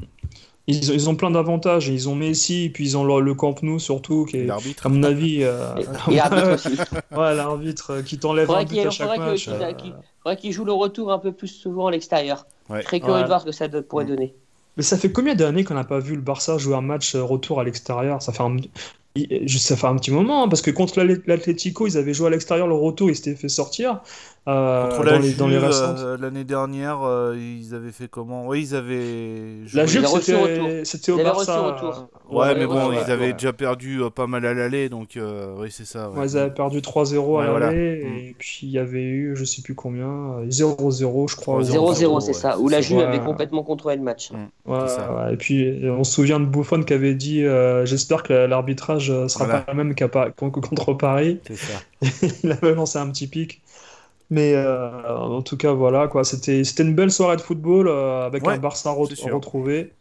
Ils, 0.70 0.92
ils 0.94 1.10
ont 1.10 1.16
plein 1.16 1.32
d'avantages. 1.32 1.88
Ils 1.88 2.10
ont 2.10 2.16
Messi, 2.16 2.66
et 2.66 2.70
puis 2.70 2.84
ils 2.86 2.98
ont 2.98 3.06
le, 3.06 3.22
le 3.24 3.34
Camp 3.34 3.64
Nou, 3.64 3.80
surtout, 3.80 4.26
qui 4.26 4.38
est, 4.38 4.46
L'arbitre. 4.46 4.86
à 4.86 4.90
mon 4.90 5.02
avis, 5.04 5.40
euh, 5.44 5.74
Et, 6.10 6.14
et 6.16 6.20
arbitre 6.20 6.54
aussi. 6.54 6.78
ouais, 7.18 7.36
l'arbitre 7.36 7.92
euh, 7.94 8.02
qui 8.04 8.20
t'enlève 8.20 8.52
un 8.52 8.66
but 8.66 8.80
à 8.80 8.90
chaque 8.92 9.18
match. 9.18 9.46
qu'il 9.46 9.54
euh, 9.54 9.74
qu'il- 9.74 9.96
faudrait 10.22 10.38
qu'il 10.38 10.52
joue 10.52 10.66
le 10.66 10.74
retour 10.74 11.12
un 11.12 11.20
peu 11.20 11.32
plus 11.32 11.48
souvent 11.48 11.88
à 11.88 11.92
l'extérieur. 11.92 12.46
Ouais. 12.70 12.84
Serais 12.84 13.00
curieux 13.00 13.16
Ouais. 13.16 13.22
de 13.24 13.28
voir 13.28 13.42
ce 13.42 13.46
que 13.46 13.52
ça 13.54 13.68
de- 13.70 13.80
pourrait 13.80 14.04
Mm. 14.06 14.10
donner. 14.10 14.36
Mais 14.76 14.84
ça 14.84 14.98
fait 14.98 15.12
combien 15.12 15.34
d'années 15.36 15.64
qu'on 15.64 15.74
n'a 15.74 15.86
pas 15.86 16.00
vu 16.00 16.16
le 16.16 16.22
Barça 16.22 16.58
jouer 16.60 16.76
un 16.76 16.82
match 16.82 17.16
euh, 17.16 17.24
retour 17.24 17.60
à 17.60 17.64
l'extérieur? 17.64 18.22
Ça 18.22 18.32
fait 18.34 18.44
un... 18.44 18.58
ça 19.60 19.76
fait 19.76 19.88
un 19.88 19.96
petit 19.96 20.12
moment, 20.12 20.44
hein, 20.44 20.48
parce 20.50 20.62
que 20.62 20.72
contre 20.72 21.00
l'Atlé- 21.00 21.22
l'Atlético, 21.28 21.88
ils 21.88 21.98
avaient 21.98 22.14
joué 22.14 22.28
à 22.28 22.30
l'extérieur 22.30 22.68
le 22.68 22.76
retour, 22.76 23.10
ils 23.10 23.16
s'étaient 23.16 23.36
fait 23.36 23.50
sortir 23.50 24.02
euh, 24.48 24.84
Contre 24.90 24.98
dans 25.04 25.12
la 25.12 25.18
les, 25.20 25.34
dans 25.34 25.48
les 25.48 25.56
Juve, 25.56 25.66
récentes. 25.66 26.00
euh, 26.00 26.18
l'année 26.20 26.44
dernière, 26.46 27.00
euh, 27.04 27.36
ils 27.38 27.76
avaient 27.76 27.92
fait 27.92 28.08
comment? 28.08 28.48
Oui, 28.48 28.62
ils 28.62 28.76
avaient. 28.76 29.58
La 29.74 29.86
joué- 29.86 30.02
Juve, 30.02 30.08
c'était 30.86 31.12
au 31.12 31.18
Ils 31.18 31.22
avaient 31.22 31.24
Barça. 31.30 31.60
retour. 31.60 32.08
euh, 32.32 32.36
Ouais, 32.36 32.54
mais 32.56 32.62
Ouais, 32.62 32.66
bon, 32.68 32.90
ouais, 32.90 32.96
ils 32.96 33.06
ouais, 33.06 33.12
avaient 33.12 33.26
ouais. 33.28 33.34
déjà 33.34 33.52
perdu 33.54 34.02
euh, 34.02 34.10
pas 34.10 34.26
mal 34.28 34.46
à 34.46 34.54
l'aller, 34.54 34.88
donc 34.90 35.18
euh, 35.18 35.54
oui, 35.60 35.68
c'est 35.72 35.86
ça. 35.86 36.10
ouais. 36.10 36.20
Ouais, 36.20 36.28
ils 36.30 36.38
avaient 36.38 36.54
perdu 36.54 36.80
3-0 36.82 37.38
à 37.40 37.44
Ouais, 37.44 37.50
voilà. 37.50 37.66
l'aller, 37.68 38.04
Mm. 38.06 38.18
et 38.18 38.36
puis 38.38 38.60
il 38.64 38.70
y 38.70 38.80
avait 38.80 39.04
eu, 39.04 39.36
je 39.36 39.44
sais 39.44 39.62
plus 39.62 39.76
combien, 39.76 40.08
euh, 40.08 40.46
0-0, 40.50 41.28
je 41.28 41.36
crois. 41.36 41.62
3-0, 41.62 41.94
0-0, 41.94 42.20
c'est 42.22 42.28
ouais. 42.28 42.34
ça. 42.34 42.58
Où 42.60 42.70
la 42.70 42.82
Juve 42.82 43.00
avait 43.00 43.20
complètement 43.20 43.64
contrôlé 43.64 43.98
le 43.98 44.04
match. 44.04 44.32
Ouais, 44.66 44.78
ouais, 44.78 45.34
Et 45.34 45.38
puis 45.38 45.68
euh, 45.86 45.94
on 45.94 46.04
se 46.04 46.14
souvient 46.14 46.40
de 46.40 46.46
Buffon 46.46 46.84
qui 46.84 46.94
avait 46.94 47.16
dit 47.16 47.44
euh, 47.44 47.86
J'espère 47.86 48.24
que 48.24 48.34
l'arbitrage 48.34 49.10
euh, 49.12 49.28
sera 49.28 49.46
Voilà. 49.46 49.60
pas 49.62 49.72
le 49.74 49.78
même 49.84 49.96
qu'à 49.96 50.08
contre 50.08 50.94
Paris. 50.94 51.40
C'est 51.48 51.56
ça. 51.58 51.80
Il 52.44 52.52
avait 52.52 52.76
lancé 52.76 52.98
un 53.00 53.10
petit 53.10 53.28
pic. 53.28 53.62
Mais 54.30 54.54
euh, 54.56 55.16
en 55.18 55.42
tout 55.42 55.56
cas, 55.58 55.72
voilà, 55.72 56.08
quoi. 56.08 56.24
C'était 56.24 56.64
c'était 56.64 56.84
une 56.84 56.96
belle 56.96 57.12
soirée 57.12 57.38
de 57.38 57.42
football 57.42 57.88
euh, 57.88 58.26
avec 58.26 58.46
Ouais, 58.46 58.54
un 58.56 58.58
Barça 58.58 58.92
re- 58.92 59.32
retrouvé. 59.32 59.94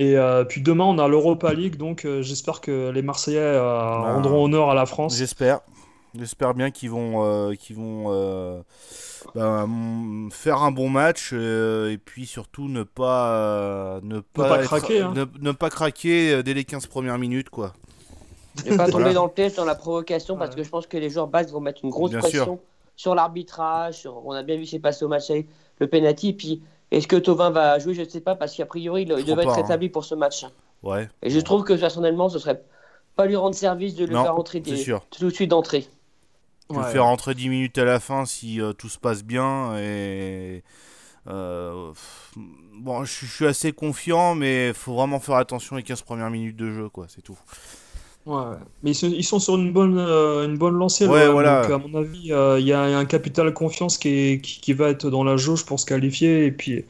Et 0.00 0.16
euh, 0.16 0.44
puis 0.44 0.60
demain, 0.62 0.84
on 0.84 0.98
a 0.98 1.08
l'Europa 1.08 1.52
League, 1.52 1.76
donc 1.76 2.04
euh, 2.04 2.22
j'espère 2.22 2.60
que 2.60 2.90
les 2.90 3.02
Marseillais 3.02 3.38
euh, 3.40 3.60
Bah, 3.60 4.12
rendront 4.14 4.44
honneur 4.44 4.70
à 4.70 4.74
la 4.74 4.86
France. 4.86 5.16
J'espère. 5.16 5.60
J'espère 6.16 6.54
bien 6.54 6.70
qu'ils 6.70 6.90
vont, 6.90 7.24
euh, 7.24 7.54
qu'ils 7.54 7.76
vont 7.76 8.10
mm, 9.34 10.30
faire 10.30 10.62
un 10.62 10.70
bon 10.70 10.88
match 10.88 11.30
euh, 11.32 11.90
et 11.90 11.98
puis 11.98 12.26
surtout 12.26 12.68
ne 12.68 12.82
pas, 12.84 13.30
euh, 13.32 14.00
ne 14.04 14.20
pas, 14.20 14.48
pas 14.48 14.56
être- 14.60 14.64
craquer, 14.66 15.00
hein. 15.00 15.12
ne, 15.14 15.24
ne 15.40 15.52
pas 15.52 15.68
craquer 15.70 16.42
dès 16.42 16.54
les 16.54 16.64
15 16.64 16.86
premières 16.86 17.18
minutes, 17.18 17.50
quoi. 17.50 17.72
Ne 18.66 18.76
pas 18.76 18.84
tomber 18.86 18.92
Voilà. 19.02 19.14
dans 19.14 19.26
le 19.26 19.32
piège, 19.32 19.54
dans 19.54 19.64
la 19.64 19.74
provocation, 19.74 20.36
parce 20.36 20.54
que 20.54 20.62
je 20.62 20.68
pense 20.68 20.86
que 20.86 20.96
les 20.96 21.10
joueurs 21.10 21.26
basques 21.28 21.50
vont 21.50 21.60
mettre 21.60 21.84
une 21.84 21.90
grosse 21.90 22.10
Bien 22.10 22.20
pression 22.20 22.60
sur 22.98 23.14
l'arbitrage. 23.14 23.94
sur- 24.00 24.26
On 24.26 24.32
a 24.32 24.42
bien 24.42 24.56
vu 24.56 24.66
ce 24.66 24.70
qui 24.70 24.76
s'est 24.76 24.80
passé 24.80 25.04
au 25.04 25.08
match 25.08 25.30
avec 25.30 25.48
le 25.78 25.86
penalty. 25.86 26.34
Puis, 26.34 26.62
est-ce 26.90 27.06
que 27.06 27.16
Tovin 27.16 27.50
va 27.50 27.78
jouer? 27.78 27.94
Je 27.94 28.02
ne 28.02 28.08
sais 28.08 28.20
pas, 28.20 28.34
parce 28.34 28.54
qu'a 28.54 28.66
priori, 28.66 29.02
il, 29.02 29.08
devait 29.08 29.34
pas, 29.36 29.42
être 29.42 29.50
hein. 29.50 29.62
rétabli 29.62 29.88
pour 29.88 30.04
ce 30.04 30.14
match. 30.14 30.44
Ouais. 30.82 31.08
Et 31.22 31.30
je 31.30 31.40
trouve 31.40 31.64
que 31.64 31.72
personnellement, 31.72 32.28
ce 32.28 32.38
serait 32.38 32.62
pas 33.16 33.26
lui 33.26 33.36
rendre 33.36 33.54
service 33.54 33.94
de 33.94 34.04
le 34.04 34.12
Non, 34.12 34.24
faire 34.24 34.36
entrer 34.36 34.62
c'est 34.64 34.72
des- 34.72 34.76
sûr. 34.82 35.02
tout 35.10 35.24
de 35.24 35.30
suite 35.30 35.50
d'entrée. 35.50 35.86
Tu 36.70 36.76
le 36.76 36.82
fais 36.82 36.98
rentrer 36.98 37.34
10 37.34 37.48
minutes 37.48 37.78
à 37.78 37.84
la 37.84 37.98
fin 37.98 38.26
si 38.26 38.60
tout 38.76 38.90
se 38.90 38.98
passe 38.98 39.24
bien 39.24 39.78
et 39.78 40.62
bon, 41.24 43.04
je, 43.04 43.26
suis 43.26 43.46
assez 43.46 43.72
confiant, 43.72 44.34
mais 44.34 44.72
faut 44.74 44.94
vraiment 44.94 45.18
faire 45.18 45.36
attention 45.36 45.76
les 45.76 45.82
15 45.82 46.02
premières 46.02 46.30
minutes 46.30 46.56
de 46.56 46.70
jeu, 46.70 46.88
quoi, 46.90 47.06
c'est 47.08 47.22
tout. 47.22 47.38
Ouais, 48.28 48.56
mais 48.82 48.90
ils 48.90 49.24
sont, 49.24 49.38
sur 49.38 49.56
une 49.56 49.72
bonne, 49.72 49.96
euh, 49.98 50.44
une 50.44 50.58
bonne 50.58 50.74
lancée. 50.74 51.06
Ouais, 51.06 51.28
voilà. 51.28 51.62
Donc, 51.62 51.70
à 51.70 51.78
mon 51.88 51.98
avis, 51.98 52.30
euh, 52.30 52.60
il 52.60 52.66
y, 52.66 52.74
a 52.74 52.82
un 52.82 53.04
capital 53.06 53.54
confiance 53.54 53.96
qui, 53.96 54.42
qui, 54.42 54.74
va 54.74 54.90
être 54.90 55.08
dans 55.08 55.24
la 55.24 55.38
jauge 55.38 55.64
pour 55.64 55.80
se 55.80 55.86
qualifier. 55.86 56.44
Et 56.44 56.52
puis, 56.52 56.84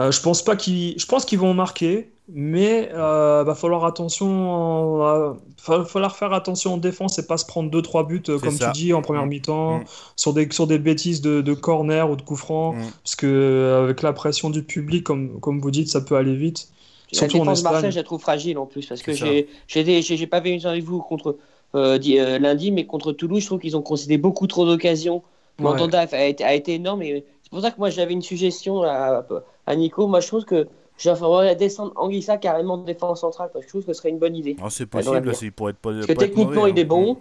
euh, 0.00 0.10
je 0.10 0.20
pense 0.20 0.42
pas 0.42 0.56
qu'ils, 0.56 0.98
je 0.98 1.06
pense 1.06 1.26
qu'ils 1.26 1.38
vont 1.38 1.54
marquer, 1.54 2.10
mais 2.28 2.90
va 2.92 3.54
falloir 3.54 3.84
attention, 3.84 4.98
va 4.98 5.84
falloir 5.84 6.16
faire 6.16 6.32
attention 6.32 6.74
en 6.74 6.78
défense 6.78 7.20
et 7.20 7.26
pas 7.28 7.36
se 7.36 7.46
prendre 7.46 7.70
2-3 7.70 8.04
buts 8.08 8.22
comme 8.22 8.58
tu 8.58 8.72
dis 8.72 8.92
en 8.92 9.02
première 9.02 9.26
mm. 9.26 9.28
mi-temps 9.28 9.78
mm. 9.78 9.84
sur 10.16 10.32
des 10.32 10.48
sur 10.50 10.66
des 10.66 10.80
bêtises 10.80 11.20
de, 11.20 11.40
de 11.40 11.54
corner 11.54 12.10
ou 12.10 12.16
de 12.16 12.22
coup 12.22 12.34
franc, 12.34 12.72
mm. 12.72 12.82
parce 13.04 13.14
que 13.14 13.84
avec 13.84 14.02
la 14.02 14.12
pression 14.12 14.50
du 14.50 14.64
public, 14.64 15.04
comme 15.04 15.38
comme 15.38 15.60
vous 15.60 15.70
dites, 15.70 15.88
ça 15.88 16.00
peut 16.00 16.16
aller 16.16 16.34
vite. 16.34 16.68
La 17.12 17.28
défense 17.28 17.58
de 17.58 17.64
Marseille, 17.64 17.90
je 17.92 17.96
la 17.96 18.02
trouve 18.02 18.20
fragile 18.20 18.58
en 18.58 18.66
plus, 18.66 18.86
parce 18.86 19.02
que 19.02 19.12
j'ai 19.12 20.26
pas 20.26 20.40
vu 20.40 20.50
une 20.50 20.80
vous 20.80 21.00
contre 21.00 21.36
euh, 21.74 21.98
euh, 22.06 22.38
lundi, 22.38 22.70
mais 22.70 22.86
contre 22.86 23.12
Toulouse, 23.12 23.42
je 23.42 23.46
trouve 23.46 23.60
qu'ils 23.60 23.76
ont 23.76 23.82
concédé 23.82 24.16
beaucoup 24.16 24.46
trop 24.46 24.64
d'occasions. 24.64 25.22
Mon 25.58 25.72
a, 25.72 26.26
été, 26.26 26.74
énorme, 26.74 27.02
et 27.02 27.24
c'est 27.42 27.50
pour 27.50 27.60
ça 27.60 27.70
que 27.70 27.78
moi 27.78 27.90
j'avais 27.90 28.12
une 28.12 28.22
suggestion 28.22 28.82
à, 28.82 29.24
à, 29.66 29.76
Nico. 29.76 30.08
Moi 30.08 30.18
je 30.20 30.26
trouve 30.26 30.44
que 30.44 30.66
j'aimerais 30.98 31.54
descendre 31.54 31.92
Anguissa 31.94 32.38
carrément 32.38 32.76
de 32.76 32.84
défense 32.84 33.20
centrale, 33.20 33.50
parce 33.52 33.64
que 33.64 33.68
je 33.68 33.72
trouve 33.72 33.84
que 33.84 33.92
ce 33.92 33.98
serait 33.98 34.10
une 34.10 34.18
bonne 34.18 34.34
idée. 34.34 34.56
Ah, 34.60 34.66
c'est 34.70 34.86
possible, 34.86 35.32
il 35.42 35.52
pourrait 35.52 35.70
être 35.70 35.78
pas. 35.78 35.92
Parce 35.92 36.06
que 36.06 36.12
techniquement, 36.12 36.66
il 36.66 36.78
est 36.78 36.90
hein. 36.90 37.16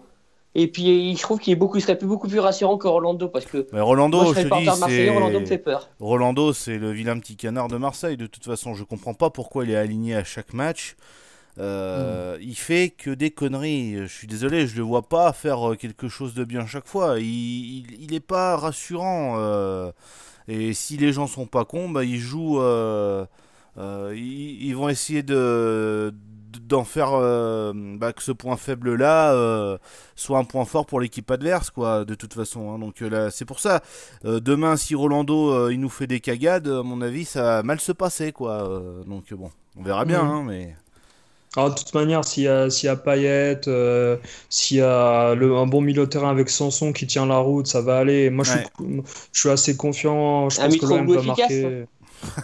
Et 0.55 0.67
puis 0.67 1.15
je 1.15 1.21
trouve 1.21 1.39
qu'il 1.39 1.51
est 1.51 1.55
beaucoup, 1.55 1.79
serait 1.79 1.97
plus, 1.97 2.07
beaucoup 2.07 2.27
plus 2.27 2.39
rassurant 2.39 2.77
que 2.77 2.87
Rolando 2.87 3.27
parce 3.27 3.45
que 3.45 3.67
mais 3.73 3.81
Rolando, 3.81 4.21
moi, 4.21 4.33
je, 4.35 4.41
je 4.41 4.47
te 4.47 4.89
dis, 4.89 5.09
Rolando 5.09 5.39
me 5.39 5.45
fait 5.45 5.57
peur. 5.57 5.89
Rolando, 5.99 6.53
c'est 6.53 6.77
le 6.77 6.91
vilain 6.91 7.17
petit 7.19 7.35
canard 7.35 7.69
de 7.69 7.77
Marseille. 7.77 8.17
De 8.17 8.27
toute 8.27 8.45
façon, 8.45 8.75
je 8.75 8.83
comprends 8.83 9.15
pas 9.15 9.31
pourquoi 9.31 9.65
il 9.65 9.71
est 9.71 9.75
aligné 9.75 10.15
à 10.15 10.23
chaque 10.23 10.53
match. 10.53 10.95
Euh, 11.59 12.37
mm. 12.37 12.41
Il 12.41 12.55
fait 12.55 12.89
que 12.89 13.09
des 13.09 13.31
conneries. 13.31 13.97
Je 13.97 14.13
suis 14.13 14.27
désolé, 14.27 14.67
je 14.67 14.75
le 14.75 14.83
vois 14.83 15.03
pas 15.03 15.33
faire 15.33 15.71
euh, 15.71 15.75
quelque 15.75 16.07
chose 16.07 16.33
de 16.33 16.43
bien 16.43 16.67
chaque 16.67 16.87
fois. 16.87 17.19
Il, 17.19 17.85
il, 17.99 18.13
est 18.13 18.19
pas 18.19 18.55
rassurant. 18.55 19.35
Euh, 19.37 19.91
et 20.47 20.73
si 20.73 20.97
les 20.97 21.13
gens 21.13 21.27
sont 21.27 21.47
pas 21.47 21.65
cons, 21.65 21.89
bah, 21.89 22.03
ils 22.03 22.19
jouent. 22.19 22.61
ils, 22.61 24.65
ils, 24.65 24.75
vont 24.75 24.89
essayer 24.89 25.23
de 25.23 26.13
d'en 26.61 26.83
faire 26.83 27.11
euh, 27.13 27.73
bah, 27.75 28.13
que 28.13 28.23
ce 28.23 28.31
point 28.31 28.57
faible 28.57 28.95
là 28.95 29.33
euh, 29.33 29.77
soit 30.15 30.37
un 30.37 30.43
point 30.43 30.65
fort 30.65 30.85
pour 30.85 30.99
l'équipe 30.99 31.29
adverse 31.31 31.69
quoi 31.69 32.05
de 32.05 32.15
toute 32.15 32.33
façon 32.33 32.71
hein. 32.71 32.79
donc 32.79 33.01
euh, 33.01 33.09
là 33.09 33.31
c'est 33.31 33.45
pour 33.45 33.59
ça 33.59 33.81
demain 34.23 34.77
si 34.77 34.95
Rolando 34.95 35.69
il 35.69 35.79
nous 35.79 35.89
fait 35.89 36.07
des 36.07 36.19
cagades 36.19 36.67
à 36.67 36.83
mon 36.83 37.01
avis 37.01 37.25
ça 37.25 37.41
va 37.41 37.63
mal 37.63 37.79
se 37.79 37.91
passer 37.91 38.31
quoi 38.31 38.81
donc 39.07 39.33
bon 39.33 39.51
on 39.77 39.83
verra 39.83 40.05
bien 40.05 40.21
hein, 40.21 40.43
mais 40.45 40.75
alors, 41.55 41.69
de 41.69 41.75
toute 41.75 41.93
manière, 41.93 42.25
s'il 42.25 42.45
y 42.45 42.47
a, 42.47 42.71
s'il 42.71 42.87
y 42.87 42.89
a 42.89 42.95
Payet, 42.95 43.61
s'il 44.49 44.77
y 44.77 44.81
a 44.81 45.35
le, 45.35 45.55
un 45.55 45.67
bon 45.67 45.81
milieu 45.81 46.05
de 46.05 46.09
terrain 46.09 46.31
avec 46.31 46.49
Sanson 46.49 46.91
qui 46.93 47.05
tient 47.05 47.27
la 47.27 47.37
route, 47.37 47.67
ça 47.67 47.79
va 47.81 47.99
aller. 47.99 48.31
Moi, 48.31 48.43
je, 48.43 48.53
suis, 48.53 49.03
je 49.31 49.39
suis 49.39 49.49
assez 49.51 49.77
confiant. 49.77 50.49
Je 50.49 50.59
pense 50.59 50.77
que 50.77 50.85
l'OM 50.87 51.13
va 51.13 51.21
marquer. 51.21 51.85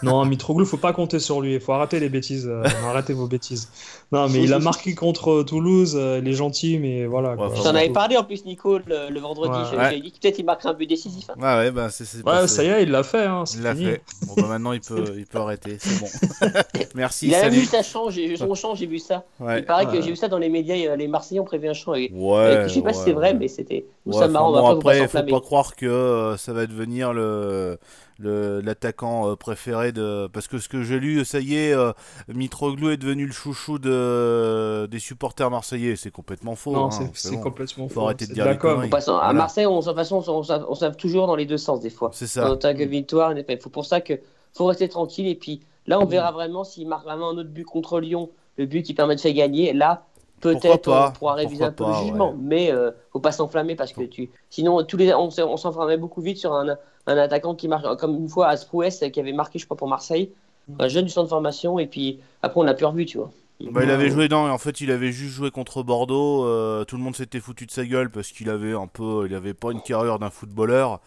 Non, 0.03 0.25
Mitroglou, 0.25 0.65
faut 0.65 0.77
pas 0.77 0.93
compter 0.93 1.19
sur 1.19 1.41
lui. 1.41 1.55
Il 1.55 1.59
faut 1.59 1.73
arrêter 1.73 1.99
les 1.99 2.09
bêtises. 2.09 2.47
Euh, 2.47 2.63
arrêtez 2.87 3.13
vos 3.13 3.27
bêtises. 3.27 3.69
Non, 4.11 4.27
mais 4.29 4.41
il 4.41 4.53
a 4.53 4.59
marqué 4.59 4.95
contre 4.95 5.43
Toulouse. 5.43 5.95
Euh, 5.97 6.19
il 6.21 6.27
est 6.27 6.33
gentil, 6.33 6.79
mais 6.79 7.05
voilà. 7.05 7.35
Ouais, 7.35 7.55
J'en 7.55 7.75
avais 7.75 7.89
parlé 7.89 8.17
en 8.17 8.23
plus, 8.23 8.45
Nico, 8.45 8.79
le, 8.79 9.19
vendredi. 9.19 9.57
J'ai 9.91 9.99
dit 9.99 10.13
peut-être 10.19 10.39
il 10.39 10.45
marquerait 10.45 10.69
un 10.69 10.73
but 10.73 10.87
décisif. 10.87 11.29
Hein. 11.29 11.35
Ouais, 11.37 11.65
ouais, 11.65 11.71
bah, 11.71 11.89
c'est, 11.89 12.25
ouais 12.25 12.47
ça 12.47 12.63
y 12.63 12.67
est, 12.67 12.83
il 12.83 12.91
l'a 12.91 13.03
fait. 13.03 13.25
Hein, 13.25 13.43
il 13.55 13.61
l'a 13.61 13.75
fait. 13.75 14.01
Bon, 14.27 14.33
bah, 14.37 14.47
maintenant, 14.47 14.73
il 14.73 14.81
peut, 14.81 15.13
il 15.17 15.25
peut 15.25 15.39
arrêter. 15.39 15.77
C'est 15.79 15.99
bon. 15.99 16.59
Merci. 16.95 17.27
Il 17.27 17.35
a 17.35 17.43
même 17.43 17.53
vu 17.53 17.65
sa 17.65 17.83
chant. 17.83 18.09
Son 18.37 18.55
chant, 18.55 18.75
j'ai 18.75 18.85
vu 18.85 18.99
ça. 18.99 19.25
Il 19.39 19.65
paraît 19.65 19.85
que 19.85 20.01
j'ai 20.01 20.11
vu 20.11 20.15
ça 20.15 20.27
dans 20.27 20.39
les 20.39 20.49
médias. 20.49 20.95
Les 20.95 21.07
Marseillais 21.07 21.39
ont 21.39 21.45
prévu 21.45 21.67
un 21.69 21.73
chant. 21.73 21.93
Ouais. 21.93 22.63
Je 22.67 22.73
sais 22.73 22.81
pas 22.81 22.93
si 22.93 23.01
c'est 23.03 23.13
vrai, 23.13 23.33
mais 23.33 23.47
c'était. 23.47 23.85
ça 24.11 24.27
marrant. 24.27 24.69
Après, 24.69 25.01
il 25.01 25.07
faut 25.07 25.23
pas 25.23 25.41
croire 25.41 25.75
que 25.75 25.85
euh, 25.85 26.37
ça 26.37 26.53
va 26.53 26.65
devenir 26.65 27.13
le 27.13 27.77
l'attaquant 28.19 29.29
euh, 29.29 29.35
préféré 29.35 29.91
de 29.91 30.27
parce 30.31 30.47
que 30.47 30.57
ce 30.59 30.67
que 30.67 30.83
j'ai 30.83 30.99
lu 30.99 31.23
ça 31.25 31.39
y 31.39 31.55
est 31.55 31.73
euh, 31.73 31.93
Mitroglou 32.27 32.89
est 32.89 32.97
devenu 32.97 33.25
le 33.25 33.31
chouchou 33.31 33.79
de 33.79 34.87
des 34.87 34.99
supporters 34.99 35.49
marseillais. 35.49 35.95
C'est 35.95 36.11
complètement 36.11 36.55
faux 36.55 36.73
non 36.73 36.89
hein, 36.91 37.09
c'est 37.13 37.39
complètement 37.39 37.87
faut 37.87 38.01
arrêter 38.01 38.27
de 38.27 38.33
dire 38.33 38.45
à 38.47 39.33
Marseille 39.33 39.65
on, 39.65 39.79
de 39.79 39.85
toute 39.85 39.95
façon 39.95 40.23
on, 40.27 40.39
on, 40.69 40.75
savent 40.75 40.97
toujours 40.97 41.27
dans 41.27 41.35
les 41.35 41.45
deux 41.45 41.57
sens 41.57 41.79
des 41.79 41.89
fois. 41.89 42.11
C'est 42.13 42.27
ça. 42.27 42.51
En 42.51 42.57
tant 42.57 42.73
que 42.73 42.83
victoire 42.83 43.33
il 43.37 43.59
faut 43.59 43.69
pour 43.69 43.85
ça 43.85 44.01
que 44.01 44.19
faut 44.53 44.65
rester 44.65 44.89
tranquille 44.89 45.27
et 45.27 45.35
puis 45.35 45.61
là 45.87 45.99
on 45.99 46.05
verra 46.05 46.31
vraiment 46.31 46.63
s'il 46.63 46.87
marque 46.87 47.05
vraiment 47.05 47.29
un 47.29 47.37
autre 47.37 47.49
but 47.49 47.65
contre 47.65 47.99
Lyon 47.99 48.29
le 48.57 48.65
but 48.65 48.83
qui 48.83 48.93
permet 48.93 49.15
de 49.15 49.21
faire 49.21 49.33
gagner. 49.33 49.73
Là 49.73 50.03
peut-être 50.39 50.87
on 50.87 51.11
pourra 51.11 51.33
réviser 51.33 51.63
un 51.63 51.71
peu 51.71 51.85
le 51.85 51.93
jugement, 51.93 52.35
mais 52.39 52.71
euh, 52.71 52.91
faut 53.11 53.19
pas 53.19 53.31
s'enflammer 53.31 53.75
parce 53.75 53.93
que 53.93 54.03
tu, 54.03 54.29
sinon 54.49 54.83
tous 54.83 54.97
les, 54.97 55.13
on, 55.13 55.29
s'enflammait 55.29 55.97
beaucoup 55.97 56.21
vite 56.21 56.37
sur 56.37 56.53
un, 56.53 56.75
un, 57.07 57.17
attaquant 57.17 57.55
qui 57.55 57.67
marque 57.67 57.99
comme 57.99 58.15
une 58.15 58.29
fois 58.29 58.47
Asprouès 58.47 59.03
qui 59.11 59.19
avait 59.19 59.33
marqué 59.33 59.59
je 59.59 59.65
crois 59.65 59.77
pour 59.77 59.87
Marseille, 59.87 60.31
un 60.79 60.87
jeune 60.87 61.05
du 61.05 61.11
centre 61.11 61.25
de 61.25 61.29
formation 61.29 61.79
et 61.79 61.87
puis 61.87 62.19
après 62.41 62.59
on 62.59 62.63
l'a 62.63 62.73
plus 62.73 62.85
revu 62.85 63.05
tu 63.05 63.17
vois. 63.17 63.31
Bah, 63.71 63.83
il 63.83 63.91
avait 63.91 64.09
joué 64.09 64.29
dans, 64.29 64.49
en 64.49 64.57
fait 64.57 64.79
il 64.79 64.89
avait 64.89 65.11
juste 65.11 65.33
joué 65.33 65.51
contre 65.51 65.83
Bordeaux, 65.83 66.45
euh, 66.45 66.85
tout 66.85 66.95
le 66.95 67.03
monde 67.03 67.15
s'était 67.15 67.41
foutu 67.41 67.65
de 67.65 67.71
sa 67.71 67.85
gueule 67.85 68.09
parce 68.09 68.29
qu'il 68.29 68.49
avait 68.49 68.73
un 68.73 68.87
peu, 68.87 69.25
il 69.27 69.35
avait 69.35 69.53
pas 69.53 69.71
une 69.71 69.81
carrière 69.81 70.17
d'un 70.17 70.29
footballeur. 70.29 71.01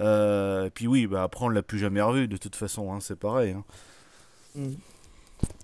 Euh, 0.00 0.66
et 0.66 0.70
puis 0.70 0.86
oui, 0.86 1.06
bah 1.06 1.22
après 1.22 1.44
on 1.44 1.48
l'a 1.48 1.62
plus 1.62 1.78
jamais 1.78 2.00
revu 2.00 2.28
de 2.28 2.36
toute 2.36 2.56
façon, 2.56 2.92
hein, 2.92 2.98
c'est 3.00 3.18
pareil. 3.18 3.52
Hein. 3.52 3.64
Mm. 4.56 4.74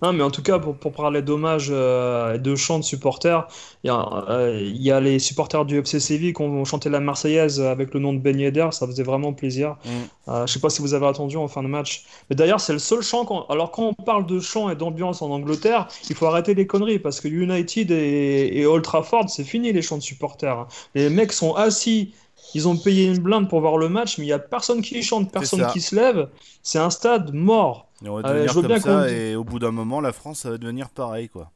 Non, 0.01 0.13
mais 0.13 0.23
en 0.23 0.31
tout 0.31 0.41
cas, 0.41 0.59
pour, 0.59 0.75
pour 0.75 0.91
parler 0.91 1.21
d'hommage 1.21 1.67
euh, 1.69 2.35
et 2.35 2.39
de 2.39 2.55
chants 2.55 2.79
de 2.79 2.83
supporters, 2.83 3.47
il 3.83 3.87
y, 3.87 3.89
a, 3.89 4.25
euh, 4.29 4.59
il 4.61 4.81
y, 4.81 4.91
a 4.91 4.99
les 4.99 5.19
supporters 5.19 5.65
du 5.65 5.79
FC 5.79 5.99
Séville 5.99 6.33
qui 6.33 6.41
ont 6.41 6.65
chanté 6.65 6.89
la 6.89 6.99
Marseillaise 6.99 7.61
avec 7.61 7.93
le 7.93 7.99
nom 7.99 8.13
de 8.13 8.19
Ben 8.19 8.39
Yedder, 8.39 8.69
ça 8.71 8.87
faisait 8.87 9.03
vraiment 9.03 9.33
plaisir. 9.33 9.77
Mm. 9.85 9.89
Euh, 10.27 10.47
je 10.47 10.53
sais 10.53 10.59
pas 10.59 10.69
si 10.69 10.81
vous 10.81 10.93
avez 10.93 11.07
attendu 11.07 11.37
en 11.37 11.47
fin 11.47 11.63
de 11.63 11.67
match. 11.67 12.05
Mais 12.29 12.35
d'ailleurs, 12.35 12.59
c'est 12.59 12.73
le 12.73 12.79
seul 12.79 13.01
chant. 13.01 13.45
Alors, 13.49 13.71
quand 13.71 13.93
on 13.97 14.03
parle 14.03 14.25
de 14.25 14.39
chant 14.39 14.69
et 14.69 14.75
d'ambiance 14.75 15.21
en 15.21 15.31
Angleterre, 15.31 15.87
il 16.09 16.15
faut 16.15 16.25
arrêter 16.25 16.53
les 16.53 16.67
conneries 16.67 16.99
parce 16.99 17.21
que 17.21 17.27
United 17.27 17.91
et, 17.91 18.59
et 18.59 18.65
Old 18.65 18.83
Trafford, 18.83 19.29
c'est 19.29 19.43
fini 19.43 19.71
les 19.71 19.81
chants 19.81 19.97
de 19.97 20.03
supporters. 20.03 20.67
Les 20.93 21.09
mecs 21.09 21.31
sont 21.31 21.53
assis 21.55 22.13
ils 22.53 22.67
ont 22.67 22.77
payé 22.77 23.07
une 23.07 23.19
blinde 23.19 23.49
pour 23.49 23.61
voir 23.61 23.77
le 23.77 23.89
match, 23.89 24.17
mais 24.17 24.25
il 24.25 24.27
n'y 24.27 24.33
a 24.33 24.39
personne 24.39 24.81
qui 24.81 25.01
chante, 25.01 25.31
personne 25.31 25.65
qui 25.67 25.81
se 25.81 25.95
lève. 25.95 26.29
C'est 26.63 26.79
un 26.79 26.89
stade 26.89 27.33
mort. 27.33 27.87
Et 28.03 28.09
on 28.09 28.15
va 28.15 28.21
devenir 28.21 28.53
comme 28.53 28.79
ça, 28.79 29.09
et 29.09 29.35
au 29.35 29.43
bout 29.43 29.59
d'un 29.59 29.71
moment, 29.71 30.01
la 30.01 30.13
France, 30.13 30.39
ça 30.39 30.51
va 30.51 30.57
devenir 30.57 30.89
pareil, 30.89 31.29
quoi. 31.29 31.51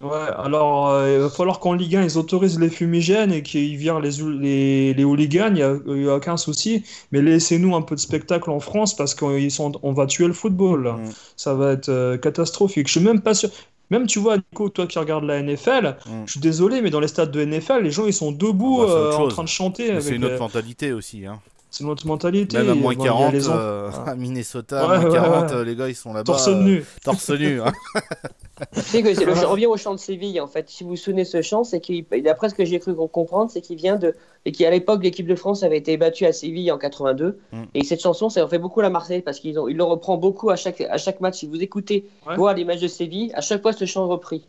Ouais, 0.00 0.28
alors 0.36 0.90
euh, 0.90 1.14
il 1.14 1.20
va 1.20 1.30
falloir 1.30 1.60
qu'en 1.60 1.72
Ligue 1.72 1.96
1, 1.96 2.02
ils 2.02 2.18
autorisent 2.18 2.58
les 2.58 2.68
fumigènes 2.68 3.32
et 3.32 3.42
qu'ils 3.42 3.76
virent 3.76 4.00
les, 4.00 4.10
les, 4.38 4.92
les 4.92 5.04
hooligans, 5.04 5.54
il 5.54 5.54
n'y 5.54 6.08
a, 6.08 6.14
aucun 6.14 6.36
souci. 6.36 6.84
Mais 7.10 7.22
laissez-nous 7.22 7.74
un 7.74 7.80
peu 7.80 7.94
de 7.94 8.00
spectacle 8.00 8.50
en 8.50 8.60
France 8.60 8.94
parce 8.94 9.14
qu'on 9.14 9.92
va 9.92 10.06
tuer 10.06 10.26
le 10.26 10.32
football. 10.32 10.88
Mm. 10.88 11.10
Ça 11.36 11.54
va 11.54 11.72
être 11.72 11.88
euh, 11.88 12.18
catastrophique. 12.18 12.88
Je 12.88 12.92
suis 12.92 13.00
même 13.00 13.22
pas 13.22 13.34
sûr. 13.34 13.50
Même 13.90 14.06
tu 14.06 14.18
vois, 14.18 14.36
Nico, 14.36 14.68
toi 14.68 14.86
qui 14.86 14.98
regardes 14.98 15.24
la 15.24 15.42
NFL, 15.42 15.96
mm. 16.06 16.10
je 16.26 16.32
suis 16.32 16.40
désolé, 16.40 16.80
mais 16.80 16.90
dans 16.90 17.00
les 17.00 17.08
stades 17.08 17.30
de 17.30 17.44
NFL, 17.44 17.82
les 17.82 17.90
gens 17.90 18.06
ils 18.06 18.14
sont 18.14 18.32
debout 18.32 18.80
ah 18.82 18.86
bah, 18.86 18.92
euh, 18.92 19.12
en 19.12 19.28
train 19.28 19.44
de 19.44 19.48
chanter. 19.48 20.00
C'est 20.00 20.16
une 20.16 20.24
autre 20.24 20.38
mentalité 20.38 20.92
aussi. 20.92 21.26
Hein. 21.26 21.40
C'est 21.74 21.82
notre 21.82 22.06
mentalité. 22.06 22.56
Même 22.56 22.70
à 22.70 22.74
moins 22.76 22.94
40 22.94 23.34
euh, 23.34 23.90
à 24.06 24.14
Minnesota, 24.14 24.86
moins 24.86 25.10
40, 25.10 25.50
euh, 25.50 25.64
les 25.64 25.74
gars 25.74 25.88
ils 25.88 25.96
sont 25.96 26.12
là-bas. 26.12 26.22
Torse 26.22 26.46
nu. 26.46 26.78
Euh, 26.78 26.84
torse 27.02 27.30
nu. 27.30 27.60
Hein. 27.60 27.72
je 28.72 29.44
reviens 29.44 29.68
au 29.68 29.76
chant 29.76 29.92
de 29.92 29.98
Séville 29.98 30.40
en 30.40 30.46
fait. 30.46 30.70
Si 30.70 30.84
vous 30.84 30.90
vous 30.90 30.96
souvenez 30.96 31.24
ce 31.24 31.42
chant, 31.42 31.64
c'est 31.64 31.80
qu'il, 31.80 32.04
d'après 32.22 32.48
ce 32.48 32.54
que 32.54 32.64
j'ai 32.64 32.78
cru 32.78 32.94
comprendre, 32.94 33.50
c'est 33.50 33.60
qu'il 33.60 33.76
vient 33.76 33.96
de 33.96 34.14
et 34.44 34.52
qu'à 34.52 34.70
l'époque 34.70 35.02
l'équipe 35.02 35.26
de 35.26 35.34
France 35.34 35.64
avait 35.64 35.78
été 35.78 35.96
battue 35.96 36.26
à 36.26 36.32
Séville 36.32 36.70
en 36.70 36.78
82. 36.78 37.40
Mm. 37.50 37.62
Et 37.74 37.82
cette 37.82 38.00
chanson, 38.00 38.28
ça 38.28 38.44
en 38.44 38.48
fait 38.48 38.60
beaucoup 38.60 38.80
la 38.80 38.90
Marseille 38.90 39.22
parce 39.22 39.40
qu'ils 39.40 39.58
ont, 39.58 39.66
il 39.66 39.76
le 39.76 39.82
reprend 39.82 40.16
beaucoup 40.16 40.50
à 40.50 40.56
chaque 40.56 40.80
à 40.80 40.96
chaque 40.96 41.20
match. 41.20 41.38
Si 41.38 41.48
vous 41.48 41.60
écoutez, 41.60 42.06
voir 42.36 42.54
les 42.54 42.64
matchs 42.64 42.82
de 42.82 42.88
Séville, 42.88 43.32
à 43.34 43.40
chaque 43.40 43.62
fois 43.62 43.72
ce 43.72 43.84
chant 43.84 44.06
est 44.06 44.10
repris. 44.12 44.46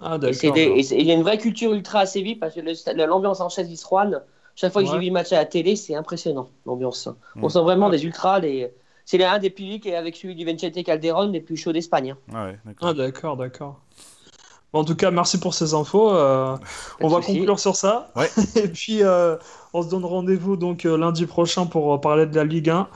Ah, 0.00 0.18
et 0.20 0.80
il 0.80 1.06
y 1.06 1.12
a 1.12 1.14
une 1.14 1.22
vraie 1.22 1.38
culture 1.38 1.72
ultra 1.72 2.00
à 2.00 2.06
Séville 2.06 2.34
parce 2.34 2.56
que 2.56 2.60
l'ambiance 3.06 3.40
en 3.40 3.48
chaise 3.48 3.84
Rouen 3.84 4.10
chaque 4.56 4.72
fois 4.72 4.82
que 4.82 4.88
j'ai 4.88 4.98
vu 4.98 5.06
le 5.06 5.12
match 5.12 5.32
à 5.32 5.36
la 5.36 5.44
télé, 5.44 5.74
c'est 5.76 5.94
impressionnant, 5.94 6.48
l'ambiance. 6.66 7.08
On 7.40 7.48
sent 7.48 7.60
vraiment 7.60 7.90
des 7.90 8.04
ultras. 8.04 8.38
Les... 8.38 8.70
C'est 9.04 9.18
l'un 9.18 9.38
des 9.38 9.50
publics, 9.50 9.86
avec 9.86 10.16
celui 10.16 10.34
du 10.34 10.44
Vicente 10.44 10.82
Calderon, 10.82 11.30
les 11.30 11.40
plus 11.40 11.56
chauds 11.56 11.72
d'Espagne. 11.72 12.14
Hein. 12.32 12.54
Ah, 12.80 12.94
d'accord, 12.94 13.36
d'accord. 13.36 13.80
en 14.72 14.84
tout 14.84 14.94
cas, 14.94 15.10
merci 15.10 15.38
pour 15.40 15.54
ces 15.54 15.74
infos. 15.74 16.14
Euh, 16.14 16.56
on 17.00 17.08
va 17.08 17.20
conclure 17.20 17.58
sur 17.58 17.76
ça. 17.76 18.12
Et 18.56 18.68
puis, 18.68 19.02
euh, 19.02 19.36
on 19.72 19.82
se 19.82 19.90
donne 19.90 20.04
rendez-vous 20.04 20.56
donc 20.56 20.86
euh, 20.86 20.96
lundi 20.96 21.26
prochain 21.26 21.66
pour 21.66 22.00
parler 22.00 22.26
de 22.26 22.36
la 22.36 22.44
Ligue 22.44 22.70
1. 22.70 22.88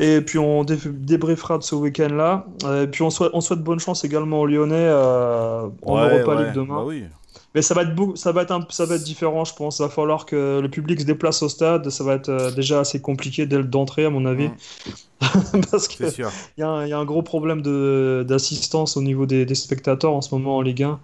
Et 0.00 0.20
puis, 0.22 0.38
on 0.38 0.64
débriefera 0.64 1.58
de 1.58 1.62
ce 1.62 1.74
week-end-là. 1.74 2.46
Et 2.82 2.86
puis, 2.86 3.02
on 3.02 3.10
souhaite, 3.10 3.30
on 3.34 3.42
souhaite 3.42 3.60
bonne 3.60 3.78
chance 3.78 4.04
également 4.04 4.40
aux 4.40 4.46
Lyonnais 4.46 4.90
en 4.90 5.98
Europa 5.98 6.34
League 6.34 6.54
demain. 6.54 6.76
Bah 6.76 6.84
oui. 6.84 7.04
Mais 7.54 7.62
ça 7.62 7.72
va 7.74 7.82
être 7.82 7.94
beau, 7.94 8.16
ça 8.16 8.32
va 8.32 8.42
être 8.42 8.50
un, 8.50 8.66
ça 8.70 8.84
va 8.84 8.96
être 8.96 9.04
différent, 9.04 9.44
je 9.44 9.54
pense. 9.54 9.78
Il 9.78 9.82
va 9.82 9.88
falloir 9.88 10.26
que 10.26 10.58
le 10.60 10.68
public 10.68 11.00
se 11.00 11.06
déplace 11.06 11.40
au 11.42 11.48
stade. 11.48 11.88
Ça 11.88 12.02
va 12.02 12.14
être 12.14 12.28
euh, 12.28 12.50
déjà 12.50 12.80
assez 12.80 13.00
compliqué 13.00 13.46
dès 13.46 13.62
d'entrée, 13.62 14.04
à 14.04 14.10
mon 14.10 14.26
avis, 14.26 14.50
parce 15.70 15.86
que 15.86 16.04
il 16.04 16.24
y, 16.58 16.62
a 16.62 16.68
un 16.98 17.04
gros 17.04 17.22
problème 17.22 17.62
d'assistance 18.24 18.96
au 18.96 19.02
niveau 19.02 19.26
des, 19.26 19.46
des, 19.46 19.54
spectateurs 19.54 20.12
en 20.12 20.20
ce 20.20 20.34
moment 20.34 20.56
en 20.56 20.62
Ligue 20.62 20.82
1. 20.82 21.00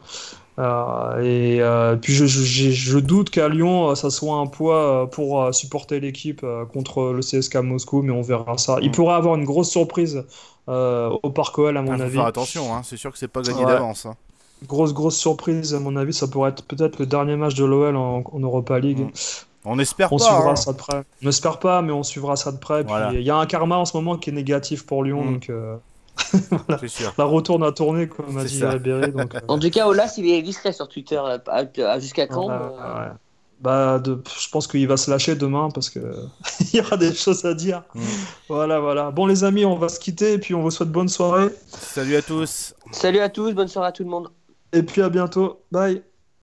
Euh, 0.58 1.22
et 1.22 1.62
euh, 1.62 1.96
puis 1.96 2.12
je, 2.12 2.26
je, 2.26 2.70
je 2.70 2.98
doute 2.98 3.30
qu'à 3.30 3.48
Lyon, 3.48 3.94
ça 3.94 4.10
soit 4.10 4.34
un 4.34 4.48
poids 4.48 5.08
pour 5.12 5.54
supporter 5.54 6.00
l'équipe 6.00 6.44
contre 6.72 7.12
le 7.12 7.20
CSK 7.20 7.56
Moscou, 7.56 8.02
mais 8.02 8.12
on 8.12 8.22
verra 8.22 8.58
ça. 8.58 8.78
Il 8.82 8.88
mm. 8.88 8.92
pourrait 8.92 9.14
avoir 9.14 9.36
une 9.36 9.44
grosse 9.44 9.70
surprise 9.70 10.24
au 10.66 11.30
Parc 11.30 11.56
OL, 11.60 11.76
à 11.76 11.82
mon 11.82 12.00
ah, 12.00 12.02
avis. 12.02 12.16
Faire 12.16 12.26
attention, 12.26 12.74
hein. 12.74 12.82
c'est 12.82 12.96
sûr 12.96 13.12
que 13.12 13.18
c'est 13.18 13.28
pas 13.28 13.42
gagné 13.42 13.64
d'avance. 13.64 14.06
Hein 14.06 14.16
grosse 14.66 14.92
grosse 14.92 15.16
surprise 15.16 15.74
à 15.74 15.80
mon 15.80 15.96
avis 15.96 16.12
ça 16.12 16.26
pourrait 16.26 16.50
être 16.50 16.64
peut-être 16.64 16.98
le 16.98 17.06
dernier 17.06 17.36
match 17.36 17.54
de 17.54 17.64
l'OL 17.64 17.96
en, 17.96 18.22
Europa 18.40 18.78
League 18.78 19.00
mm. 19.00 19.10
on 19.64 19.78
espère 19.78 20.12
on 20.12 20.18
pas 20.18 20.24
suivra 20.24 20.50
hein. 20.50 20.56
ça 20.56 20.72
de 20.72 20.76
près 20.76 21.02
on 21.22 21.26
n'espère 21.26 21.58
pas 21.58 21.82
mais 21.82 21.92
on 21.92 22.02
suivra 22.02 22.36
ça 22.36 22.52
de 22.52 22.58
près 22.58 22.84
il 23.12 23.22
y 23.22 23.30
a 23.30 23.36
un 23.36 23.46
karma 23.46 23.76
en 23.76 23.84
ce 23.84 23.96
moment 23.96 24.16
qui 24.16 24.30
est 24.30 24.34
négatif 24.34 24.84
pour 24.86 25.04
Lyon 25.04 25.24
mm. 25.24 25.32
donc 25.32 25.50
euh... 25.50 25.76
la 27.18 27.24
retourne 27.24 27.64
à 27.64 27.72
tourner 27.72 28.06
comme 28.06 28.36
a 28.36 28.44
dit 28.44 28.62
Ribéry 28.64 29.12
donc, 29.12 29.34
euh, 29.34 29.40
en 29.48 29.58
tout 29.58 29.70
cas 29.70 29.86
Olas 29.86 30.14
il 30.18 30.28
est 30.28 30.42
discret 30.42 30.72
sur 30.72 30.88
Twitter 30.88 31.18
euh, 31.18 32.00
jusqu'à 32.00 32.26
quand 32.26 32.50
euh 32.50 33.08
Bah, 33.60 33.98
de... 33.98 34.22
je 34.38 34.48
pense 34.48 34.66
qu'il 34.66 34.86
va 34.86 34.96
se 34.96 35.10
lâcher 35.10 35.34
demain 35.34 35.70
parce 35.72 35.88
que 35.88 36.00
il 36.60 36.76
y 36.76 36.80
aura 36.80 36.96
des 36.96 37.14
choses 37.14 37.44
à 37.44 37.54
dire. 37.54 37.84
Mm. 37.94 38.00
Voilà, 38.48 38.80
voilà. 38.80 39.10
Bon, 39.10 39.26
les 39.26 39.44
amis, 39.44 39.66
on 39.66 39.76
va 39.76 39.90
se 39.90 40.00
quitter 40.00 40.34
et 40.34 40.38
puis 40.38 40.54
on 40.54 40.62
vous 40.62 40.70
souhaite 40.70 40.90
bonne 40.90 41.08
soirée. 41.08 41.48
Salut 41.68 42.16
à 42.16 42.22
tous. 42.22 42.74
Salut 42.90 43.20
à 43.20 43.28
tous, 43.28 43.52
bonne 43.52 43.68
soirée 43.68 43.88
à 43.88 43.92
tout 43.92 44.02
le 44.02 44.10
monde. 44.10 44.30
Et 44.72 44.82
puis 44.82 45.02
à 45.02 45.08
bientôt. 45.10 45.64
Bye. 45.70 46.02